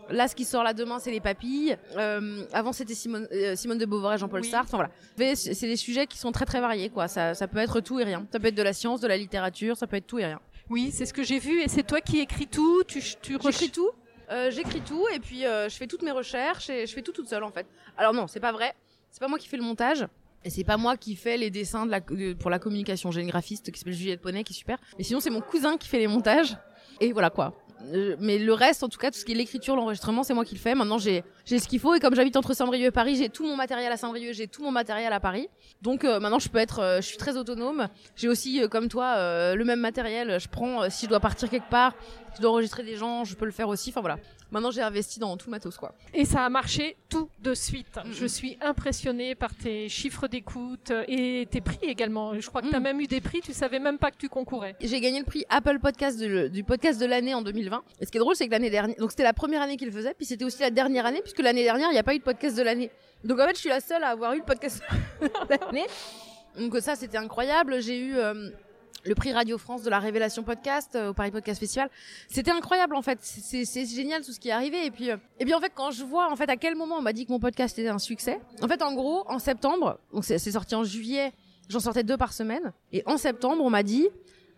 là, 0.08 0.28
ce 0.28 0.36
qui 0.36 0.44
sort 0.44 0.62
là 0.62 0.72
demain, 0.72 1.00
c'est 1.00 1.10
les 1.10 1.20
papilles. 1.20 1.76
Euh, 1.96 2.44
avant, 2.52 2.72
c'était 2.72 2.94
Simone, 2.94 3.26
euh, 3.32 3.56
Simone 3.56 3.78
de 3.78 3.86
Beauvoir 3.86 4.14
et 4.14 4.18
Jean-Paul 4.18 4.44
Sartre. 4.44 4.72
Enfin 4.72 4.88
voilà. 5.16 5.34
C'est 5.34 5.66
des 5.66 5.76
sujets 5.76 6.06
qui 6.06 6.16
sont 6.16 6.30
très 6.30 6.44
très 6.44 6.60
variés, 6.60 6.90
quoi. 6.90 7.08
Ça, 7.08 7.34
ça 7.34 7.48
peut 7.48 7.58
être 7.58 7.80
tout 7.80 7.98
et 7.98 8.04
rien. 8.04 8.24
Ça 8.30 8.38
peut 8.38 8.46
être 8.46 8.54
de 8.54 8.62
la 8.62 8.72
science, 8.72 9.00
de 9.00 9.08
la 9.08 9.16
littérature, 9.16 9.76
ça 9.76 9.88
peut 9.88 9.96
être 9.96 10.06
tout 10.06 10.20
et 10.20 10.26
rien. 10.26 10.40
Oui, 10.72 10.90
c'est 10.90 11.04
ce 11.04 11.12
que 11.12 11.22
j'ai 11.22 11.38
vu. 11.38 11.60
Et 11.60 11.68
c'est 11.68 11.82
toi 11.82 12.00
qui 12.00 12.20
écris 12.20 12.46
tout. 12.46 12.82
Tu, 12.84 13.02
tu 13.20 13.36
J'écris 13.44 13.70
tout. 13.70 13.90
Euh, 14.30 14.50
j'écris 14.50 14.80
tout 14.80 15.06
et 15.14 15.18
puis 15.18 15.44
euh, 15.44 15.68
je 15.68 15.76
fais 15.76 15.86
toutes 15.86 16.00
mes 16.00 16.12
recherches 16.12 16.70
et 16.70 16.86
je 16.86 16.94
fais 16.94 17.02
tout 17.02 17.12
toute 17.12 17.28
seule 17.28 17.44
en 17.44 17.50
fait. 17.50 17.66
Alors 17.98 18.14
non, 18.14 18.26
c'est 18.26 18.40
pas 18.40 18.52
vrai. 18.52 18.72
C'est 19.10 19.20
pas 19.20 19.28
moi 19.28 19.38
qui 19.38 19.48
fais 19.48 19.58
le 19.58 19.62
montage. 19.64 20.06
Et 20.44 20.48
c'est 20.48 20.64
pas 20.64 20.78
moi 20.78 20.96
qui 20.96 21.14
fais 21.14 21.36
les 21.36 21.50
dessins 21.50 21.84
de 21.84 21.90
la, 21.90 22.00
pour 22.00 22.48
la 22.48 22.58
communication. 22.58 23.10
J'ai 23.10 23.20
une 23.20 23.28
graphiste 23.28 23.70
qui 23.70 23.78
s'appelle 23.78 23.92
Juliette 23.92 24.22
Poney 24.22 24.44
qui 24.44 24.54
est 24.54 24.56
super. 24.56 24.78
Mais 24.96 25.04
sinon, 25.04 25.20
c'est 25.20 25.28
mon 25.28 25.42
cousin 25.42 25.76
qui 25.76 25.88
fait 25.88 25.98
les 25.98 26.06
montages. 26.06 26.56
Et 27.00 27.12
voilà 27.12 27.28
quoi. 27.28 27.54
Euh, 27.92 28.16
mais 28.20 28.38
le 28.38 28.52
reste, 28.52 28.82
en 28.82 28.88
tout 28.88 28.98
cas, 28.98 29.10
tout 29.10 29.18
ce 29.18 29.24
qui 29.24 29.32
est 29.32 29.34
l'écriture, 29.34 29.76
l'enregistrement, 29.76 30.22
c'est 30.22 30.34
moi 30.34 30.44
qui 30.44 30.54
le 30.54 30.60
fais. 30.60 30.74
Maintenant, 30.74 30.98
j'ai 30.98 31.24
ce 31.46 31.68
qu'il 31.68 31.80
faut 31.80 31.94
et 31.94 32.00
comme 32.00 32.14
j'habite 32.14 32.36
entre 32.36 32.54
Saint-Brieuc 32.54 32.86
et 32.86 32.90
Paris, 32.90 33.16
j'ai 33.16 33.28
tout 33.28 33.44
mon 33.44 33.56
matériel 33.56 33.92
à 33.92 33.96
Saint-Brieuc, 33.96 34.32
j'ai 34.32 34.46
tout 34.46 34.62
mon 34.62 34.70
matériel 34.70 35.12
à 35.12 35.20
Paris. 35.20 35.48
Donc 35.82 36.04
euh, 36.04 36.20
maintenant, 36.20 36.38
je 36.38 36.48
peux 36.48 36.58
être, 36.58 36.80
euh, 36.80 36.96
je 37.00 37.06
suis 37.06 37.16
très 37.16 37.36
autonome. 37.36 37.88
J'ai 38.16 38.28
aussi, 38.28 38.60
comme 38.70 38.88
toi, 38.88 39.54
le 39.54 39.64
même 39.64 39.80
matériel. 39.80 40.38
Je 40.40 40.48
prends 40.48 40.88
si 40.90 41.06
je 41.06 41.10
dois 41.10 41.20
partir 41.20 41.48
quelque 41.50 41.70
part, 41.70 41.94
si 42.30 42.36
je 42.36 42.42
dois 42.42 42.50
enregistrer 42.50 42.82
des 42.82 42.96
gens, 42.96 43.24
je 43.24 43.34
peux 43.34 43.44
le 43.44 43.52
faire 43.52 43.68
aussi. 43.68 43.90
Enfin 43.90 44.00
voilà. 44.00 44.18
Maintenant, 44.52 44.70
j'ai 44.70 44.82
investi 44.82 45.18
dans 45.18 45.34
tout 45.38 45.46
le 45.46 45.52
matos, 45.52 45.78
quoi. 45.78 45.94
Et 46.12 46.26
ça 46.26 46.44
a 46.44 46.48
marché 46.50 46.98
tout 47.08 47.30
de 47.40 47.54
suite. 47.54 47.98
Je 48.12 48.26
suis 48.26 48.58
impressionnée 48.60 49.34
par 49.34 49.54
tes 49.54 49.88
chiffres 49.88 50.28
d'écoute 50.28 50.92
et 51.08 51.48
tes 51.50 51.62
prix 51.62 51.78
également. 51.82 52.38
Je 52.38 52.46
crois 52.48 52.60
que 52.60 52.68
tu 52.68 52.74
as 52.74 52.80
mm. 52.80 52.82
même 52.82 53.00
eu 53.00 53.06
des 53.06 53.22
prix, 53.22 53.40
tu 53.40 53.54
savais 53.54 53.78
même 53.78 53.96
pas 53.96 54.10
que 54.10 54.18
tu 54.18 54.28
concourais. 54.28 54.76
J'ai 54.78 55.00
gagné 55.00 55.20
le 55.20 55.24
prix 55.24 55.46
Apple 55.48 55.78
Podcast 55.78 56.22
du 56.22 56.64
podcast 56.64 57.00
de 57.00 57.06
l'année 57.06 57.34
en 57.34 57.40
2020. 57.40 57.82
Et 58.00 58.04
ce 58.04 58.10
qui 58.10 58.18
est 58.18 58.20
drôle, 58.20 58.36
c'est 58.36 58.46
que 58.46 58.50
l'année 58.50 58.68
dernière, 58.68 58.94
donc 58.98 59.10
c'était 59.10 59.22
la 59.22 59.32
première 59.32 59.62
année 59.62 59.78
qu'il 59.78 59.90
faisait, 59.90 60.12
puis 60.12 60.26
c'était 60.26 60.44
aussi 60.44 60.60
la 60.60 60.70
dernière 60.70 61.06
année, 61.06 61.22
puisque 61.22 61.40
l'année 61.40 61.64
dernière, 61.64 61.88
il 61.88 61.94
n'y 61.94 61.98
a 61.98 62.02
pas 62.02 62.14
eu 62.14 62.18
de 62.18 62.24
podcast 62.24 62.54
de 62.54 62.62
l'année. 62.62 62.90
Donc 63.24 63.40
en 63.40 63.46
fait, 63.46 63.54
je 63.54 63.60
suis 63.60 63.70
la 63.70 63.80
seule 63.80 64.04
à 64.04 64.08
avoir 64.08 64.34
eu 64.34 64.38
le 64.38 64.44
podcast 64.44 64.82
de 65.22 65.28
l'année. 65.48 65.86
Donc 66.58 66.76
ça, 66.82 66.94
c'était 66.94 67.16
incroyable. 67.16 67.80
J'ai 67.80 67.98
eu 67.98 68.16
euh, 68.16 68.50
le 69.04 69.14
prix 69.14 69.32
Radio 69.32 69.58
France 69.58 69.82
de 69.82 69.90
la 69.90 69.98
Révélation 69.98 70.42
Podcast 70.42 70.94
euh, 70.94 71.10
au 71.10 71.14
Paris 71.14 71.30
Podcast 71.30 71.60
Festival. 71.60 71.90
C'était 72.28 72.50
incroyable 72.50 72.94
en 72.94 73.02
fait. 73.02 73.18
C'est 73.22 73.86
génial 73.86 74.24
tout 74.24 74.32
ce 74.32 74.40
qui 74.40 74.48
est 74.48 74.52
arrivé. 74.52 74.86
Et 74.86 74.90
puis, 74.90 75.10
euh, 75.10 75.16
et 75.40 75.44
puis 75.44 75.54
en 75.54 75.60
fait, 75.60 75.72
quand 75.74 75.90
je 75.90 76.04
vois 76.04 76.30
en 76.30 76.36
fait 76.36 76.48
à 76.48 76.56
quel 76.56 76.76
moment 76.76 76.96
on 76.96 77.02
m'a 77.02 77.12
dit 77.12 77.26
que 77.26 77.32
mon 77.32 77.40
podcast 77.40 77.78
était 77.78 77.88
un 77.88 77.98
succès. 77.98 78.40
En 78.60 78.68
fait, 78.68 78.82
en 78.82 78.94
gros, 78.94 79.24
en 79.28 79.38
septembre, 79.38 79.98
donc 80.12 80.24
c'est 80.24 80.38
sorti 80.38 80.74
en 80.74 80.84
juillet, 80.84 81.32
j'en 81.68 81.80
sortais 81.80 82.04
deux 82.04 82.16
par 82.16 82.32
semaine. 82.32 82.72
Et 82.92 83.02
en 83.06 83.16
septembre, 83.16 83.62
on 83.64 83.70
m'a 83.70 83.82
dit 83.82 84.08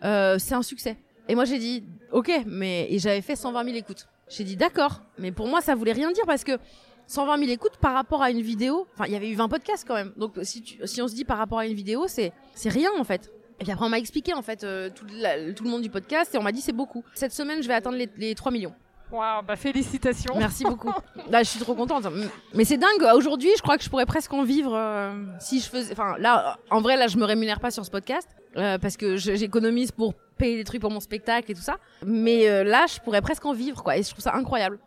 euh, 0.04 0.38
c'est 0.38 0.54
un 0.54 0.62
succès. 0.62 0.96
Et 1.28 1.34
moi 1.34 1.46
j'ai 1.46 1.58
dit 1.58 1.84
ok, 2.12 2.30
mais 2.46 2.86
et 2.90 2.98
j'avais 2.98 3.22
fait 3.22 3.36
120 3.36 3.64
000 3.64 3.76
écoutes. 3.76 4.08
J'ai 4.28 4.44
dit 4.44 4.56
d'accord, 4.56 5.00
mais 5.18 5.32
pour 5.32 5.48
moi 5.48 5.60
ça 5.60 5.74
voulait 5.74 5.92
rien 5.92 6.12
dire 6.12 6.24
parce 6.26 6.44
que 6.44 6.58
120 7.06 7.38
000 7.38 7.50
écoutes 7.50 7.76
par 7.76 7.92
rapport 7.94 8.22
à 8.22 8.30
une 8.30 8.40
vidéo, 8.40 8.86
enfin 8.94 9.04
il 9.06 9.12
y 9.12 9.16
avait 9.16 9.28
eu 9.28 9.34
20 9.34 9.48
podcasts 9.48 9.86
quand 9.86 9.94
même. 9.94 10.12
Donc 10.16 10.32
si, 10.42 10.78
si 10.84 11.02
on 11.02 11.08
se 11.08 11.14
dit 11.14 11.24
par 11.24 11.38
rapport 11.38 11.58
à 11.58 11.66
une 11.66 11.74
vidéo, 11.74 12.06
c'est 12.08 12.32
c'est 12.54 12.68
rien 12.70 12.90
en 12.98 13.04
fait. 13.04 13.30
Et 13.60 13.64
puis 13.64 13.72
après, 13.72 13.86
on 13.86 13.88
m'a 13.88 13.98
expliqué 13.98 14.34
en 14.34 14.42
fait 14.42 14.64
euh, 14.64 14.90
tout, 14.90 15.06
tout, 15.06 15.64
le 15.64 15.70
monde 15.70 15.82
du 15.82 15.90
podcast 15.90 16.34
et 16.34 16.38
on 16.38 16.42
m'a 16.42 16.52
dit 16.52 16.60
c'est 16.60 16.72
beaucoup. 16.72 17.04
Cette 17.14 17.32
semaine, 17.32 17.62
je 17.62 17.68
vais 17.68 17.74
atteindre 17.74 17.98
les, 18.16 18.34
3 18.34 18.50
millions. 18.50 18.74
Waouh, 19.12 19.42
bah 19.42 19.54
félicitations. 19.54 20.34
Merci 20.36 20.64
beaucoup. 20.68 20.92
là, 21.30 21.42
je 21.42 21.50
suis 21.50 21.60
trop 21.60 21.74
contente. 21.74 22.06
Mais 22.52 22.64
c'est 22.64 22.78
dingue. 22.78 23.08
Aujourd'hui, 23.14 23.50
je 23.56 23.62
crois 23.62 23.78
que 23.78 23.84
je 23.84 23.90
pourrais 23.90 24.06
presque 24.06 24.32
en 24.32 24.42
vivre 24.42 24.74
euh, 24.74 25.12
si 25.38 25.60
je 25.60 25.68
faisais. 25.68 25.92
Enfin, 25.92 26.16
là, 26.18 26.58
en 26.70 26.80
vrai, 26.80 26.96
là, 26.96 27.06
je 27.06 27.16
me 27.16 27.24
rémunère 27.24 27.60
pas 27.60 27.70
sur 27.70 27.84
ce 27.84 27.90
podcast 27.90 28.28
euh, 28.56 28.78
parce 28.78 28.96
que 28.96 29.16
j'économise 29.16 29.92
pour 29.92 30.14
payer 30.36 30.56
des 30.56 30.64
trucs 30.64 30.80
pour 30.80 30.90
mon 30.90 31.00
spectacle 31.00 31.50
et 31.50 31.54
tout 31.54 31.62
ça. 31.62 31.76
Mais 32.04 32.64
là, 32.64 32.86
je 32.92 32.98
pourrais 33.00 33.22
presque 33.22 33.44
en 33.46 33.52
vivre, 33.52 33.84
quoi. 33.84 33.96
Et 33.96 34.02
je 34.02 34.10
trouve 34.10 34.22
ça 34.22 34.34
incroyable. 34.34 34.78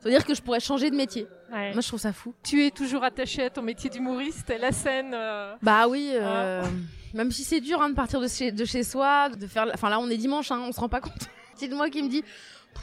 Ça 0.00 0.08
veut 0.08 0.10
dire 0.10 0.24
que 0.24 0.34
je 0.34 0.42
pourrais 0.42 0.60
changer 0.60 0.90
de 0.90 0.96
métier. 0.96 1.26
Moi, 1.50 1.80
je 1.80 1.88
trouve 1.88 2.00
ça 2.00 2.12
fou. 2.12 2.34
Tu 2.42 2.64
es 2.66 2.70
toujours 2.70 3.04
attaché 3.04 3.44
à 3.44 3.50
ton 3.50 3.62
métier 3.62 3.90
d'humoriste, 3.90 4.52
la 4.58 4.72
scène. 4.72 5.16
Bah 5.62 5.88
oui. 5.88 6.12
Même 7.14 7.32
si 7.32 7.42
c'est 7.42 7.60
dur 7.60 7.82
hein, 7.82 7.90
de 7.90 7.94
partir 7.94 8.20
de 8.20 8.28
chez, 8.28 8.52
de 8.52 8.64
chez 8.64 8.82
soi, 8.84 9.28
de 9.30 9.46
faire. 9.46 9.66
Enfin 9.74 9.90
là, 9.90 9.98
on 9.98 10.08
est 10.08 10.16
dimanche, 10.16 10.50
hein, 10.50 10.62
on 10.66 10.72
se 10.72 10.80
rend 10.80 10.88
pas 10.88 11.00
compte. 11.00 11.28
c'est 11.56 11.68
de 11.68 11.74
moi 11.74 11.90
qui 11.90 12.02
me 12.02 12.08
dit 12.08 12.22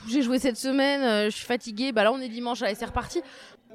j'ai 0.07 0.21
joué 0.21 0.37
cette 0.37 0.57
semaine, 0.57 1.01
euh, 1.01 1.25
je 1.29 1.35
suis 1.35 1.45
fatiguée. 1.45 1.91
Bah 1.91 2.03
là, 2.03 2.11
on 2.11 2.19
est 2.19 2.27
dimanche, 2.27 2.61
allez, 2.61 2.75
c'est 2.75 2.85
reparti. 2.85 3.21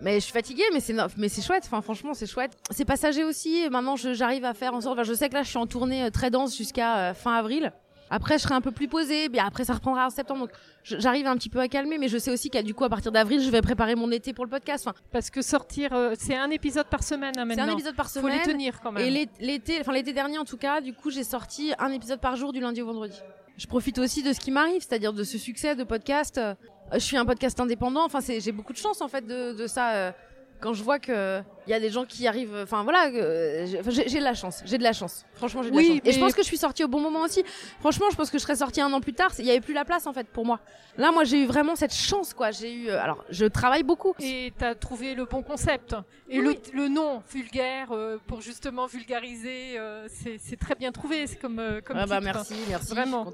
Mais 0.00 0.14
je 0.14 0.20
suis 0.20 0.33
fatiguée, 0.33 0.64
mais 0.72 0.81
c'est 0.81 0.94
mais 1.16 1.28
c'est 1.28 1.42
chouette. 1.42 1.64
Enfin, 1.66 1.81
franchement, 1.81 2.12
c'est 2.14 2.26
chouette. 2.26 2.52
C'est 2.70 2.85
passager 2.85 3.24
aussi. 3.24 3.68
Maintenant, 3.70 3.96
j'arrive 3.96 4.44
à 4.44 4.55
faire 4.55 4.74
en 4.74 4.81
sorte. 4.81 5.02
je 5.05 5.14
sais 5.14 5.28
que 5.28 5.35
là, 5.35 5.42
je 5.42 5.48
suis 5.48 5.59
en 5.59 5.66
tournée 5.66 6.05
euh, 6.05 6.11
très 6.11 6.31
dense 6.31 6.57
jusqu'à 6.57 6.98
euh, 6.98 7.14
fin 7.14 7.35
avril. 7.35 7.72
Après, 8.12 8.37
je 8.37 8.42
serai 8.42 8.55
un 8.55 8.61
peu 8.61 8.72
plus 8.72 8.88
posée. 8.88 9.31
Bien 9.31 9.46
après, 9.46 9.64
ça 9.64 9.72
reprendra 9.72 10.07
en 10.07 10.11
septembre. 10.11 10.40
Donc, 10.40 10.51
j'arrive 10.85 11.27
un 11.27 11.35
petit 11.37 11.48
peu 11.48 11.61
à 11.61 11.66
calmer, 11.66 11.96
mais 11.96 12.09
je 12.09 12.18
sais 12.18 12.31
aussi 12.31 12.51
qu'à 12.51 12.62
du 12.62 12.75
coup, 12.75 12.85
à 12.85 12.90
partir 12.90 13.11
d'avril, 13.11 13.40
je 13.42 13.48
vais 13.48 13.62
préparer 13.62 13.94
mon 13.94 14.11
été 14.11 14.35
pour 14.35 14.44
le 14.44 14.51
podcast. 14.51 14.87
Enfin, 14.87 14.94
Parce 15.11 15.31
que 15.31 15.40
sortir, 15.40 15.94
euh, 15.94 16.14
c'est 16.18 16.37
un 16.37 16.51
épisode 16.51 16.87
par 16.88 17.03
semaine 17.03 17.33
hein, 17.38 17.46
maintenant. 17.46 17.64
C'est 17.64 17.70
un 17.70 17.75
épisode 17.75 17.96
par 17.96 18.11
semaine. 18.11 18.33
Faut 18.33 18.46
les 18.46 18.53
tenir 18.53 18.81
quand 18.83 18.92
même. 18.92 19.03
Et 19.03 19.29
l'été, 19.40 19.79
enfin 19.81 19.92
l'été 19.92 20.12
dernier 20.12 20.37
en 20.37 20.44
tout 20.44 20.59
cas, 20.59 20.83
du 20.83 20.92
coup, 20.92 21.11
j'ai 21.11 21.25
sorti 21.25 21.72
un 21.79 21.90
épisode 21.90 22.20
par 22.20 22.37
jour 22.37 22.53
du 22.53 22.61
lundi 22.61 22.83
au 22.83 22.87
vendredi. 22.87 23.18
Je 23.57 23.66
profite 23.66 23.98
aussi 23.98 24.22
de 24.22 24.35
ce 24.35 24.40
qui 24.40 24.51
m'arrive, 24.51 24.83
c'est-à-dire 24.87 25.14
de 25.14 25.25
ce 25.25 25.38
succès 25.38 25.75
de 25.75 25.85
podcast. 25.85 26.37
Euh, 26.37 26.55
je 26.92 26.98
suis 26.98 27.16
un 27.16 27.25
podcast 27.25 27.59
indépendant. 27.61 28.05
Enfin, 28.05 28.18
j'ai 28.20 28.53
beaucoup 28.53 28.75
de 28.75 28.79
chance 28.79 29.01
en 29.01 29.09
fait 29.09 29.27
de, 29.27 29.55
de 29.55 29.66
ça. 29.66 30.14
Quand 30.62 30.75
je 30.75 30.83
vois 30.85 31.01
que 31.01 31.42
il 31.66 31.70
y 31.70 31.75
a 31.75 31.81
des 31.81 31.90
gens 31.90 32.05
qui 32.05 32.27
arrivent 32.29 32.57
enfin 32.62 32.85
voilà 32.85 33.11
j'ai 33.11 34.18
de 34.18 34.25
la 34.25 34.35
chance 34.35 34.62
j'ai 34.64 34.79
de 34.79 34.83
la 34.85 34.92
chance. 34.92 35.27
Franchement 35.35 35.62
j'ai 35.64 35.70
de 35.72 35.77
la 35.77 35.83
chance. 35.83 36.01
Et 36.05 36.12
je 36.12 36.20
pense 36.20 36.35
que 36.35 36.42
je 36.42 36.46
suis 36.46 36.57
sortie 36.57 36.85
au 36.85 36.88
bon 36.88 37.01
moment 37.01 37.22
aussi. 37.22 37.42
Franchement 37.81 38.07
je 38.12 38.16
pense 38.16 38.31
que 38.31 38.38
je 38.38 38.42
serais 38.42 38.55
sortie 38.55 38.81
un 38.81 38.92
an 38.92 39.01
plus 39.01 39.12
tard 39.12 39.33
il 39.40 39.44
y 39.44 39.51
avait 39.51 39.61
plus 39.61 39.75
la 39.75 39.85
place 39.85 40.07
en 40.07 40.12
fait 40.12 40.29
pour 40.29 40.46
moi. 40.46 40.61
Là 40.96 41.11
moi 41.11 41.25
j'ai 41.25 41.42
eu 41.42 41.46
vraiment 41.46 41.75
cette 41.75 41.92
chance 41.92 42.33
quoi. 42.33 42.53
J'ai 42.53 42.72
eu 42.72 42.88
euh, 42.88 43.03
alors 43.03 43.25
je 43.29 43.44
travaille 43.44 43.83
beaucoup. 43.83 44.14
Et 44.20 44.53
tu 44.57 44.64
as 44.64 44.77
trouvé 44.77 45.16
le 45.16 45.25
bon 45.25 45.42
concept. 45.42 45.96
Et 46.29 46.38
le, 46.38 46.55
le, 46.72 46.87
nom 46.87 47.22
vulgaire 47.29 47.88
euh, 47.90 48.18
pour 48.29 48.40
justement 48.40 48.87
vulgariser 48.87 49.79
euh, 49.79 50.07
c'est 50.09 50.59
très 50.61 50.77
bien 50.77 50.92
trouvé. 50.92 51.27
C'est 51.27 51.40
comme 51.40 51.61
comme 51.85 51.96
ah 51.96 52.07
bah 52.07 52.20
merci 52.20 52.55
merci 52.68 52.90
vraiment. 52.90 53.33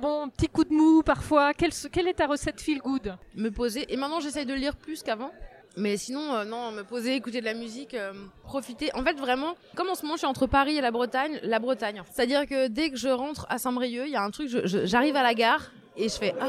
bon 0.00 0.28
petit 0.28 0.48
coup 0.48 0.62
de 0.62 0.72
mou 0.72 1.02
parfois. 1.02 1.52
Quelle, 1.52 1.72
quelle 1.90 2.06
est 2.06 2.14
ta 2.14 2.28
recette 2.28 2.60
feel 2.60 2.78
good? 2.78 3.16
Me 3.34 3.50
poser. 3.50 3.92
Et 3.92 3.96
maintenant 3.96 4.20
j'essaye 4.20 4.46
de 4.46 4.54
lire 4.54 4.76
plus 4.76 5.02
qu'avant 5.02 5.32
mais 5.76 5.96
sinon, 5.96 6.34
euh, 6.34 6.44
non, 6.44 6.72
me 6.72 6.82
poser, 6.82 7.14
écouter 7.14 7.40
de 7.40 7.44
la 7.44 7.54
musique, 7.54 7.94
euh, 7.94 8.12
profiter. 8.42 8.94
En 8.94 9.02
fait, 9.02 9.14
vraiment, 9.14 9.54
comme 9.76 9.88
en 9.88 9.94
ce 9.94 10.02
moment, 10.02 10.14
je 10.14 10.20
suis 10.20 10.26
entre 10.26 10.46
Paris 10.46 10.76
et 10.76 10.80
la 10.80 10.90
Bretagne, 10.90 11.38
la 11.42 11.58
Bretagne. 11.58 12.02
C'est-à-dire 12.12 12.46
que 12.46 12.68
dès 12.68 12.90
que 12.90 12.96
je 12.96 13.08
rentre 13.08 13.46
à 13.48 13.58
Saint-Brieuc, 13.58 14.04
il 14.06 14.12
y 14.12 14.16
a 14.16 14.22
un 14.22 14.30
truc, 14.30 14.48
j'arrive 14.64 15.16
à 15.16 15.22
la 15.22 15.34
gare 15.34 15.70
et 15.96 16.08
je 16.08 16.14
fais 16.14 16.34
ah, 16.40 16.46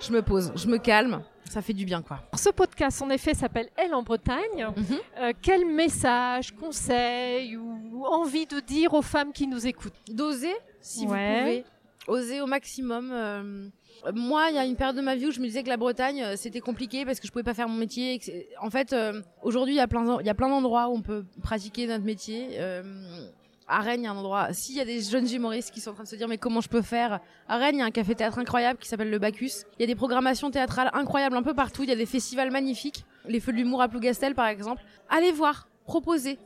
je 0.00 0.12
me 0.12 0.22
pose, 0.22 0.52
je 0.56 0.66
me 0.66 0.78
calme. 0.78 1.22
Ça 1.48 1.62
fait 1.62 1.72
du 1.72 1.84
bien, 1.84 2.02
quoi. 2.02 2.20
Ce 2.34 2.50
podcast, 2.50 3.00
en 3.02 3.10
effet, 3.10 3.32
s'appelle 3.32 3.68
Elle 3.76 3.94
en 3.94 4.02
Bretagne. 4.02 4.66
Mhm. 4.76 4.98
Euh, 5.18 5.32
quel 5.40 5.64
message, 5.64 6.52
conseil 6.56 7.56
ou 7.56 8.04
envie 8.04 8.46
de 8.46 8.58
dire 8.58 8.94
aux 8.94 9.02
femmes 9.02 9.32
qui 9.32 9.46
nous 9.46 9.64
écoutent? 9.64 9.94
D'oser, 10.10 10.54
si 10.80 11.06
vous 11.06 11.12
pouvez. 11.12 11.64
Oser 12.08 12.40
au 12.40 12.46
maximum 12.46 13.70
moi, 14.14 14.48
il 14.50 14.56
y 14.56 14.58
a 14.58 14.64
une 14.64 14.76
période 14.76 14.96
de 14.96 15.00
ma 15.00 15.14
vie 15.16 15.26
où 15.26 15.30
je 15.30 15.40
me 15.40 15.46
disais 15.46 15.62
que 15.62 15.68
la 15.68 15.76
Bretagne, 15.76 16.22
euh, 16.22 16.34
c'était 16.36 16.60
compliqué 16.60 17.04
parce 17.04 17.20
que 17.20 17.26
je 17.26 17.32
pouvais 17.32 17.44
pas 17.44 17.54
faire 17.54 17.68
mon 17.68 17.78
métier. 17.78 18.20
En 18.60 18.70
fait, 18.70 18.92
euh, 18.92 19.20
aujourd'hui, 19.42 19.74
il 19.74 19.78
y 19.78 19.80
a 19.80 19.86
plein, 19.86 20.48
d'endroits 20.48 20.88
où 20.88 20.94
on 20.94 21.02
peut 21.02 21.24
pratiquer 21.42 21.86
notre 21.86 22.04
métier. 22.04 22.50
Euh, 22.54 22.82
à 23.68 23.80
Rennes, 23.80 24.02
il 24.02 24.04
y 24.04 24.06
a 24.06 24.12
un 24.12 24.16
endroit. 24.16 24.52
S'il 24.52 24.76
y 24.76 24.80
a 24.80 24.84
des 24.84 25.00
jeunes 25.00 25.28
humoristes 25.28 25.72
qui 25.72 25.80
sont 25.80 25.90
en 25.90 25.94
train 25.94 26.04
de 26.04 26.08
se 26.08 26.14
dire 26.14 26.28
mais 26.28 26.38
comment 26.38 26.60
je 26.60 26.68
peux 26.68 26.82
faire? 26.82 27.20
À 27.48 27.56
Rennes, 27.56 27.76
il 27.76 27.78
y 27.78 27.82
a 27.82 27.84
un 27.84 27.90
café 27.90 28.14
théâtre 28.14 28.38
incroyable 28.38 28.78
qui 28.78 28.88
s'appelle 28.88 29.10
le 29.10 29.18
Bacchus. 29.18 29.64
Il 29.78 29.80
y 29.80 29.84
a 29.84 29.86
des 29.86 29.96
programmations 29.96 30.50
théâtrales 30.50 30.90
incroyables 30.92 31.36
un 31.36 31.42
peu 31.42 31.54
partout. 31.54 31.82
Il 31.82 31.88
y 31.88 31.92
a 31.92 31.96
des 31.96 32.06
festivals 32.06 32.52
magnifiques. 32.52 33.04
Les 33.26 33.40
Feux 33.40 33.52
de 33.52 33.56
l'humour 33.56 33.82
à 33.82 33.88
Plougastel, 33.88 34.36
par 34.36 34.46
exemple. 34.46 34.82
Allez 35.08 35.32
voir, 35.32 35.68
proposez, 35.84 36.38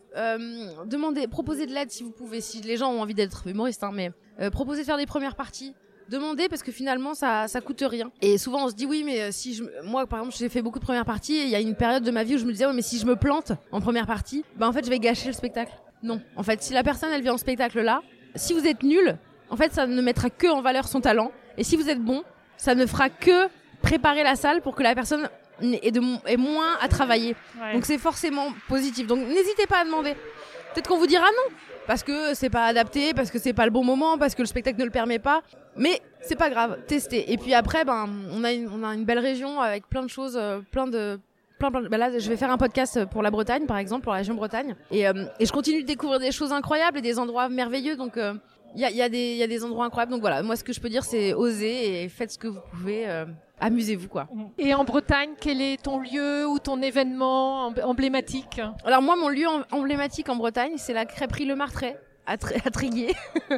demandez, 0.86 1.28
proposez 1.28 1.66
de 1.66 1.74
l'aide 1.74 1.90
si 1.90 2.02
vous 2.02 2.10
pouvez. 2.10 2.40
Si 2.40 2.62
les 2.62 2.78
gens 2.78 2.90
ont 2.90 3.02
envie 3.02 3.12
d'être 3.12 3.46
humoristes, 3.46 3.84
hein, 3.84 3.92
mais 3.92 4.12
proposez 4.50 4.80
de 4.80 4.86
faire 4.86 4.96
des 4.96 5.04
premières 5.04 5.36
parties 5.36 5.74
demander 6.10 6.48
parce 6.48 6.62
que 6.62 6.72
finalement 6.72 7.14
ça 7.14 7.48
ça 7.48 7.60
coûte 7.60 7.82
rien. 7.86 8.10
Et 8.20 8.36
souvent 8.36 8.64
on 8.64 8.68
se 8.68 8.74
dit 8.74 8.84
oui 8.84 9.02
mais 9.04 9.20
euh, 9.20 9.28
si 9.30 9.54
je 9.54 9.64
moi 9.84 10.06
par 10.06 10.18
exemple 10.18 10.36
j'ai 10.36 10.48
fait 10.48 10.60
beaucoup 10.60 10.80
de 10.80 10.84
premières 10.84 11.04
parties 11.04 11.36
et 11.36 11.44
il 11.44 11.48
y 11.48 11.54
a 11.54 11.60
une 11.60 11.76
période 11.76 12.02
de 12.02 12.10
ma 12.10 12.24
vie 12.24 12.34
où 12.34 12.38
je 12.38 12.44
me 12.44 12.52
disais 12.52 12.70
mais 12.72 12.82
si 12.82 12.98
je 12.98 13.06
me 13.06 13.16
plante 13.16 13.52
en 13.70 13.80
première 13.80 14.06
partie, 14.06 14.44
ben 14.56 14.68
en 14.68 14.72
fait 14.72 14.84
je 14.84 14.90
vais 14.90 14.98
gâcher 14.98 15.28
le 15.28 15.34
spectacle. 15.34 15.72
Non, 16.02 16.20
en 16.36 16.42
fait 16.42 16.62
si 16.62 16.72
la 16.72 16.82
personne 16.82 17.10
elle 17.12 17.22
vient 17.22 17.34
en 17.34 17.38
spectacle 17.38 17.80
là, 17.80 18.02
si 18.34 18.52
vous 18.52 18.66
êtes 18.66 18.82
nul, 18.82 19.16
en 19.48 19.56
fait 19.56 19.72
ça 19.72 19.86
ne 19.86 20.02
mettra 20.02 20.30
que 20.30 20.48
en 20.48 20.60
valeur 20.60 20.88
son 20.88 21.00
talent 21.00 21.30
et 21.56 21.64
si 21.64 21.76
vous 21.76 21.88
êtes 21.88 22.00
bon, 22.00 22.24
ça 22.56 22.74
ne 22.74 22.84
fera 22.86 23.08
que 23.08 23.48
préparer 23.80 24.24
la 24.24 24.34
salle 24.34 24.60
pour 24.62 24.74
que 24.74 24.82
la 24.82 24.94
personne 24.94 25.28
ait, 25.62 25.90
de, 25.90 26.00
ait 26.28 26.36
moins 26.36 26.76
à 26.80 26.88
travailler. 26.88 27.36
Donc 27.72 27.86
c'est 27.86 27.98
forcément 27.98 28.48
positif. 28.68 29.06
Donc 29.06 29.20
n'hésitez 29.20 29.66
pas 29.66 29.80
à 29.80 29.84
demander. 29.84 30.14
Peut-être 30.74 30.88
qu'on 30.88 30.98
vous 30.98 31.06
dira 31.06 31.24
non 31.24 31.54
parce 31.86 32.02
que 32.02 32.34
c'est 32.34 32.50
pas 32.50 32.66
adapté, 32.66 33.14
parce 33.14 33.30
que 33.30 33.38
c'est 33.38 33.52
pas 33.52 33.64
le 33.64 33.72
bon 33.72 33.82
moment, 33.82 34.16
parce 34.16 34.34
que 34.36 34.42
le 34.42 34.46
spectacle 34.46 34.78
ne 34.78 34.84
le 34.84 34.90
permet 34.90 35.18
pas. 35.18 35.42
Mais 35.76 36.00
c'est 36.20 36.36
pas 36.36 36.50
grave, 36.50 36.78
testez. 36.86 37.32
Et 37.32 37.38
puis 37.38 37.54
après, 37.54 37.84
ben, 37.84 38.08
on 38.32 38.44
a 38.44 38.52
une, 38.52 38.68
on 38.68 38.84
a 38.84 38.94
une 38.94 39.04
belle 39.04 39.18
région 39.18 39.60
avec 39.60 39.88
plein 39.88 40.02
de 40.02 40.08
choses, 40.08 40.36
euh, 40.36 40.60
plein 40.70 40.86
de 40.86 41.18
Plein, 41.58 41.70
plein, 41.70 41.82
ben 41.82 41.98
là, 41.98 42.18
je 42.18 42.26
vais 42.30 42.38
faire 42.38 42.50
un 42.50 42.56
podcast 42.56 43.04
pour 43.04 43.22
la 43.22 43.30
Bretagne, 43.30 43.66
par 43.66 43.76
exemple, 43.76 44.02
pour 44.02 44.12
la 44.12 44.18
région 44.20 44.34
Bretagne. 44.34 44.76
Et, 44.90 45.06
euh, 45.06 45.26
et 45.38 45.44
je 45.44 45.52
continue 45.52 45.82
de 45.82 45.86
découvrir 45.86 46.18
des 46.18 46.32
choses 46.32 46.52
incroyables 46.52 46.96
et 46.96 47.02
des 47.02 47.18
endroits 47.18 47.50
merveilleux. 47.50 47.96
Donc, 47.96 48.12
il 48.16 48.22
euh, 48.22 48.32
y, 48.76 48.84
a, 48.86 48.90
y, 48.90 49.02
a 49.02 49.10
des, 49.10 49.34
y 49.34 49.42
a 49.42 49.46
des 49.46 49.62
endroits 49.62 49.84
incroyables. 49.84 50.10
Donc 50.10 50.22
voilà, 50.22 50.42
moi, 50.42 50.56
ce 50.56 50.64
que 50.64 50.72
je 50.72 50.80
peux 50.80 50.88
dire, 50.88 51.04
c'est 51.04 51.34
oser 51.34 52.02
et 52.02 52.08
faites 52.08 52.30
ce 52.30 52.38
que 52.38 52.48
vous 52.48 52.60
pouvez. 52.70 53.06
Amusez-vous, 53.60 54.08
quoi. 54.08 54.26
Et 54.56 54.72
en 54.72 54.84
Bretagne, 54.84 55.30
quel 55.38 55.60
est 55.60 55.82
ton 55.82 56.00
lieu 56.00 56.46
ou 56.48 56.58
ton 56.58 56.80
événement 56.80 57.66
emblématique? 57.84 58.60
Alors 58.84 59.02
moi, 59.02 59.16
mon 59.16 59.28
lieu 59.28 59.46
emblématique 59.70 60.30
en 60.30 60.36
Bretagne, 60.36 60.72
c'est 60.76 60.94
la 60.94 61.04
crêperie 61.04 61.44
Le 61.44 61.56
Martret, 61.56 62.00
à, 62.26 62.38
Tréguier. 62.38 63.14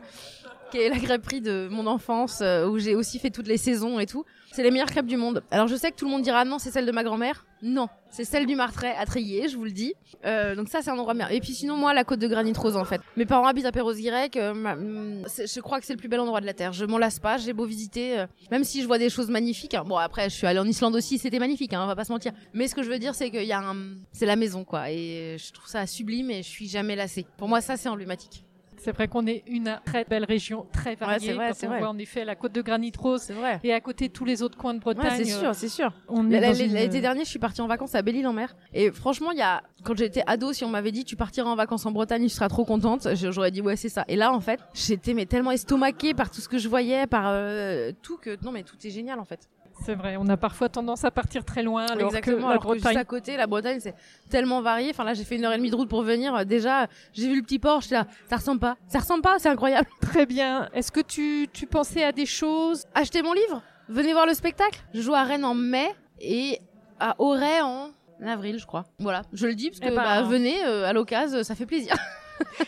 qui 0.73 0.79
est 0.79 0.89
la 0.89 0.99
crêperie 0.99 1.43
de 1.43 1.69
mon 1.71 1.87
enfance, 1.87 2.41
euh, 2.41 2.67
où 2.67 2.79
j'ai 2.79 2.95
aussi 2.95 3.19
fait 3.19 3.29
toutes 3.29 3.47
les 3.47 3.59
saisons 3.59 4.01
et 4.01 4.07
tout. 4.07 4.25
C'est 4.53 4.63
les 4.63 4.71
meilleures 4.71 4.89
crêpes 4.89 5.07
du 5.07 5.19
monde. 5.19 5.43
Alors 5.51 5.69
je 5.69 5.77
sais 5.77 5.91
que 5.91 5.97
tout 5.97 6.07
le 6.07 6.11
monde 6.11 6.23
dira 6.23 6.47
non, 6.47 6.59
c'est 6.59 6.71
celle 6.71 6.87
de 6.87 6.93
ma 6.93 7.05
grand-mère. 7.05 7.45
Non, 7.63 7.89
c'est 8.11 8.25
celle 8.25 8.47
du 8.47 8.57
Martret 8.57 8.95
à 8.99 9.05
Trier, 9.05 9.49
je 9.49 9.57
vous 9.57 9.65
le 9.65 9.71
dis. 9.71 9.95
Euh, 10.25 10.55
donc 10.55 10.69
ça, 10.69 10.81
c'est 10.81 10.91
un 10.91 10.95
endroit 10.95 11.13
bien. 11.13 11.29
Et 11.29 11.41
puis 11.41 11.53
sinon, 11.53 11.77
moi, 11.77 11.93
la 11.93 12.05
côte 12.05 12.21
de 12.21 12.27
Granit 12.27 12.55
Rose, 12.57 12.77
en 12.77 12.85
fait. 12.85 13.03
Mes 13.17 13.27
parents 13.27 13.47
habitent 13.47 13.67
à 13.67 13.73
Perros-Guirec. 13.73 14.37
Euh, 14.37 14.55
mm, 14.55 15.25
je 15.29 15.61
crois 15.61 15.79
que 15.79 15.85
c'est 15.85 15.93
le 15.93 15.99
plus 15.99 16.09
bel 16.09 16.21
endroit 16.21 16.41
de 16.41 16.47
la 16.47 16.55
Terre. 16.55 16.73
Je 16.73 16.87
m'en 16.87 16.99
lasse 16.99 17.19
pas, 17.19 17.37
j'ai 17.37 17.53
beau 17.53 17.67
visiter. 17.67 18.25
Même 18.51 18.65
si 18.65 18.81
je 18.81 18.87
vois 18.87 18.99
des 18.99 19.11
choses 19.11 19.29
magnifiques. 19.29 19.75
Hein. 19.75 19.85
Bon, 19.87 19.97
après, 19.97 20.31
je 20.31 20.35
suis 20.35 20.47
allée 20.47 20.59
en 20.59 20.67
Islande 20.67 20.97
aussi, 20.97 21.19
c'était 21.19 21.39
magnifique, 21.39 21.75
hein, 21.75 21.83
on 21.85 21.87
va 21.87 21.97
pas 21.97 22.05
se 22.05 22.13
mentir. 22.13 22.33
Mais 22.55 22.67
ce 22.67 22.75
que 22.75 22.83
je 22.83 22.89
veux 22.89 22.99
dire, 22.99 23.15
c'est 23.15 23.31
qu'il 23.31 23.45
y 23.45 23.53
a 23.53 23.61
un... 23.61 23.77
C'est 24.13 24.27
la 24.27 24.37
maison, 24.37 24.65
quoi. 24.65 24.91
Et 24.91 25.37
je 25.39 25.53
trouve 25.53 25.69
ça 25.69 25.87
sublime 25.87 26.31
et 26.31 26.43
je 26.43 26.49
suis 26.49 26.69
jamais 26.69 26.97
lassée. 26.97 27.27
Pour 27.37 27.49
moi, 27.49 27.61
ça, 27.61 27.77
c'est 27.77 27.91
emblématique. 27.91 28.45
C'est 28.83 28.93
vrai 28.93 29.07
qu'on 29.07 29.27
est 29.27 29.45
une 29.47 29.79
très 29.85 30.05
belle 30.05 30.25
région, 30.25 30.67
très 30.73 30.97
variée. 30.97 31.29
c'est 31.29 31.33
vrai, 31.35 31.53
c'est 31.55 31.69
on 31.69 31.79
voit 31.79 31.89
en 31.89 31.99
effet 31.99 32.25
la 32.25 32.35
côte 32.35 32.53
de 32.53 32.63
Granit 32.63 32.93
Rose. 32.99 33.23
C'est 33.23 33.33
vrai. 33.33 33.61
Et 33.63 33.73
à 33.73 33.81
côté 33.81 34.09
tous 34.09 34.25
les 34.25 34.43
autres 34.43 34.59
coins 34.59 34.75
de 34.75 34.81
Bretagne. 34.81 35.25
c'est 35.25 35.25
sûr, 35.25 35.55
c'est 35.55 35.69
sûr. 35.69 35.93
L'été 36.29 37.01
dernier, 37.01 37.25
je 37.25 37.31
suis 37.31 37.39
partie 37.39 37.61
en 37.61 37.69
vacances 37.69 37.95
à 37.95 38.03
Belle-Île-en-Mer. 38.03 38.57
Et 38.73 38.91
franchement, 38.91 39.31
il 39.31 39.39
y 39.39 39.43
a, 39.43 39.63
quand 39.85 39.97
j'étais 39.97 40.25
ado, 40.27 40.53
si 40.53 40.65
on 40.65 40.69
m'avait 40.69 40.93
dit 40.93 41.05
tu 41.05 41.15
partiras 41.15 41.49
en 41.49 41.57
vacances 41.57 41.87
en 41.87 41.93
Bretagne, 41.93 42.25
tu 42.25 42.29
seras 42.29 42.49
trop 42.49 42.65
contente, 42.65 43.07
j'aurais 43.15 43.51
dit 43.51 43.61
ouais, 43.61 43.77
c'est 43.77 43.89
ça. 43.89 44.05
Et 44.09 44.17
là, 44.17 44.33
en 44.33 44.41
fait, 44.41 44.61
j'étais 44.75 45.15
mais 45.15 45.27
tellement 45.27 45.53
estomaquée 45.53 46.15
par 46.15 46.31
tout 46.31 46.41
ce 46.41 46.49
que 46.49 46.59
je 46.59 46.69
voyais, 46.69 47.07
par 47.07 47.27
euh, 47.29 47.93
tout 48.03 48.17
que 48.17 48.37
non, 48.45 48.51
mais 48.51 48.63
tout 48.65 48.77
est 48.85 48.91
génial 48.91 49.21
en 49.21 49.25
fait. 49.25 49.49
C'est 49.85 49.95
vrai, 49.95 50.17
on 50.19 50.29
a 50.29 50.37
parfois 50.37 50.69
tendance 50.69 51.05
à 51.05 51.11
partir 51.11 51.45
très 51.45 51.63
loin. 51.63 51.87
Alors 51.87 52.09
Exactement, 52.09 52.49
que 52.49 52.53
la 52.53 52.59
Bretagne... 52.59 52.93
juste 52.93 52.97
à 52.97 53.05
côté, 53.05 53.37
la 53.37 53.47
Bretagne, 53.47 53.81
c'est 53.81 53.95
tellement 54.31 54.61
varié. 54.63 54.91
Enfin 54.91 55.05
là, 55.05 55.15
j'ai 55.15 55.25
fait 55.25 55.37
une 55.37 55.45
heure 55.45 55.53
et 55.53 55.57
demie 55.57 55.71
de 55.71 55.77
route 55.77 55.89
pour 55.89 56.03
venir. 56.03 56.45
Déjà, 56.47 56.87
j'ai 57.13 57.29
vu 57.29 57.37
le 57.37 57.43
petit 57.43 57.59
port, 57.59 57.83
là, 57.91 58.07
ça 58.29 58.37
ressemble 58.37 58.61
pas. 58.61 58.77
Ça 58.87 59.01
ressemble 59.01 59.23
pas, 59.23 59.39
c'est 59.39 59.49
incroyable. 59.49 59.89
Très 60.01 60.27
bien. 60.27 60.69
Est-ce 60.73 60.93
que 60.93 61.01
tu, 61.01 61.49
tu 61.53 61.67
pensais 61.67 62.05
à 62.05 62.13
des 62.13 62.27
choses? 62.27 62.85
Acheter 62.95 63.23
mon 63.23 63.33
livre? 63.33 63.63
Venez 63.89 64.13
voir 64.13 64.27
le 64.27 64.35
spectacle? 64.35 64.81
Je 64.95 65.01
joue 65.01 65.15
à 65.15 65.25
Rennes 65.25 65.45
en 65.45 65.55
mai 65.55 65.89
et 66.21 66.61
à 67.01 67.17
Auray 67.19 67.61
en 67.63 67.91
avril, 68.25 68.59
je 68.59 68.67
crois. 68.67 68.85
Voilà, 68.99 69.23
je 69.33 69.47
le 69.47 69.55
dis 69.55 69.71
parce 69.71 69.81
que 69.81 69.87
eh 69.87 69.91
ben, 69.91 69.97
bah, 69.97 70.23
venez 70.23 70.65
euh, 70.65 70.87
à 70.87 70.93
l'occasion, 70.93 71.43
ça 71.43 71.55
fait 71.55 71.67
plaisir. 71.67 71.95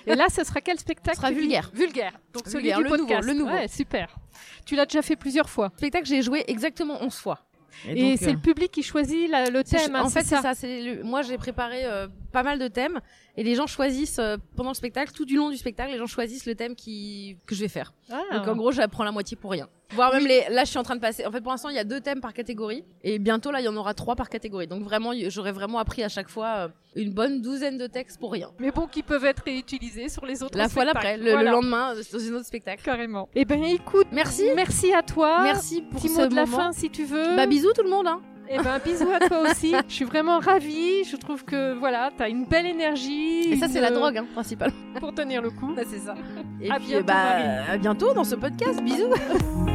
et 0.07 0.15
là, 0.15 0.27
ce 0.29 0.45
sera 0.45 0.61
quel 0.61 0.79
spectacle 0.79 1.17
Ce 1.17 1.23
sera 1.23 1.31
vulgaire. 1.33 1.71
Vulgaire. 1.75 2.13
Donc 2.33 2.47
celui 2.47 2.73
du 2.73 2.83
le 2.83 2.89
podcast. 2.89 3.27
le 3.27 3.35
nouveau. 3.35 3.53
Ouais, 3.53 3.69
super. 3.69 4.09
Tu 4.65 4.77
l'as 4.77 4.87
déjà 4.87 5.03
fait 5.03 5.17
plusieurs 5.17 5.49
fois. 5.49 5.71
Le 5.73 5.79
spectacle, 5.79 6.07
j'ai 6.07 6.23
joué 6.23 6.45
exactement 6.49 7.03
11 7.03 7.15
fois. 7.15 7.41
Et, 7.89 8.17
c'est 8.17 8.33
le 8.33 8.39
euh, 8.39 8.41
public 8.41 8.71
qui 8.71 8.83
choisit 8.83 9.29
le 9.29 9.63
thème. 9.63 9.97
en 9.97 10.07
hein, 10.07 10.09
fait, 10.09 10.23
c'est 10.23 10.41
ça. 10.41 10.53
Moi, 11.03 11.23
j'ai 11.23 11.37
préparé 11.37 11.85
euh, 11.85 12.07
pas 12.35 12.43
mal 12.43 12.59
de 12.59 12.69
thèmes 12.69 13.01
et 13.37 13.45
les 13.45 13.55
gens 13.55 13.67
choisissent 13.67 14.19
euh, 14.19 14.37
pendant 14.57 14.71
le 14.71 14.75
spectacle, 14.75 15.13
tout 15.13 15.25
du 15.25 15.37
long 15.37 15.51
du 15.51 15.57
spectacle, 15.57 15.93
les 15.93 15.99
gens 15.99 16.07
choisissent 16.07 16.47
le 16.47 16.55
thème 16.55 16.75
qui 16.75 17.39
que 17.47 17.55
je 17.55 17.61
vais 17.61 17.69
faire. 17.69 17.95
Ah. 18.11 18.21
Donc 18.33 18.49
en 18.49 18.57
gros, 18.57 18.73
j'apprends 18.73 19.05
la 19.05 19.13
moitié 19.13 19.37
pour 19.37 19.53
rien. 19.53 19.69
Voire 19.95 20.13
même 20.13 20.27
les. 20.27 20.45
Là, 20.51 20.65
je 20.65 20.71
suis 20.71 20.79
en 20.79 20.83
train 20.83 20.97
de 20.97 21.01
passer. 21.01 21.25
En 21.25 21.31
fait, 21.31 21.41
pour 21.41 21.53
l'instant, 21.53 21.69
il 21.69 21.77
y 21.77 21.79
a 21.79 21.85
deux 21.85 22.01
thèmes 22.01 22.21
par 22.21 22.33
catégorie 22.33 22.85
et 23.05 23.21
bientôt 23.21 23.53
là, 23.53 23.61
il 23.61 23.65
y 23.65 23.69
en 23.69 23.77
aura 23.77 23.95
trois 23.95 24.17
par 24.17 24.29
catégorie. 24.29 24.67
Donc 24.67 24.83
vraiment, 24.83 25.13
j'aurais 25.29 25.53
vraiment 25.53 25.79
appris 25.79 26.03
à 26.03 26.09
chaque 26.09 26.29
fois 26.29 26.71
une 26.97 27.13
bonne 27.13 27.41
douzaine 27.41 27.79
de 27.79 27.87
textes 27.87 28.19
pour 28.19 28.33
rien. 28.33 28.51
Mais 28.59 28.73
bon, 28.73 28.89
qui 28.89 29.05
peuvent 29.05 29.25
être 29.25 29.45
réutilisés 29.45 30.09
sur 30.09 30.27
les 30.27 30.43
autres. 30.43 30.59
La 30.59 30.69
fois 30.69 30.85
d'après, 30.85 31.17
le, 31.17 31.45
lendemain, 31.45 31.95
dans 31.95 32.19
un 32.19 32.35
autre 32.35 32.47
spectacle. 32.47 32.83
Carrément. 32.83 33.29
Eh 33.35 33.45
ben, 33.45 33.63
écoute, 33.63 34.09
merci, 34.11 34.45
merci 34.57 34.93
à 34.93 35.03
toi. 35.03 35.45
Merci 35.45 35.83
pour 35.83 36.01
Petit 36.01 36.09
ce 36.09 36.23
mot 36.23 36.27
de 36.27 36.35
la 36.35 36.47
fin, 36.47 36.73
si 36.73 36.91
tu 36.91 37.05
veux. 37.05 37.37
Bah 37.37 37.47
bisous 37.47 37.73
tout 37.73 37.85
le 37.85 37.91
monde. 37.91 38.09
Hein. 38.09 38.21
Eh 38.49 38.59
ben, 38.59 38.79
bisous 38.85 39.11
à 39.11 39.27
toi 39.27 39.43
aussi. 39.51 39.75
Je 39.89 39.95
suis 39.95 40.05
vraiment 40.05 40.39
ravie. 40.39 41.05
Je 41.05 41.17
trouve 41.17 41.45
que 41.45 41.75
voilà, 41.75 42.11
t'as 42.17 42.29
une 42.29 42.45
belle 42.45 42.67
énergie. 42.67 43.53
Et 43.53 43.57
ça, 43.57 43.69
c'est 43.69 43.81
la 43.81 43.91
drogue, 43.91 44.19
hein, 44.19 44.27
principalement. 44.33 44.75
Pour 45.01 45.15
tenir 45.15 45.43
le 45.43 45.51
coup. 45.51 45.73
Bah, 45.75 45.83
c'est 45.89 45.99
ça. 45.99 46.15
Et 46.61 46.71
à 46.71 46.77
puis, 46.77 46.89
bientôt, 46.89 47.07
bah, 47.07 47.73
à 47.73 47.77
bientôt 47.79 48.15
dans 48.15 48.25
ce 48.25 48.37
podcast. 48.37 48.81
Bisous. 48.83 49.11